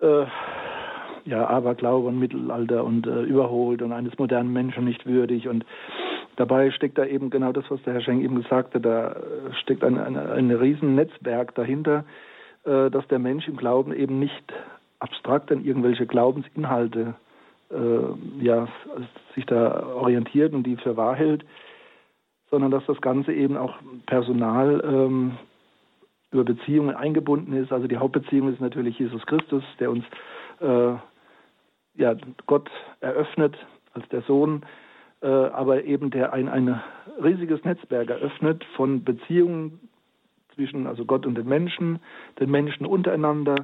äh, 0.00 0.26
ja 1.24 1.46
Aberglaube 1.48 2.08
und 2.08 2.18
Mittelalter 2.18 2.84
und 2.84 3.06
äh, 3.06 3.22
überholt 3.22 3.82
und 3.82 3.92
eines 3.92 4.16
modernen 4.18 4.52
Menschen 4.52 4.84
nicht 4.84 5.06
würdig 5.06 5.48
und 5.48 5.64
Dabei 6.36 6.70
steckt 6.70 6.98
da 6.98 7.06
eben 7.06 7.30
genau 7.30 7.52
das, 7.52 7.64
was 7.70 7.82
der 7.82 7.94
Herr 7.94 8.02
Schenk 8.02 8.22
eben 8.22 8.36
gesagt 8.36 8.74
hat, 8.74 8.84
da 8.84 9.16
steckt 9.62 9.82
ein, 9.82 9.98
ein, 9.98 10.16
ein 10.16 10.50
Riesennetzwerk 10.50 11.54
dahinter, 11.54 12.04
äh, 12.64 12.90
dass 12.90 13.08
der 13.08 13.18
Mensch 13.18 13.48
im 13.48 13.56
Glauben 13.56 13.94
eben 13.94 14.18
nicht 14.18 14.52
abstrakt 14.98 15.50
an 15.50 15.64
irgendwelche 15.64 16.06
Glaubensinhalte 16.06 17.14
äh, 17.70 18.44
ja, 18.44 18.68
sich 19.34 19.46
da 19.46 19.86
orientiert 19.94 20.52
und 20.52 20.64
die 20.64 20.76
für 20.76 20.96
wahr 20.96 21.16
hält, 21.16 21.44
sondern 22.50 22.70
dass 22.70 22.84
das 22.86 23.00
Ganze 23.00 23.32
eben 23.32 23.56
auch 23.56 23.76
personal 24.06 24.82
ähm, 24.84 25.38
über 26.30 26.44
Beziehungen 26.44 26.94
eingebunden 26.94 27.52
ist. 27.54 27.72
Also 27.72 27.86
die 27.86 27.96
Hauptbeziehung 27.96 28.52
ist 28.52 28.60
natürlich 28.60 28.98
Jesus 28.98 29.24
Christus, 29.26 29.64
der 29.80 29.90
uns 29.90 30.04
äh, 30.60 30.94
ja, 31.94 32.14
Gott 32.46 32.70
eröffnet 33.00 33.56
als 33.94 34.08
der 34.10 34.22
Sohn, 34.22 34.64
äh, 35.22 35.26
aber 35.26 35.84
eben 35.84 36.10
der 36.10 36.32
ein, 36.32 36.48
ein 36.48 36.80
riesiges 37.22 37.64
Netzwerk 37.64 38.10
eröffnet 38.10 38.64
von 38.76 39.02
Beziehungen 39.02 39.80
zwischen 40.54 40.86
also 40.86 41.04
Gott 41.04 41.26
und 41.26 41.36
den 41.36 41.48
Menschen, 41.48 42.00
den 42.40 42.50
Menschen 42.50 42.86
untereinander, 42.86 43.56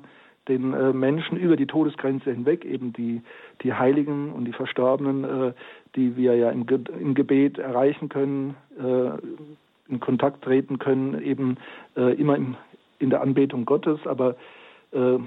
den 0.49 0.75
äh, 0.75 0.93
Menschen 0.93 1.37
über 1.37 1.57
die 1.57 1.67
Todesgrenze 1.67 2.33
hinweg, 2.33 2.65
eben 2.65 2.93
die, 2.93 3.23
die 3.63 3.75
Heiligen 3.75 4.33
und 4.33 4.45
die 4.45 4.53
Verstorbenen, 4.53 5.25
äh, 5.25 5.53
die 5.95 6.17
wir 6.17 6.35
ja 6.35 6.51
im, 6.51 6.67
Ge 6.67 6.81
im 6.99 7.15
Gebet 7.15 7.59
erreichen 7.59 8.09
können, 8.09 8.57
äh, 8.79 9.93
in 9.93 10.01
Kontakt 10.01 10.43
treten 10.43 10.79
können, 10.79 11.23
eben 11.23 11.59
äh, 11.97 12.15
immer 12.15 12.37
im, 12.37 12.57
in 12.99 13.11
der 13.11 13.21
Anbetung 13.21 13.65
Gottes. 13.65 14.01
Aber 14.07 14.37
äh, 14.93 15.19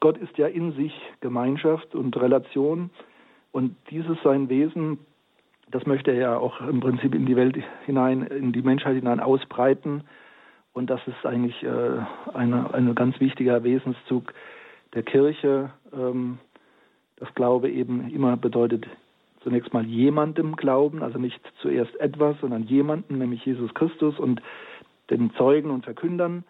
Gott 0.00 0.18
ist 0.18 0.36
ja 0.38 0.46
in 0.46 0.72
sich 0.72 0.92
Gemeinschaft 1.20 1.94
und 1.94 2.16
Relation 2.16 2.90
und 3.52 3.76
dieses 3.90 4.20
sein 4.24 4.48
Wesen, 4.48 4.98
das 5.70 5.86
möchte 5.86 6.10
er 6.10 6.18
ja 6.18 6.36
auch 6.36 6.60
im 6.60 6.80
Prinzip 6.80 7.14
in 7.14 7.24
die 7.24 7.36
Welt 7.36 7.56
hinein, 7.86 8.22
in 8.22 8.52
die 8.52 8.62
Menschheit 8.62 8.96
hinein 8.96 9.20
ausbreiten. 9.20 10.02
Und 10.72 10.90
das 10.90 11.00
ist 11.06 11.24
eigentlich 11.24 11.62
äh, 11.62 11.98
eine, 12.34 12.74
ein 12.74 12.94
ganz 12.96 13.20
wichtiger 13.20 13.62
Wesenszug 13.62 14.34
der 14.94 15.02
Kirche, 15.02 15.70
ähm, 15.92 16.38
das 17.16 17.32
Glaube 17.34 17.70
eben 17.70 18.10
immer 18.10 18.36
bedeutet 18.36 18.86
zunächst 19.44 19.72
mal 19.72 19.84
jemandem 19.84 20.56
glauben, 20.56 21.02
also 21.02 21.18
nicht 21.18 21.40
zuerst 21.60 21.94
etwas, 22.00 22.36
sondern 22.40 22.64
jemanden, 22.64 23.18
nämlich 23.18 23.44
Jesus 23.44 23.72
Christus 23.74 24.18
und 24.18 24.42
den 25.10 25.32
Zeugen 25.34 25.70
und 25.70 25.84
Verkündern. 25.84 26.44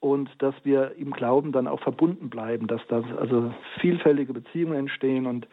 Und 0.00 0.28
dass 0.38 0.54
wir 0.64 0.96
im 0.98 1.12
Glauben 1.12 1.52
dann 1.52 1.66
auch 1.66 1.80
verbunden 1.80 2.28
bleiben, 2.28 2.66
dass 2.66 2.82
da 2.88 3.02
also 3.18 3.54
vielfältige 3.80 4.34
Beziehungen 4.34 4.76
entstehen. 4.76 5.26
Und 5.26 5.46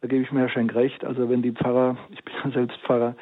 da 0.00 0.08
gebe 0.08 0.24
ich 0.24 0.32
mir 0.32 0.40
Herr 0.40 0.48
Schenk 0.48 0.74
recht, 0.74 1.04
also 1.04 1.28
wenn 1.28 1.42
die 1.42 1.52
Pfarrer, 1.52 1.96
ich 2.10 2.24
bin 2.24 2.34
ja 2.42 2.50
selbst 2.50 2.80
Pfarrer, 2.80 3.14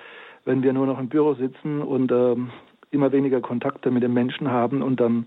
wenn 0.46 0.62
wir 0.62 0.72
nur 0.72 0.86
noch 0.86 0.98
im 0.98 1.08
Büro 1.08 1.34
sitzen 1.34 1.82
und 1.82 2.10
ähm, 2.12 2.50
immer 2.92 3.12
weniger 3.12 3.42
Kontakte 3.42 3.90
mit 3.90 4.02
den 4.02 4.14
Menschen 4.14 4.50
haben 4.50 4.80
und 4.80 5.00
dann 5.00 5.26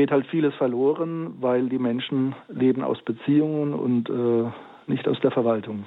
geht 0.00 0.12
halt 0.12 0.26
vieles 0.28 0.54
verloren, 0.54 1.34
weil 1.42 1.68
die 1.68 1.78
Menschen 1.78 2.34
leben 2.48 2.82
aus 2.82 3.02
Beziehungen 3.02 3.74
und 3.74 4.08
äh, 4.08 4.50
nicht 4.90 5.06
aus 5.06 5.20
der 5.20 5.30
Verwaltung. 5.30 5.86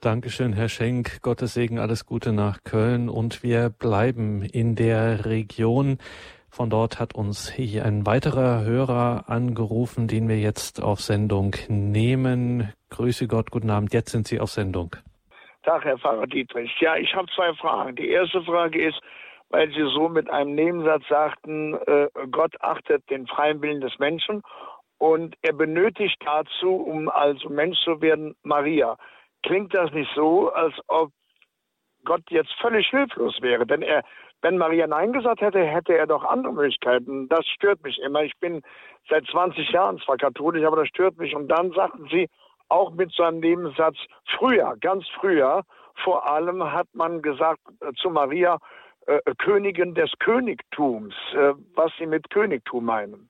Dankeschön, 0.00 0.52
Herr 0.52 0.68
Schenk. 0.68 1.22
Gottes 1.22 1.54
Segen, 1.54 1.78
alles 1.78 2.06
Gute 2.06 2.32
nach 2.32 2.64
Köln 2.64 3.08
und 3.08 3.44
wir 3.44 3.70
bleiben 3.70 4.42
in 4.42 4.74
der 4.74 5.26
Region. 5.26 5.98
Von 6.50 6.70
dort 6.70 6.98
hat 6.98 7.14
uns 7.14 7.52
hier 7.52 7.84
ein 7.84 8.04
weiterer 8.04 8.64
Hörer 8.64 9.26
angerufen, 9.28 10.08
den 10.08 10.28
wir 10.28 10.40
jetzt 10.40 10.82
auf 10.82 10.98
Sendung 11.00 11.54
nehmen. 11.68 12.72
Grüße 12.90 13.28
Gott, 13.28 13.52
guten 13.52 13.70
Abend. 13.70 13.94
Jetzt 13.94 14.10
sind 14.10 14.26
Sie 14.26 14.40
auf 14.40 14.50
Sendung. 14.50 14.96
Tag, 15.62 15.84
Herr 15.84 15.98
Pfarrer 15.98 16.26
Dietrich. 16.26 16.72
Ja, 16.80 16.96
ich 16.96 17.14
habe 17.14 17.28
zwei 17.36 17.54
Fragen. 17.54 17.94
Die 17.94 18.08
erste 18.08 18.42
Frage 18.42 18.88
ist, 18.88 19.00
weil 19.50 19.70
sie 19.70 19.84
so 19.94 20.08
mit 20.08 20.30
einem 20.30 20.54
Nebensatz 20.54 21.02
sagten, 21.08 21.74
äh, 21.74 22.08
Gott 22.30 22.54
achtet 22.60 23.08
den 23.10 23.26
freien 23.26 23.62
Willen 23.62 23.80
des 23.80 23.98
Menschen 23.98 24.42
und 24.98 25.36
er 25.42 25.52
benötigt 25.52 26.16
dazu, 26.24 26.74
um 26.74 27.08
als 27.08 27.42
Mensch 27.44 27.78
zu 27.84 28.00
werden, 28.00 28.34
Maria. 28.42 28.96
Klingt 29.42 29.74
das 29.74 29.92
nicht 29.92 30.10
so, 30.14 30.52
als 30.52 30.74
ob 30.88 31.10
Gott 32.04 32.22
jetzt 32.30 32.52
völlig 32.60 32.88
hilflos 32.88 33.38
wäre? 33.40 33.64
Denn 33.66 33.82
er, 33.82 34.02
wenn 34.42 34.58
Maria 34.58 34.86
Nein 34.86 35.12
gesagt 35.12 35.40
hätte, 35.40 35.64
hätte 35.64 35.96
er 35.96 36.06
doch 36.06 36.24
andere 36.24 36.52
Möglichkeiten. 36.52 37.28
Das 37.28 37.46
stört 37.46 37.82
mich 37.84 37.98
immer. 38.00 38.22
Ich 38.22 38.36
bin 38.40 38.62
seit 39.08 39.26
20 39.26 39.70
Jahren 39.70 39.98
zwar 39.98 40.16
katholisch, 40.16 40.64
aber 40.64 40.78
das 40.78 40.88
stört 40.88 41.16
mich. 41.16 41.34
Und 41.34 41.48
dann 41.48 41.70
sagten 41.72 42.08
sie, 42.10 42.28
auch 42.68 42.90
mit 42.92 43.12
so 43.12 43.22
einem 43.22 43.40
Nebensatz, 43.40 43.96
früher, 44.36 44.76
ganz 44.80 45.06
früher, 45.20 45.62
vor 46.04 46.28
allem 46.30 46.70
hat 46.72 46.88
man 46.92 47.22
gesagt 47.22 47.60
äh, 47.80 47.92
zu 47.94 48.10
Maria, 48.10 48.58
äh, 49.08 49.34
Königin 49.38 49.94
des 49.94 50.10
Königtums, 50.18 51.14
äh, 51.34 51.54
was 51.74 51.90
Sie 51.98 52.06
mit 52.06 52.30
Königtum 52.30 52.84
meinen. 52.84 53.28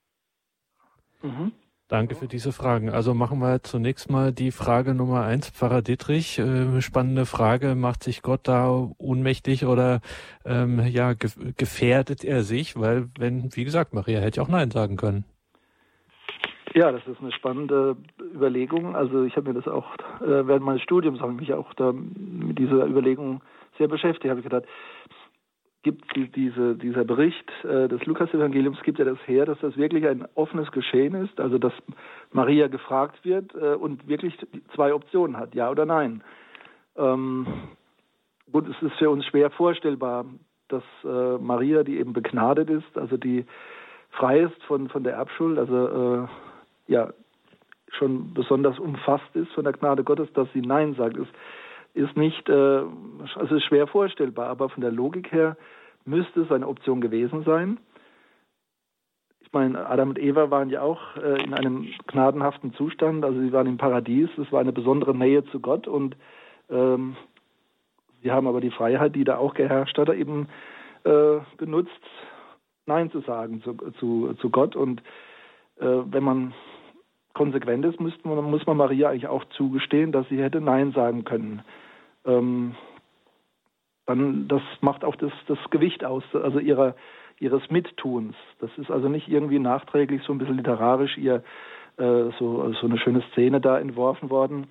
Mhm. 1.22 1.53
Danke 1.89 2.16
für 2.16 2.26
diese 2.26 2.53
Fragen. 2.53 2.91
Also 2.91 3.14
machen 3.14 3.39
wir 3.39 3.62
zunächst 3.62 4.11
mal 4.11 4.31
die 4.31 4.51
Frage 4.51 4.95
Nummer 4.95 5.24
eins, 5.24 5.49
Pfarrer 5.49 5.81
Dittrich. 5.81 6.39
Äh, 6.39 6.83
spannende 6.83 7.24
Frage. 7.24 7.74
Macht 7.74 8.03
sich 8.03 8.20
Gott 8.20 8.41
da 8.43 8.91
ohnmächtig 8.99 9.64
oder 9.64 10.01
ähm, 10.45 10.81
ja, 10.87 11.14
ge 11.14 11.31
gefährdet 11.57 12.24
er 12.24 12.43
sich? 12.43 12.79
Weil, 12.79 13.09
wenn, 13.18 13.57
wie 13.57 13.64
gesagt, 13.64 13.95
Maria 13.95 14.20
hätte 14.20 14.43
auch 14.43 14.49
Nein 14.49 14.70
sagen 14.70 14.97
können. 14.97 15.24
Ja, 16.74 16.93
das 16.93 17.07
ist 17.07 17.20
eine 17.20 17.33
spannende 17.33 17.97
Überlegung. 18.20 18.95
Also 18.95 19.24
ich 19.24 19.35
habe 19.37 19.49
mir 19.49 19.55
das 19.55 19.66
auch 19.66 19.95
äh, 20.20 20.47
während 20.47 20.64
meines 20.64 20.83
Studiums 20.83 21.20
habe 21.20 21.33
ich 21.33 21.41
mich 21.41 21.55
auch 21.55 21.72
da 21.74 21.93
mit 21.93 22.59
dieser 22.59 22.85
Überlegung 22.87 23.41
sehr 23.79 23.89
beschäftigt. 23.89 24.29
Habe 24.29 24.41
ich 24.41 24.45
gedacht, 24.45 24.64
gibt 25.83 26.05
diese, 26.35 26.74
dieser 26.74 27.05
Bericht 27.05 27.51
äh, 27.64 27.89
des 27.89 28.05
Lukas-Evangeliums, 28.05 28.83
gibt 28.83 28.99
ja 28.99 29.05
das 29.05 29.18
her, 29.26 29.47
dass 29.47 29.59
das 29.61 29.76
wirklich 29.76 30.07
ein 30.07 30.26
offenes 30.35 30.70
Geschehen 30.72 31.14
ist, 31.14 31.41
also 31.41 31.59
dass 31.59 31.72
Maria 32.33 32.66
gefragt 32.68 33.24
wird 33.24 33.55
äh, 33.55 33.74
und 33.74 34.09
wirklich 34.09 34.37
zwei 34.74 34.93
Optionen 34.93 35.37
hat, 35.37 35.55
ja 35.55 35.70
oder 35.70 35.87
nein. 35.87 36.22
Ähm, 36.97 37.47
gut, 38.51 38.68
es 38.68 38.83
ist 38.83 38.97
für 38.97 39.11
uns 39.11 39.24
schwer 39.26 39.51
vorstellbar, 39.51 40.26
dass 40.68 40.83
äh, 41.05 41.39
Maria, 41.39 41.85
die 41.85 41.99
eben 41.99 42.12
begnadet 42.12 42.68
ist, 42.70 42.99
also 42.99 43.16
die 43.16 43.47
frei 44.11 44.41
ist 44.41 44.62
von, 44.64 44.89
von 44.89 45.05
der 45.05 45.14
Erbschuld, 45.14 45.59
also 45.59 46.26
äh, 46.26 46.93
ja 46.93 47.12
schon 47.93 48.35
besonders 48.35 48.79
umfasst 48.79 49.35
ist 49.35 49.51
von 49.53 49.64
der 49.64 49.72
Gnade 49.72 50.05
Gottes, 50.05 50.31
dass 50.35 50.49
sie 50.53 50.61
Nein 50.61 50.95
sagt, 50.95 51.16
ist 51.16 51.31
ist 51.95 52.16
nicht, 52.16 52.49
äh, 52.49 52.82
also 53.34 53.57
ist 53.57 53.64
schwer 53.64 53.86
vorstellbar, 53.86 54.49
aber 54.49 54.68
von 54.68 54.80
der 54.80 54.93
Logik 54.93 55.32
her 55.32 55.57
müsste 56.05 56.43
es 56.43 56.53
eine 56.53 56.68
Option 56.68 57.01
gewesen 57.01 57.45
sein. 57.45 57.78
Ich 59.41 59.53
meine, 59.53 59.86
Adam 59.86 60.11
und 60.11 60.18
Eva 60.18 60.51
waren 60.51 60.68
ja 60.68 60.82
auch 60.82 61.16
äh, 61.16 61.43
in 61.43 61.55
einem 61.55 61.86
gnadenhaften 62.07 62.74
Zustand, 62.74 63.24
also 63.24 63.41
sie 63.41 63.53
waren 63.53 63.66
im 63.66 63.78
Paradies, 63.78 64.28
es 64.36 64.53
war 64.53 64.61
eine 64.61 64.72
besondere 64.72 65.16
Nähe 65.16 65.45
zu 65.47 65.61
Gott 65.61 65.89
und 65.89 66.16
ähm, 66.68 67.16
sie 68.22 68.30
haben 68.30 68.47
aber 68.47 68.61
die 68.61 68.70
Freiheit, 68.70 69.14
die 69.14 69.24
da 69.24 69.39
auch 69.39 69.55
geherrscht 69.55 69.97
hat, 69.97 70.11
eben 70.11 70.49
äh, 71.05 71.39
benutzt, 71.57 71.91
Nein 72.86 73.11
zu 73.11 73.20
sagen 73.20 73.62
zu, 73.62 73.74
zu, 73.99 74.34
zu 74.34 74.51
Gott. 74.51 74.74
Und 74.74 75.03
äh, 75.78 75.86
wenn 75.86 76.24
man 76.24 76.55
konsequent 77.39 77.86
ist, 77.86 77.99
man, 78.01 78.45
muss 78.51 78.66
man 78.66 78.76
Maria 78.76 79.09
eigentlich 79.09 79.28
auch 79.28 79.45
zugestehen, 79.57 80.12
dass 80.12 80.28
sie 80.28 80.43
hätte 80.43 80.61
Nein 80.61 80.93
sagen 80.93 81.24
können 81.24 81.62
ähm, 82.28 82.74
dann 84.07 84.49
das 84.49 84.62
macht 84.80 85.05
auch 85.05 85.16
das, 85.16 85.32
das 85.47 85.59
Gewicht 85.70 86.05
aus, 86.05 86.22
also 86.32 86.59
ihrer, 86.59 86.95
ihres 87.39 87.68
Mittuns. 87.70 88.34
Das 88.61 88.70
ist 88.78 88.91
also 88.91 89.09
nicht 89.09 89.28
irgendwie 89.28 89.59
nachträglich 89.59 90.22
so 90.22 90.32
ein 90.32 90.39
bisschen 90.39 90.57
literarisch 90.57 91.16
ihr 91.18 91.43
äh, 91.97 92.30
so, 92.39 92.72
so 92.80 92.86
eine 92.86 92.99
schöne 92.99 93.22
Szene 93.32 93.61
da 93.61 93.78
entworfen 93.78 94.30
worden, 94.30 94.68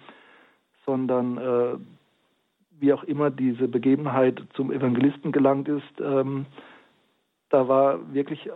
sondern 0.86 1.38
äh, 1.38 1.78
wie 2.80 2.94
auch 2.94 3.04
immer 3.04 3.30
diese 3.30 3.68
Begebenheit 3.68 4.42
zum 4.54 4.72
Evangelisten 4.72 5.32
gelangt 5.32 5.68
ist, 5.68 6.02
ähm, 6.02 6.46
da 7.50 7.68
war 7.68 8.14
wirklich, 8.14 8.50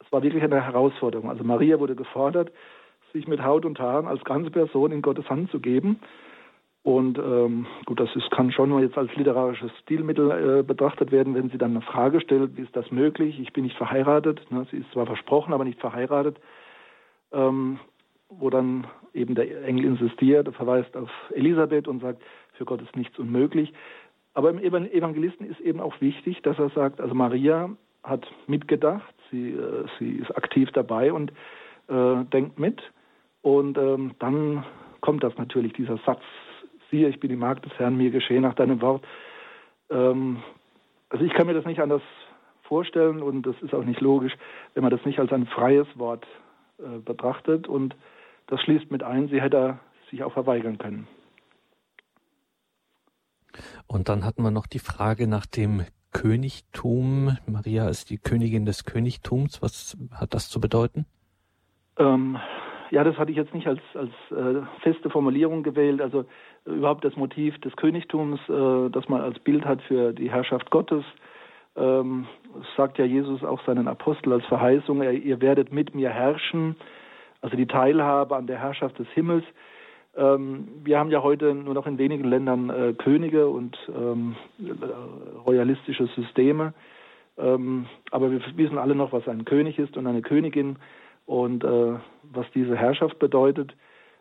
es 0.00 0.12
war 0.12 0.22
wirklich 0.22 0.42
eine 0.42 0.64
Herausforderung. 0.64 1.30
Also 1.30 1.44
Maria 1.44 1.78
wurde 1.78 1.94
gefordert, 1.94 2.50
sich 3.12 3.26
mit 3.28 3.42
Haut 3.42 3.64
und 3.64 3.78
Haaren 3.78 4.06
als 4.06 4.24
ganze 4.24 4.50
Person 4.50 4.92
in 4.92 5.02
Gottes 5.02 5.28
Hand 5.28 5.50
zu 5.50 5.60
geben 5.60 6.00
und 6.82 7.18
ähm, 7.18 7.66
gut, 7.84 8.00
das 8.00 8.08
ist, 8.16 8.30
kann 8.30 8.52
schon 8.52 8.78
jetzt 8.80 8.96
als 8.96 9.14
literarisches 9.14 9.70
Stilmittel 9.82 10.60
äh, 10.60 10.62
betrachtet 10.62 11.12
werden, 11.12 11.34
wenn 11.34 11.50
sie 11.50 11.58
dann 11.58 11.72
eine 11.72 11.82
Frage 11.82 12.20
stellt, 12.22 12.56
wie 12.56 12.62
ist 12.62 12.74
das 12.74 12.90
möglich? 12.90 13.38
Ich 13.38 13.52
bin 13.52 13.64
nicht 13.64 13.76
verheiratet. 13.76 14.50
Ne? 14.50 14.66
Sie 14.70 14.78
ist 14.78 14.90
zwar 14.92 15.06
versprochen, 15.06 15.52
aber 15.52 15.64
nicht 15.64 15.80
verheiratet. 15.80 16.38
Ähm, 17.32 17.78
wo 18.30 18.48
dann 18.48 18.86
eben 19.12 19.34
der 19.34 19.64
Engel 19.64 19.84
insistiert, 19.84 20.48
verweist 20.54 20.96
auf 20.96 21.10
Elisabeth 21.34 21.88
und 21.88 22.00
sagt, 22.00 22.22
für 22.54 22.64
Gott 22.64 22.80
ist 22.80 22.96
nichts 22.96 23.18
unmöglich. 23.18 23.72
Aber 24.34 24.50
im 24.50 24.58
Evangelisten 24.60 25.50
ist 25.50 25.60
eben 25.60 25.80
auch 25.80 26.00
wichtig, 26.00 26.40
dass 26.42 26.58
er 26.58 26.70
sagt, 26.70 27.00
also 27.00 27.14
Maria 27.14 27.70
hat 28.04 28.26
mitgedacht, 28.46 29.14
sie, 29.30 29.50
äh, 29.50 29.84
sie 29.98 30.12
ist 30.12 30.34
aktiv 30.34 30.70
dabei 30.72 31.12
und 31.12 31.32
äh, 31.88 32.24
denkt 32.32 32.58
mit. 32.58 32.80
Und 33.42 33.78
ähm, 33.78 34.14
dann 34.18 34.64
kommt 35.00 35.24
das 35.24 35.36
natürlich, 35.38 35.72
dieser 35.72 35.98
Satz, 36.04 36.22
siehe, 36.90 37.08
ich 37.08 37.20
bin 37.20 37.30
die 37.30 37.36
Magd 37.36 37.64
des 37.64 37.72
Herrn, 37.78 37.96
mir 37.96 38.10
geschehe 38.10 38.40
nach 38.40 38.54
deinem 38.54 38.80
Wort. 38.80 39.04
Ähm, 39.90 40.42
also 41.08 41.24
ich 41.24 41.32
kann 41.32 41.46
mir 41.46 41.54
das 41.54 41.64
nicht 41.64 41.80
anders 41.80 42.02
vorstellen 42.62 43.22
und 43.22 43.42
das 43.42 43.56
ist 43.62 43.74
auch 43.74 43.84
nicht 43.84 44.00
logisch, 44.00 44.32
wenn 44.74 44.82
man 44.82 44.92
das 44.92 45.04
nicht 45.04 45.18
als 45.18 45.32
ein 45.32 45.46
freies 45.46 45.86
Wort 45.96 46.26
äh, 46.78 46.98
betrachtet 46.98 47.66
und 47.66 47.96
das 48.46 48.60
schließt 48.60 48.90
mit 48.90 49.02
ein, 49.02 49.28
sie 49.28 49.40
hätte 49.40 49.78
sich 50.10 50.22
auch 50.22 50.32
verweigern 50.32 50.78
können. 50.78 51.06
Und 53.86 54.08
dann 54.08 54.24
hatten 54.24 54.42
wir 54.42 54.50
noch 54.50 54.66
die 54.66 54.78
Frage 54.78 55.26
nach 55.26 55.46
dem 55.46 55.84
Königtum. 56.12 57.36
Maria 57.46 57.88
ist 57.88 58.10
die 58.10 58.18
Königin 58.18 58.64
des 58.64 58.84
Königtums. 58.84 59.62
Was 59.62 59.96
hat 60.12 60.34
das 60.34 60.48
zu 60.48 60.60
bedeuten? 60.60 61.06
Ähm, 61.98 62.38
ja, 62.90 63.04
das 63.04 63.16
hatte 63.18 63.30
ich 63.30 63.36
jetzt 63.36 63.54
nicht 63.54 63.66
als, 63.66 63.80
als 63.94 64.10
äh, 64.30 64.62
feste 64.80 65.10
Formulierung 65.10 65.62
gewählt. 65.62 66.00
Also 66.00 66.24
äh, 66.66 66.70
überhaupt 66.70 67.04
das 67.04 67.16
Motiv 67.16 67.58
des 67.60 67.74
Königtums, 67.76 68.40
äh, 68.48 68.90
das 68.90 69.08
man 69.08 69.20
als 69.20 69.38
Bild 69.38 69.64
hat 69.64 69.80
für 69.82 70.12
die 70.12 70.30
Herrschaft 70.30 70.70
Gottes. 70.70 71.04
Ähm, 71.76 72.26
sagt 72.76 72.98
ja 72.98 73.04
Jesus 73.04 73.44
auch 73.44 73.64
seinen 73.64 73.86
Apostel 73.86 74.32
als 74.32 74.44
Verheißung, 74.46 75.02
ihr, 75.02 75.12
ihr 75.12 75.40
werdet 75.40 75.72
mit 75.72 75.94
mir 75.94 76.10
herrschen, 76.10 76.74
also 77.42 77.56
die 77.56 77.66
Teilhabe 77.66 78.34
an 78.34 78.48
der 78.48 78.58
Herrschaft 78.58 78.98
des 78.98 79.06
Himmels. 79.10 79.44
Ähm, 80.16 80.68
wir 80.82 80.98
haben 80.98 81.10
ja 81.10 81.22
heute 81.22 81.54
nur 81.54 81.74
noch 81.74 81.86
in 81.86 81.96
wenigen 81.96 82.24
Ländern 82.24 82.70
äh, 82.70 82.92
Könige 82.94 83.48
und 83.48 83.78
ähm, 83.96 84.34
royalistische 85.46 86.08
Systeme. 86.08 86.74
Ähm, 87.38 87.86
aber 88.10 88.32
wir 88.32 88.40
wissen 88.56 88.78
alle 88.78 88.96
noch, 88.96 89.12
was 89.12 89.28
ein 89.28 89.44
König 89.44 89.78
ist 89.78 89.96
und 89.96 90.08
eine 90.08 90.22
Königin 90.22 90.76
und 91.30 91.62
äh, 91.62 91.94
was 92.24 92.46
diese 92.56 92.76
Herrschaft 92.76 93.20
bedeutet, 93.20 93.76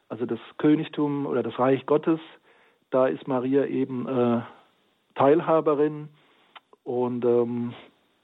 also 0.09 0.27
das 0.27 0.37
Königtum 0.59 1.25
oder 1.25 1.41
das 1.41 1.57
Reich 1.57 1.87
Gottes, 1.87 2.19
da 2.91 3.07
ist 3.07 3.27
Maria 3.27 3.65
eben 3.65 4.07
äh, 4.07 4.41
Teilhaberin 5.15 6.09
und 6.83 7.25
ähm, 7.25 7.73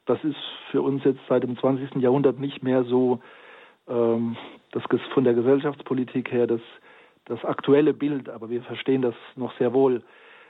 das 0.06 0.24
ist 0.24 0.38
für 0.70 0.84
uns 0.84 1.04
jetzt 1.04 1.22
seit 1.28 1.42
dem 1.42 1.58
20. 1.58 1.96
Jahrhundert 1.96 2.40
nicht 2.40 2.62
mehr 2.62 2.84
so 2.84 3.22
ähm, 3.88 4.38
das 4.72 4.84
von 5.16 5.24
der 5.24 5.34
Gesellschaftspolitik 5.34 6.32
her 6.32 6.46
das, 6.46 6.62
das 7.26 7.44
aktuelle 7.44 7.96
Bild, 7.96 8.30
aber 8.30 8.52
wir 8.52 8.62
verstehen 8.62 9.02
das 9.02 9.16
noch 9.36 9.58
sehr 9.58 9.74
wohl. 9.74 10.04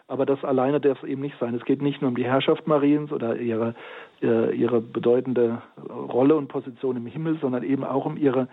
Aber 0.07 0.25
das 0.25 0.43
alleine 0.43 0.79
darf 0.79 1.01
es 1.01 1.09
eben 1.09 1.21
nicht 1.21 1.37
sein. 1.39 1.55
Es 1.55 1.65
geht 1.65 1.81
nicht 1.81 2.01
nur 2.01 2.09
um 2.09 2.15
die 2.15 2.25
Herrschaft 2.25 2.67
Mariens 2.67 3.11
oder 3.11 3.37
ihre, 3.37 3.73
äh, 4.21 4.55
ihre 4.55 4.79
bedeutende 4.79 5.61
Rolle 5.89 6.35
und 6.35 6.47
Position 6.47 6.97
im 6.97 7.07
Himmel, 7.07 7.39
sondern 7.41 7.63
eben 7.63 7.83
auch 7.83 8.05
um 8.05 8.15
ihre 8.15 8.47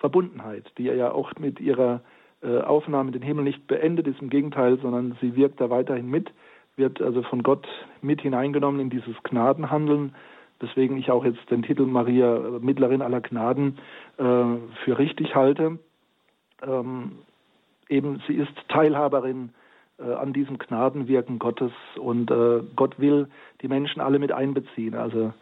Verbundenheit, 0.00 0.70
die 0.76 0.84
ja 0.84 1.12
auch 1.12 1.32
mit 1.38 1.60
ihrer 1.60 2.02
äh, 2.42 2.58
Aufnahme 2.58 3.08
in 3.08 3.12
den 3.14 3.22
Himmel 3.22 3.44
nicht 3.44 3.66
beendet 3.66 4.06
ist, 4.06 4.20
im 4.20 4.28
Gegenteil, 4.28 4.78
sondern 4.80 5.16
sie 5.20 5.34
wirkt 5.34 5.60
da 5.60 5.70
weiterhin 5.70 6.10
mit, 6.10 6.30
wird 6.76 7.00
also 7.00 7.22
von 7.22 7.42
Gott 7.42 7.66
mit 8.02 8.20
hineingenommen 8.20 8.80
in 8.80 8.90
dieses 8.90 9.14
Gnadenhandeln, 9.22 10.14
weswegen 10.60 10.98
ich 10.98 11.10
auch 11.10 11.24
jetzt 11.24 11.50
den 11.50 11.62
Titel 11.62 11.86
Maria 11.86 12.36
äh, 12.36 12.58
Mittlerin 12.60 13.02
aller 13.02 13.20
Gnaden 13.20 13.78
für 14.18 14.98
richtig 14.98 15.34
halte. 15.34 15.78
Ähm, 16.62 17.12
eben, 17.88 18.22
sie 18.28 18.34
ist 18.34 18.52
Teilhaberin 18.68 19.50
an 20.04 20.32
diesem 20.32 20.58
Gnadenwirken 20.58 21.38
Gottes 21.38 21.72
und 21.98 22.30
äh, 22.30 22.62
Gott 22.76 22.98
will 22.98 23.28
die 23.60 23.68
Menschen 23.68 24.00
alle 24.00 24.18
mit 24.18 24.32
einbeziehen. 24.32 24.94
Also 24.94 25.32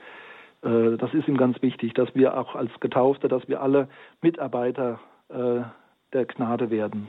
äh, 0.63 0.97
das 0.97 1.13
ist 1.15 1.29
ihm 1.29 1.37
ganz 1.37 1.61
wichtig, 1.63 1.95
dass 1.95 2.15
wir 2.15 2.37
auch 2.37 2.55
als 2.55 2.71
Getaufte, 2.81 3.29
dass 3.29 3.47
wir 3.49 3.63
alle 3.63 3.89
Mitarbeiter 4.21 5.01
äh, 5.29 5.63
der 6.13 6.25
Gnade 6.27 6.71
werden. 6.71 7.09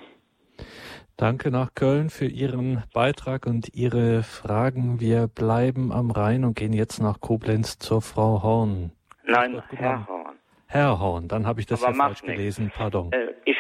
Danke 1.17 1.51
nach 1.51 1.75
Köln 1.75 2.09
für 2.09 2.25
Ihren 2.25 2.83
Beitrag 2.93 3.45
und 3.45 3.75
Ihre 3.75 4.23
Fragen. 4.23 4.99
Wir 4.99 5.27
bleiben 5.27 5.91
am 5.91 6.09
Rhein 6.11 6.43
und 6.45 6.55
gehen 6.55 6.73
jetzt 6.73 6.99
nach 6.99 7.19
Koblenz 7.19 7.77
zur 7.77 8.01
Frau 8.01 8.41
Horn. 8.41 8.91
Nein, 9.25 9.61
Herr 9.69 10.07
Horn. 10.07 10.35
Herr 10.67 10.99
Horn, 10.99 11.27
dann 11.27 11.45
habe 11.45 11.59
ich 11.59 11.65
das 11.67 11.83
Aber 11.83 11.95
ja 11.95 12.03
falsch 12.03 12.23
nicht. 12.23 12.35
gelesen, 12.35 12.71
pardon. 12.73 13.11
Äh, 13.11 13.33
ich, 13.45 13.57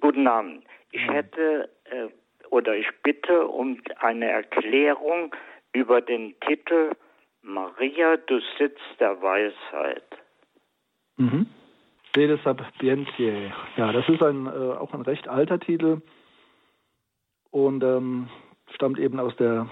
guten 0.00 0.26
Abend. 0.26 0.64
Ich 0.92 1.06
hätte 1.08 1.68
äh, 1.84 2.08
oder 2.50 2.76
ich 2.76 2.88
bitte 3.02 3.46
um 3.46 3.80
eine 3.98 4.30
Erklärung 4.30 5.34
über 5.72 6.00
den 6.00 6.34
Titel 6.40 6.92
Maria, 7.42 8.16
du 8.16 8.40
Sitz 8.58 8.78
der 8.98 9.20
Weisheit. 9.22 10.04
Mhm. 11.16 11.46
Sapientiae. 12.16 13.52
Ja, 13.76 13.92
das 13.92 14.08
ist 14.08 14.22
ein, 14.22 14.46
äh, 14.46 14.50
auch 14.50 14.94
ein 14.94 15.02
recht 15.02 15.28
alter 15.28 15.60
Titel 15.60 16.00
und 17.50 17.84
ähm, 17.84 18.28
stammt 18.74 18.98
eben 18.98 19.20
aus 19.20 19.36
der 19.36 19.68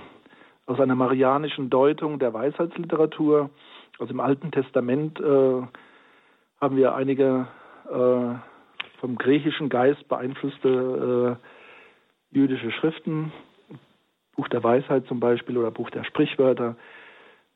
aus 0.67 0.81
einer 0.81 0.95
marianischen 0.95 1.69
Deutung 1.69 2.19
der 2.19 2.33
Weisheitsliteratur. 2.33 3.51
Also 3.99 4.13
im 4.13 4.21
Alten 4.21 4.51
Testament 4.51 5.21
äh, 5.21 5.63
haben 6.61 6.77
wir 6.77 6.95
einige 6.95 7.47
äh, 7.87 8.99
vom 9.01 9.19
griechischen 9.19 9.69
Geist 9.69 10.09
beeinflusste 10.09 11.39
äh, 11.39 11.54
jüdische 12.35 12.71
Schriften, 12.73 13.33
Buch 14.37 14.49
der 14.49 14.63
Weisheit 14.63 15.07
zum 15.07 15.21
Beispiel 15.21 15.57
oder 15.57 15.71
Buch 15.71 15.91
der 15.91 16.05
Sprichwörter. 16.05 16.77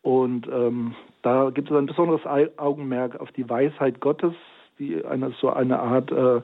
Und 0.02 0.46
ähm, 0.46 0.94
da 1.22 1.50
gibt 1.50 1.70
es 1.70 1.76
ein 1.76 1.86
besonderes 1.86 2.24
Augenmerk 2.56 3.20
auf 3.20 3.32
die 3.32 3.48
Weisheit 3.48 4.00
Gottes, 4.00 4.34
die 4.78 5.04
eine, 5.04 5.34
so 5.40 5.50
eine 5.50 5.80
Art 5.80 6.12
äh, 6.12 6.40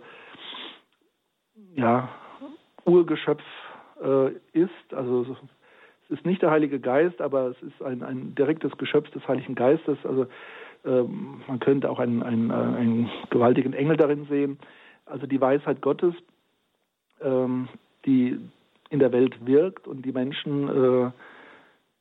ja, 1.74 2.09
Urgeschöpf 2.85 3.43
äh, 4.03 4.32
ist. 4.53 4.93
Also 4.93 5.22
es 6.09 6.18
ist 6.18 6.26
nicht 6.26 6.43
der 6.43 6.51
Heilige 6.51 6.80
Geist, 6.80 7.20
aber 7.20 7.49
es 7.49 7.62
ist 7.62 7.82
ein, 7.82 8.03
ein 8.03 8.35
direktes 8.35 8.76
Geschöpf 8.76 9.11
des 9.11 9.26
Heiligen 9.28 9.55
Geistes. 9.55 9.99
Also 10.05 10.26
ähm, 10.85 11.43
man 11.47 11.61
könnte 11.61 11.91
auch 11.91 11.99
einen, 11.99 12.22
einen, 12.22 12.51
äh, 12.51 12.55
einen, 12.55 13.11
gewaltigen 13.30 13.72
Engel 13.72 13.97
darin 13.97 14.26
sehen. 14.26 14.59
Also 15.07 15.26
die 15.26 15.41
Weisheit 15.41 15.80
Gottes, 15.80 16.14
ähm, 17.22 17.68
die 18.07 18.39
in 18.91 18.99
der 18.99 19.13
Welt 19.13 19.47
wirkt 19.47 19.89
und 19.89 20.05
die 20.05 20.13
Menschen 20.13 20.69
äh, 20.69 21.11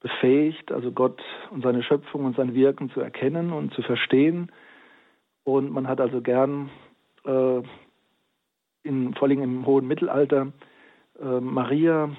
befähigt, 0.02 0.72
also 0.72 0.92
Gott 0.92 1.22
und 1.50 1.64
seine 1.64 1.82
Schöpfung 1.82 2.26
und 2.26 2.36
sein 2.36 2.54
Wirken 2.54 2.92
zu 2.92 3.00
erkennen 3.00 3.52
und 3.52 3.74
zu 3.74 3.82
verstehen. 3.82 4.52
Und 5.44 5.72
man 5.72 5.88
hat 5.88 6.00
also 6.00 6.22
gern, 6.22 6.70
äh, 7.26 7.62
in, 8.84 9.14
vor 9.16 9.28
allem 9.28 9.42
im 9.42 9.66
hohen 9.66 9.88
Mittelalter, 9.88 10.52
äh, 11.22 11.40
Maria 11.40 12.10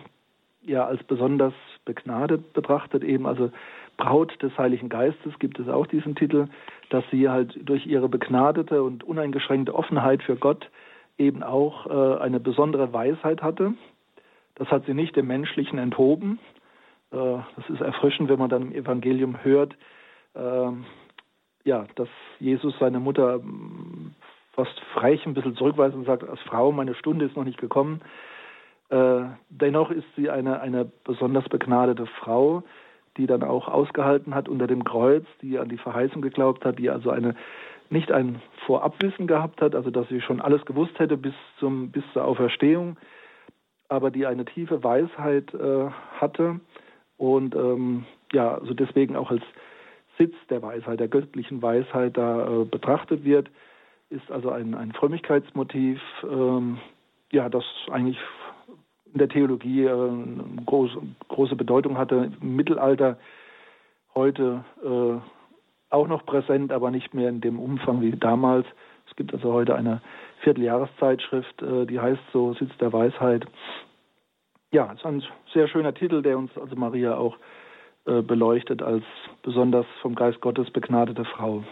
ja 0.62 0.86
als 0.86 1.02
besonders 1.04 1.52
begnadet 1.84 2.54
betrachtet, 2.54 3.04
eben 3.04 3.26
also 3.26 3.50
Braut 3.96 4.42
des 4.42 4.56
Heiligen 4.58 4.88
Geistes 4.88 5.38
gibt 5.38 5.58
es 5.60 5.68
auch 5.68 5.86
diesen 5.86 6.16
Titel, 6.16 6.48
dass 6.90 7.04
sie 7.10 7.28
halt 7.28 7.56
durch 7.62 7.86
ihre 7.86 8.08
begnadete 8.08 8.82
und 8.82 9.04
uneingeschränkte 9.04 9.74
Offenheit 9.74 10.22
für 10.22 10.36
Gott 10.36 10.68
eben 11.18 11.42
auch 11.42 11.86
äh, 11.86 12.20
eine 12.20 12.40
besondere 12.40 12.92
Weisheit 12.92 13.42
hatte. 13.42 13.74
Das 14.56 14.68
hat 14.68 14.86
sie 14.86 14.94
nicht 14.94 15.16
dem 15.16 15.26
Menschlichen 15.26 15.78
enthoben. 15.78 16.38
Äh, 17.12 17.16
das 17.56 17.68
ist 17.68 17.80
erfrischend, 17.80 18.28
wenn 18.28 18.38
man 18.38 18.50
dann 18.50 18.62
im 18.62 18.72
Evangelium 18.72 19.42
hört, 19.42 19.74
äh, 20.34 20.70
ja, 21.64 21.86
dass 21.94 22.08
Jesus 22.40 22.74
seine 22.78 23.00
Mutter 23.00 23.36
ähm, 23.36 24.14
fast 24.52 24.78
frech 24.92 25.24
ein 25.26 25.34
bisschen 25.34 25.56
zurückweist 25.56 25.94
und 25.94 26.04
sagt, 26.04 26.28
als 26.28 26.40
Frau, 26.40 26.72
meine 26.72 26.94
Stunde 26.94 27.24
ist 27.24 27.36
noch 27.36 27.44
nicht 27.44 27.58
gekommen. 27.58 28.00
Äh, 28.90 29.22
dennoch 29.48 29.90
ist 29.90 30.06
sie 30.16 30.30
eine, 30.30 30.60
eine 30.60 30.84
besonders 31.04 31.48
begnadete 31.48 32.06
Frau, 32.06 32.62
die 33.16 33.26
dann 33.26 33.42
auch 33.42 33.68
ausgehalten 33.68 34.34
hat 34.34 34.48
unter 34.48 34.66
dem 34.66 34.84
Kreuz, 34.84 35.24
die 35.40 35.58
an 35.58 35.68
die 35.68 35.78
Verheißung 35.78 36.20
geglaubt 36.20 36.64
hat, 36.64 36.78
die 36.78 36.90
also 36.90 37.10
eine 37.10 37.34
nicht 37.90 38.10
ein 38.12 38.40
Vorabwissen 38.66 39.26
gehabt 39.26 39.60
hat, 39.60 39.74
also 39.74 39.90
dass 39.90 40.08
sie 40.08 40.20
schon 40.20 40.40
alles 40.40 40.64
gewusst 40.64 40.98
hätte 40.98 41.16
bis 41.16 41.34
zum 41.58 41.90
bis 41.90 42.04
zur 42.12 42.24
Auferstehung, 42.24 42.96
aber 43.88 44.10
die 44.10 44.26
eine 44.26 44.44
tiefe 44.44 44.82
Weisheit 44.82 45.52
äh, 45.54 45.90
hatte 46.18 46.60
und 47.16 47.54
ähm, 47.54 48.04
ja, 48.32 48.54
also 48.54 48.74
deswegen 48.74 49.16
auch 49.16 49.30
als 49.30 49.42
Sitz 50.18 50.34
der 50.48 50.62
Weisheit, 50.62 51.00
der 51.00 51.08
göttlichen 51.08 51.62
Weisheit 51.62 52.16
da 52.16 52.46
äh, 52.46 52.64
betrachtet 52.64 53.24
wird, 53.24 53.50
ist 54.10 54.30
also 54.30 54.50
ein, 54.50 54.74
ein 54.74 54.92
Frömmigkeitsmotiv, 54.92 56.00
ähm, 56.22 56.78
ja, 57.32 57.48
das 57.48 57.64
eigentlich 57.90 58.18
in 59.12 59.18
der 59.18 59.28
Theologie 59.28 59.84
äh, 59.84 60.10
groß, 60.66 60.98
große 61.28 61.56
Bedeutung 61.56 61.98
hatte. 61.98 62.32
Im 62.40 62.56
Mittelalter 62.56 63.18
heute 64.14 64.64
äh, 64.82 65.18
auch 65.90 66.08
noch 66.08 66.26
präsent, 66.26 66.72
aber 66.72 66.90
nicht 66.90 67.14
mehr 67.14 67.28
in 67.28 67.40
dem 67.40 67.58
Umfang 67.58 68.00
wie 68.00 68.12
damals. 68.12 68.66
Es 69.08 69.16
gibt 69.16 69.32
also 69.32 69.52
heute 69.52 69.74
eine 69.74 70.00
Vierteljahreszeitschrift, 70.42 71.62
äh, 71.62 71.86
die 71.86 72.00
heißt 72.00 72.22
so 72.32 72.54
Sitz 72.54 72.76
der 72.78 72.92
Weisheit. 72.92 73.46
Ja, 74.72 74.90
es 74.92 74.98
ist 74.98 75.06
ein 75.06 75.22
sehr 75.52 75.68
schöner 75.68 75.94
Titel, 75.94 76.22
der 76.22 76.36
uns 76.36 76.50
also 76.58 76.74
Maria 76.74 77.16
auch 77.16 77.36
äh, 78.06 78.22
beleuchtet 78.22 78.82
als 78.82 79.04
besonders 79.42 79.86
vom 80.02 80.14
Geist 80.14 80.40
Gottes 80.40 80.70
begnadete 80.70 81.24
Frau. 81.24 81.62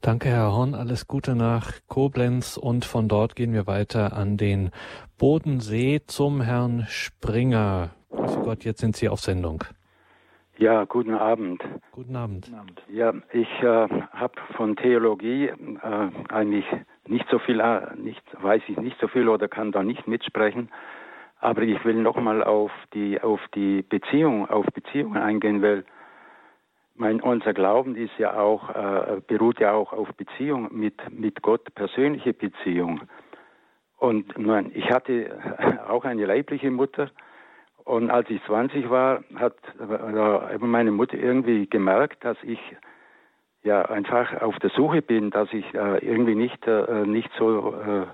Danke, 0.00 0.28
Herr 0.28 0.52
Horn. 0.52 0.74
Alles 0.74 1.06
Gute 1.06 1.34
nach 1.34 1.72
Koblenz 1.88 2.56
und 2.56 2.84
von 2.84 3.08
dort 3.08 3.36
gehen 3.36 3.52
wir 3.52 3.66
weiter 3.66 4.16
an 4.16 4.36
den 4.36 4.70
Bodensee 5.18 6.00
zum 6.06 6.40
Herrn 6.40 6.86
Springer. 6.88 7.90
Grüße 8.10 8.40
Gott, 8.40 8.64
jetzt 8.64 8.80
sind 8.80 8.96
Sie 8.96 9.08
auf 9.08 9.20
Sendung. 9.20 9.64
Ja, 10.60 10.84
guten 10.84 11.14
Abend. 11.14 11.64
Guten 11.92 12.16
Abend. 12.16 12.82
Ja, 12.90 13.14
ich 13.32 13.48
äh, 13.62 13.64
habe 13.64 14.34
von 14.56 14.76
Theologie 14.76 15.46
äh, 15.46 16.08
eigentlich 16.28 16.66
nicht 17.06 17.26
so 17.30 17.38
viel, 17.38 17.60
äh, 17.60 17.96
nicht, 17.96 18.22
weiß 18.42 18.60
ich 18.68 18.76
nicht 18.76 19.00
so 19.00 19.08
viel 19.08 19.26
oder 19.30 19.48
kann 19.48 19.72
da 19.72 19.82
nicht 19.82 20.06
mitsprechen. 20.06 20.68
Aber 21.38 21.62
ich 21.62 21.82
will 21.86 21.94
nochmal 21.94 22.44
auf 22.44 22.70
die, 22.92 23.22
auf 23.22 23.40
die 23.54 23.80
Beziehung, 23.80 24.50
auf 24.50 24.66
Beziehungen 24.66 25.16
eingehen, 25.16 25.62
weil 25.62 25.82
mein, 26.94 27.22
unser 27.22 27.54
Glauben 27.54 27.96
ist 27.96 28.18
ja 28.18 28.38
auch, 28.38 28.68
äh, 28.68 29.22
beruht 29.26 29.60
ja 29.60 29.72
auch 29.72 29.94
auf 29.94 30.10
Beziehung 30.14 30.68
mit, 30.72 31.00
mit 31.10 31.40
Gott, 31.40 31.74
persönliche 31.74 32.34
Beziehung. 32.34 33.00
Und 33.96 34.36
mein, 34.36 34.72
ich 34.74 34.90
hatte 34.90 35.38
auch 35.88 36.04
eine 36.04 36.26
leibliche 36.26 36.70
Mutter. 36.70 37.10
Und 37.90 38.08
als 38.08 38.30
ich 38.30 38.40
20 38.44 38.88
war, 38.88 39.24
hat 39.34 39.56
äh, 39.80 40.58
meine 40.58 40.92
Mutter 40.92 41.18
irgendwie 41.18 41.66
gemerkt, 41.66 42.24
dass 42.24 42.36
ich 42.44 42.60
ja 43.64 43.82
einfach 43.82 44.42
auf 44.42 44.56
der 44.60 44.70
Suche 44.70 45.02
bin, 45.02 45.30
dass 45.30 45.52
ich 45.52 45.64
äh, 45.74 45.98
irgendwie 45.98 46.36
nicht, 46.36 46.64
äh, 46.68 47.04
nicht 47.04 47.28
so 47.36 47.74
äh, 47.74 48.06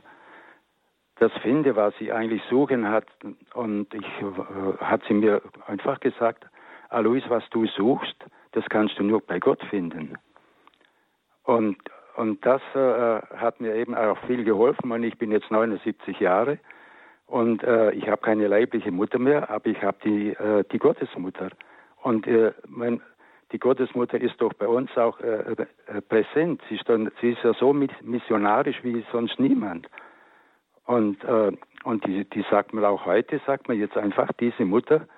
das 1.16 1.31
finde, 1.43 1.77
was 1.77 1.95
sie 1.99 2.11
eigentlich 2.11 2.43
suchen 2.49 2.89
hat. 2.89 3.05
Und 3.53 3.93
ich 3.93 4.07
äh, 4.07 4.79
hat 4.83 5.03
sie 5.09 5.12
mir 5.12 5.43
einfach 5.66 6.01
gesagt, 6.01 6.47
Alois, 6.89 7.29
was 7.29 7.47
du 7.51 7.66
suchst, 7.66 8.16
das 8.53 8.64
kannst 8.70 8.99
du 8.99 9.03
nur 9.03 9.20
bei 9.20 9.39
Gott 9.41 9.62
finden. 9.64 10.16
Und, 11.45 11.77
und 12.14 12.47
das 12.47 12.62
äh, 12.74 13.20
hat 13.37 13.61
mir 13.61 13.74
eben 13.74 13.95
auch 13.95 14.16
viel 14.27 14.43
geholfen. 14.43 14.91
Und 14.91 15.03
ich 15.03 15.18
bin 15.18 15.33
jetzt 15.33 15.51
79 15.51 16.18
Jahre 16.18 16.59
und 17.27 17.62
äh, 17.64 17.91
ich 17.93 18.09
habe 18.09 18.22
keine 18.22 18.47
leibliche 18.47 18.93
Mutter 18.93 19.18
mehr, 19.18 19.51
aber 19.51 19.66
ich 19.66 19.83
habe 19.83 19.99
die, 20.05 20.31
äh, 20.31 20.64
die 20.70 20.79
Gottesmutter. 20.79 21.51
Und 22.03 22.27
äh, 22.27 22.53
mein, 22.68 23.01
die 23.53 23.59
Gottesmutter 23.59 24.20
ist 24.20 24.41
doch 24.41 24.53
bei 24.55 24.68
uns 24.68 24.97
auch 24.97 25.18
äh, 25.20 25.57
äh, 25.87 26.01
präsent. 26.03 26.62
Sie 26.68 26.77
ist, 26.77 26.89
dann, 26.89 27.11
sie 27.20 27.31
ist 27.31 27.43
ja 27.43 27.53
so 27.55 27.72
missionarisch 27.72 28.83
wie 28.85 29.05
sonst 29.11 29.41
niemand. 29.41 29.89
Und, 30.85 31.24
und 31.83 32.07
die, 32.07 32.24
die 32.27 32.45
sagt 32.49 32.72
man 32.72 32.85
auch 32.85 33.07
heute, 33.07 33.41
sagt 33.45 33.66
man 33.66 33.77
jetzt 33.77 33.97
einfach, 33.97 34.31
diese 34.39 34.64
Mutter, 34.64 35.09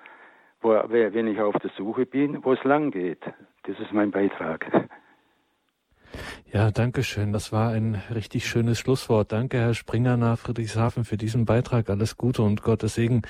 wo, 0.61 0.69
wenn 0.87 1.27
ich 1.27 1.39
auf 1.39 1.53
der 1.59 1.69
Suche 1.77 2.07
bin, 2.07 2.43
wo 2.43 2.53
es 2.53 2.63
lang 2.63 2.89
geht. 2.89 3.21
Das 3.67 3.79
ist 3.79 3.93
mein 3.93 4.09
Beitrag. 4.09 4.65
Ja, 6.51 6.71
danke 6.71 7.03
schön. 7.03 7.31
Das 7.31 7.51
war 7.51 7.69
ein 7.71 8.01
richtig 8.13 8.47
schönes 8.47 8.79
Schlusswort. 8.79 9.31
Danke, 9.31 9.59
Herr 9.59 9.75
Springer 9.75 10.17
nach 10.17 10.39
Friedrichshafen, 10.39 11.05
für 11.05 11.15
diesen 11.15 11.45
Beitrag. 11.45 11.89
Alles 11.91 12.17
Gute 12.17 12.41
und 12.41 12.63
Gottes 12.63 12.95
Segen. 12.95 13.21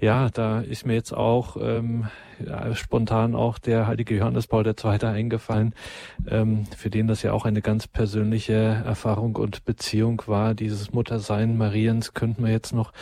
Ja, 0.00 0.30
da 0.30 0.60
ist 0.60 0.84
mir 0.84 0.94
jetzt 0.94 1.12
auch 1.12 1.56
ähm, 1.60 2.08
ja, 2.44 2.74
spontan 2.74 3.36
auch 3.36 3.58
der 3.58 3.86
heilige 3.86 4.16
Johannes 4.16 4.48
Paul 4.48 4.66
II. 4.66 5.06
eingefallen, 5.06 5.74
ähm, 6.26 6.64
für 6.76 6.90
den 6.90 7.06
das 7.06 7.22
ja 7.22 7.32
auch 7.32 7.44
eine 7.44 7.62
ganz 7.62 7.86
persönliche 7.86 8.52
Erfahrung 8.52 9.36
und 9.36 9.64
Beziehung 9.64 10.22
war. 10.26 10.54
Dieses 10.54 10.92
Muttersein 10.92 11.56
Mariens 11.56 12.14
könnten 12.14 12.44
wir 12.44 12.50
jetzt 12.50 12.72
noch 12.72 12.92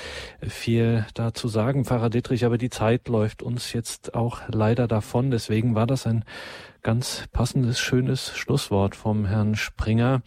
viel 0.46 1.06
dazu 1.14 1.48
sagen, 1.48 1.86
Pfarrer 1.86 2.10
Dittrich, 2.10 2.44
aber 2.44 2.58
die 2.58 2.70
Zeit 2.70 3.08
läuft 3.08 3.42
uns 3.42 3.72
jetzt 3.72 4.14
auch 4.14 4.42
leider 4.48 4.86
davon. 4.86 5.30
Deswegen 5.30 5.74
war 5.74 5.86
das 5.86 6.06
ein 6.06 6.24
ganz 6.84 7.24
passendes, 7.32 7.80
schönes 7.80 8.36
Schlusswort 8.36 8.94
vom 8.94 9.24
Herrn 9.24 9.54
Springer. 9.56 10.20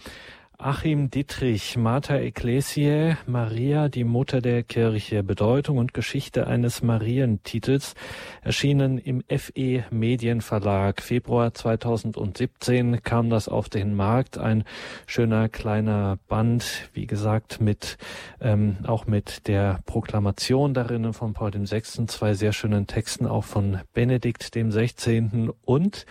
Achim 0.59 1.11
Dietrich, 1.11 1.77
Mater 1.77 2.19
Ecclesiae, 2.19 3.15
Maria, 3.27 3.89
die 3.89 4.03
Mutter 4.03 4.41
der 4.41 4.63
Kirche, 4.63 5.21
Bedeutung 5.21 5.77
und 5.77 5.93
Geschichte 5.93 6.47
eines 6.47 6.81
Marientitels, 6.81 7.93
erschienen 8.41 8.97
im 8.97 9.23
FE 9.29 9.85
Medienverlag. 9.91 11.03
Februar 11.03 11.53
2017 11.53 13.03
kam 13.03 13.29
das 13.29 13.47
auf 13.47 13.69
den 13.69 13.93
Markt. 13.93 14.39
Ein 14.39 14.63
schöner 15.05 15.47
kleiner 15.47 16.17
Band, 16.27 16.89
wie 16.93 17.05
gesagt, 17.05 17.61
mit 17.61 17.99
ähm, 18.41 18.77
auch 18.87 19.05
mit 19.05 19.47
der 19.47 19.81
Proklamation 19.85 20.73
darin 20.73 21.13
von 21.13 21.33
Paul 21.33 21.53
VI., 21.53 22.07
zwei 22.07 22.33
sehr 22.33 22.51
schönen 22.51 22.87
Texten 22.87 23.27
auch 23.27 23.43
von 23.43 23.81
Benedikt 23.93 24.55
dem 24.55 24.71
16. 24.71 25.51
und 25.65 26.07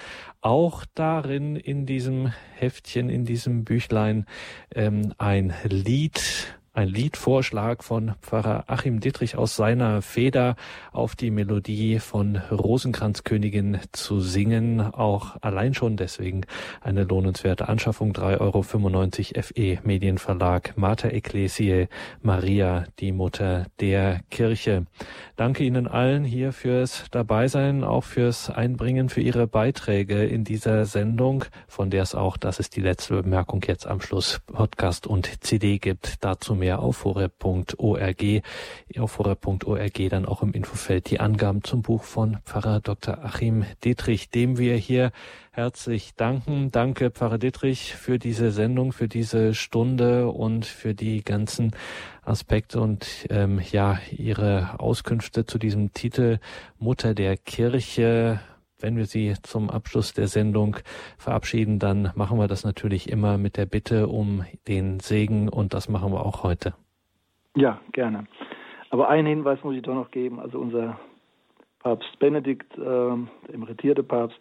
auch 0.47 0.85
darin 0.95 1.57
in 1.57 1.87
diesem 1.87 2.33
Heftchen, 2.55 3.11
in 3.11 3.25
diesem 3.25 3.65
Büchlein 3.65 4.27
ähm, 4.73 5.13
ein 5.19 5.53
Lied, 5.65 6.56
ein 6.77 6.89
Liedvorschlag 6.89 7.83
von 7.83 8.15
Pfarrer 8.21 8.65
Achim 8.67 9.01
Dittrich 9.01 9.37
aus 9.37 9.57
seiner 9.57 10.03
Feder 10.03 10.57
auf 10.93 11.17
die 11.17 11.31
Melodie 11.31 12.01
von 12.01 12.37
Rosenkranzkönigin 12.37 13.79
zu 13.93 14.21
singen. 14.21 14.83
Auch 14.83 15.37
allein 15.41 15.73
schon 15.73 15.97
deswegen 15.97 16.43
eine 16.83 17.05
lohnenswerte 17.05 17.69
Anschaffung. 17.69 18.13
3,95 18.13 18.41
Euro 18.41 19.43
FE 19.43 19.87
Medienverlag 19.87 20.77
Mater 20.77 21.15
Ecclesiae 21.15 21.89
Maria, 22.21 22.85
die 22.99 23.13
Mutter 23.13 23.67
der 23.81 24.21
Kirche. 24.31 24.85
Danke 25.37 25.65
Ihnen 25.65 25.87
allen 25.87 26.25
hier 26.25 26.53
fürs 26.53 27.05
Dabeisein, 27.11 27.85
auch 27.85 28.05
fürs 28.05 28.51
Einbringen, 28.51 29.09
für 29.09 29.23
Ihre 29.23 29.47
Beiträge 29.47 30.25
in 30.25 30.45
dieser 30.45 30.85
Sendung, 30.85 31.47
von 31.69 31.89
der 31.89 32.03
es 32.03 32.15
auch, 32.15 32.37
das 32.37 32.59
ist 32.59 32.77
die 32.77 32.83
letzte 32.83 33.23
Bemerkung 33.23 33.63
jetzt 33.67 33.87
am 33.87 34.03
Schluss, 34.03 34.41
Podcast 34.47 35.07
und 35.07 35.43
CD 35.43 35.79
gibt. 35.79 36.17
Dazu 36.23 36.55
mehr 36.55 36.66
mehr 36.67 36.81
auf 36.81 37.05
horeb.org. 37.05 38.25
Auf 38.99 39.19
horeb.org 39.19 40.11
dann 40.11 40.27
auch 40.27 40.43
im 40.43 40.53
Infofeld 40.53 41.11
die 41.11 41.21
Angaben 41.21 41.63
zum 41.63 41.83
Buch 41.83 42.03
von 42.03 42.39
Pfarrer 42.45 42.81
Dr. 42.81 43.25
Achim 43.25 43.65
Dietrich, 43.85 44.31
dem 44.31 44.59
wir 44.59 44.75
hier 44.75 45.13
herzlich 45.53 46.17
danken. 46.17 46.73
Danke, 46.73 47.13
Pfarrer 47.13 47.39
Dietrich, 47.39 47.95
für 47.95 48.19
diese 48.19 48.51
Sendung, 48.51 48.91
für 48.91 49.07
diese 49.07 49.55
Stunde 49.55 50.29
und 50.29 50.67
für 50.67 50.93
die 50.93 51.23
ganzen 51.23 51.71
Aspekte 52.23 52.81
und 52.81 53.07
ähm, 53.31 53.61
ja, 53.71 54.01
Ihre 54.11 54.81
Auskünfte 54.81 55.47
zu 55.47 55.59
diesem 55.59 55.93
Titel 55.93 56.41
Mutter 56.81 57.15
der 57.15 57.37
Kirche 57.37 58.41
wenn 58.81 58.97
wir 58.97 59.07
Sie 59.07 59.35
zum 59.43 59.71
Abschluss 59.71 60.13
der 60.13 60.27
Sendung 60.27 60.77
verabschieden, 61.19 61.79
dann 61.79 62.13
machen 62.15 62.39
wir 62.39 62.49
das 62.49 62.65
natürlich 62.65 63.11
immer 63.11 63.39
mit 63.39 63.57
der 63.57 63.67
Bitte 63.67 64.09
um 64.09 64.45
den 64.69 65.01
Segen 65.01 65.49
und 65.49 65.75
das 65.75 65.89
machen 65.89 66.13
wir 66.13 66.25
auch 66.25 66.43
heute. 66.43 66.75
Ja, 67.57 67.81
gerne. 67.93 68.27
Aber 68.91 69.09
einen 69.09 69.27
Hinweis 69.27 69.63
muss 69.65 69.75
ich 69.75 69.83
doch 69.83 69.95
noch 69.95 70.11
geben. 70.11 70.39
Also 70.39 70.59
unser 70.59 70.99
Papst 71.81 72.19
Benedikt, 72.19 72.73
äh, 72.77 72.81
der 72.81 73.55
emeritierte 73.55 74.03
Papst, 74.03 74.39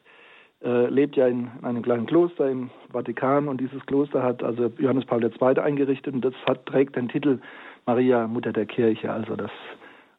äh, 0.63 0.87
lebt 0.87 1.15
ja 1.15 1.27
in, 1.27 1.49
in, 1.59 1.65
einem 1.65 1.83
kleinen 1.83 2.05
Kloster 2.05 2.49
im 2.49 2.69
Vatikan 2.91 3.47
und 3.47 3.61
dieses 3.61 3.85
Kloster 3.85 4.23
hat 4.23 4.43
also 4.43 4.71
Johannes 4.77 5.05
Paul 5.05 5.23
II. 5.23 5.59
eingerichtet 5.59 6.13
und 6.13 6.23
das 6.23 6.33
hat, 6.47 6.65
trägt 6.65 6.95
den 6.95 7.09
Titel 7.09 7.39
Maria, 7.85 8.27
Mutter 8.27 8.51
der 8.51 8.65
Kirche. 8.65 9.11
Also 9.11 9.35
das 9.35 9.51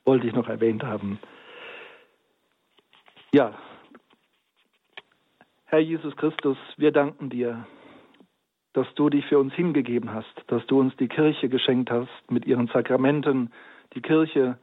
wollte 0.05 0.27
ich 0.27 0.35
noch 0.35 0.49
erwähnt 0.49 0.85
haben. 0.85 1.19
Ja, 3.33 3.55
Herr 5.69 5.81
Jesus 5.81 6.15
Christus, 6.15 6.57
wir 6.77 6.93
danken 6.93 7.29
dir, 7.29 7.67
dass 8.73 8.87
du 8.95 9.11
dich 9.11 9.27
für 9.27 9.41
uns 9.41 9.53
hingegeben 9.53 10.15
hast, 10.15 10.33
dass 10.47 10.65
du 10.67 10.79
uns 10.79 10.95
die 10.97 11.09
Kirche 11.09 11.49
geschenkt 11.49 11.91
hast 11.91 12.31
mit 12.31 12.47
ihren 12.47 12.69
Sakramenten, 12.69 13.53
die 13.95 14.01
Kirche, 14.01 14.59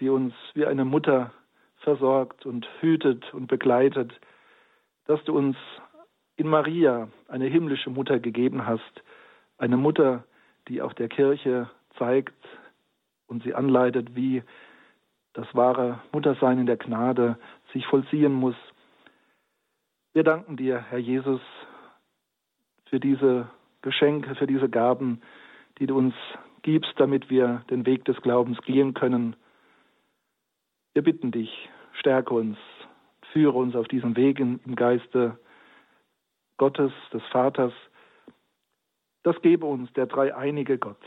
die 0.00 0.08
uns 0.08 0.32
wie 0.54 0.64
eine 0.64 0.86
Mutter 0.86 1.30
versorgt 1.80 2.46
und 2.46 2.66
hütet 2.80 3.34
und 3.34 3.48
begleitet, 3.48 4.18
dass 5.04 5.22
du 5.24 5.36
uns 5.36 5.58
in 6.36 6.48
Maria 6.48 7.08
eine 7.28 7.48
himmlische 7.48 7.90
Mutter 7.90 8.18
gegeben 8.18 8.66
hast, 8.66 9.02
eine 9.58 9.76
Mutter, 9.76 10.24
die 10.68 10.80
auch 10.80 10.94
der 10.94 11.08
Kirche 11.08 11.68
zeigt 11.98 12.32
und 13.26 13.42
sie 13.42 13.54
anleitet, 13.54 14.16
wie 14.16 14.42
das 15.34 15.54
wahre 15.54 16.00
Muttersein 16.12 16.58
in 16.58 16.66
der 16.66 16.78
Gnade 16.78 17.36
sich 17.74 17.86
vollziehen 17.86 18.32
muss 18.32 18.56
wir 20.16 20.24
danken 20.24 20.56
dir, 20.56 20.80
Herr 20.88 20.98
Jesus, 20.98 21.42
für 22.86 22.98
diese 22.98 23.50
Geschenke, 23.82 24.34
für 24.34 24.46
diese 24.46 24.70
Gaben, 24.70 25.20
die 25.78 25.86
du 25.86 25.94
uns 25.94 26.14
gibst, 26.62 26.94
damit 26.96 27.28
wir 27.28 27.62
den 27.68 27.84
Weg 27.84 28.06
des 28.06 28.16
Glaubens 28.22 28.56
gehen 28.62 28.94
können. 28.94 29.36
Wir 30.94 31.02
bitten 31.02 31.32
dich, 31.32 31.68
stärke 31.92 32.32
uns, 32.32 32.56
führe 33.30 33.58
uns 33.58 33.76
auf 33.76 33.88
diesem 33.88 34.16
Weg 34.16 34.40
im 34.40 34.74
Geiste 34.74 35.38
Gottes, 36.56 36.92
des 37.12 37.22
Vaters. 37.30 37.74
Das 39.22 39.38
gebe 39.42 39.66
uns 39.66 39.92
der 39.92 40.06
dreieinige 40.06 40.78
Gott, 40.78 41.04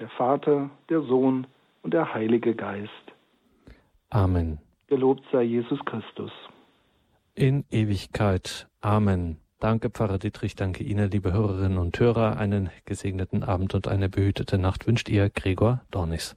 der 0.00 0.10
Vater, 0.10 0.68
der 0.90 1.00
Sohn 1.00 1.46
und 1.80 1.94
der 1.94 2.12
Heilige 2.12 2.54
Geist. 2.54 2.92
Amen. 4.10 4.58
Gelobt 4.86 5.24
sei 5.32 5.44
Jesus 5.44 5.82
Christus 5.86 6.30
in 7.38 7.64
Ewigkeit. 7.70 8.68
Amen. 8.80 9.38
Danke, 9.60 9.90
Pfarrer 9.90 10.18
Dietrich. 10.18 10.56
Danke 10.56 10.82
Ihnen, 10.84 11.10
liebe 11.10 11.32
Hörerinnen 11.32 11.78
und 11.78 11.98
Hörer. 11.98 12.36
Einen 12.36 12.70
gesegneten 12.84 13.44
Abend 13.44 13.74
und 13.74 13.88
eine 13.88 14.08
behütete 14.08 14.58
Nacht 14.58 14.86
wünscht 14.86 15.08
Ihr 15.08 15.30
Gregor 15.30 15.82
Dornis. 15.90 16.36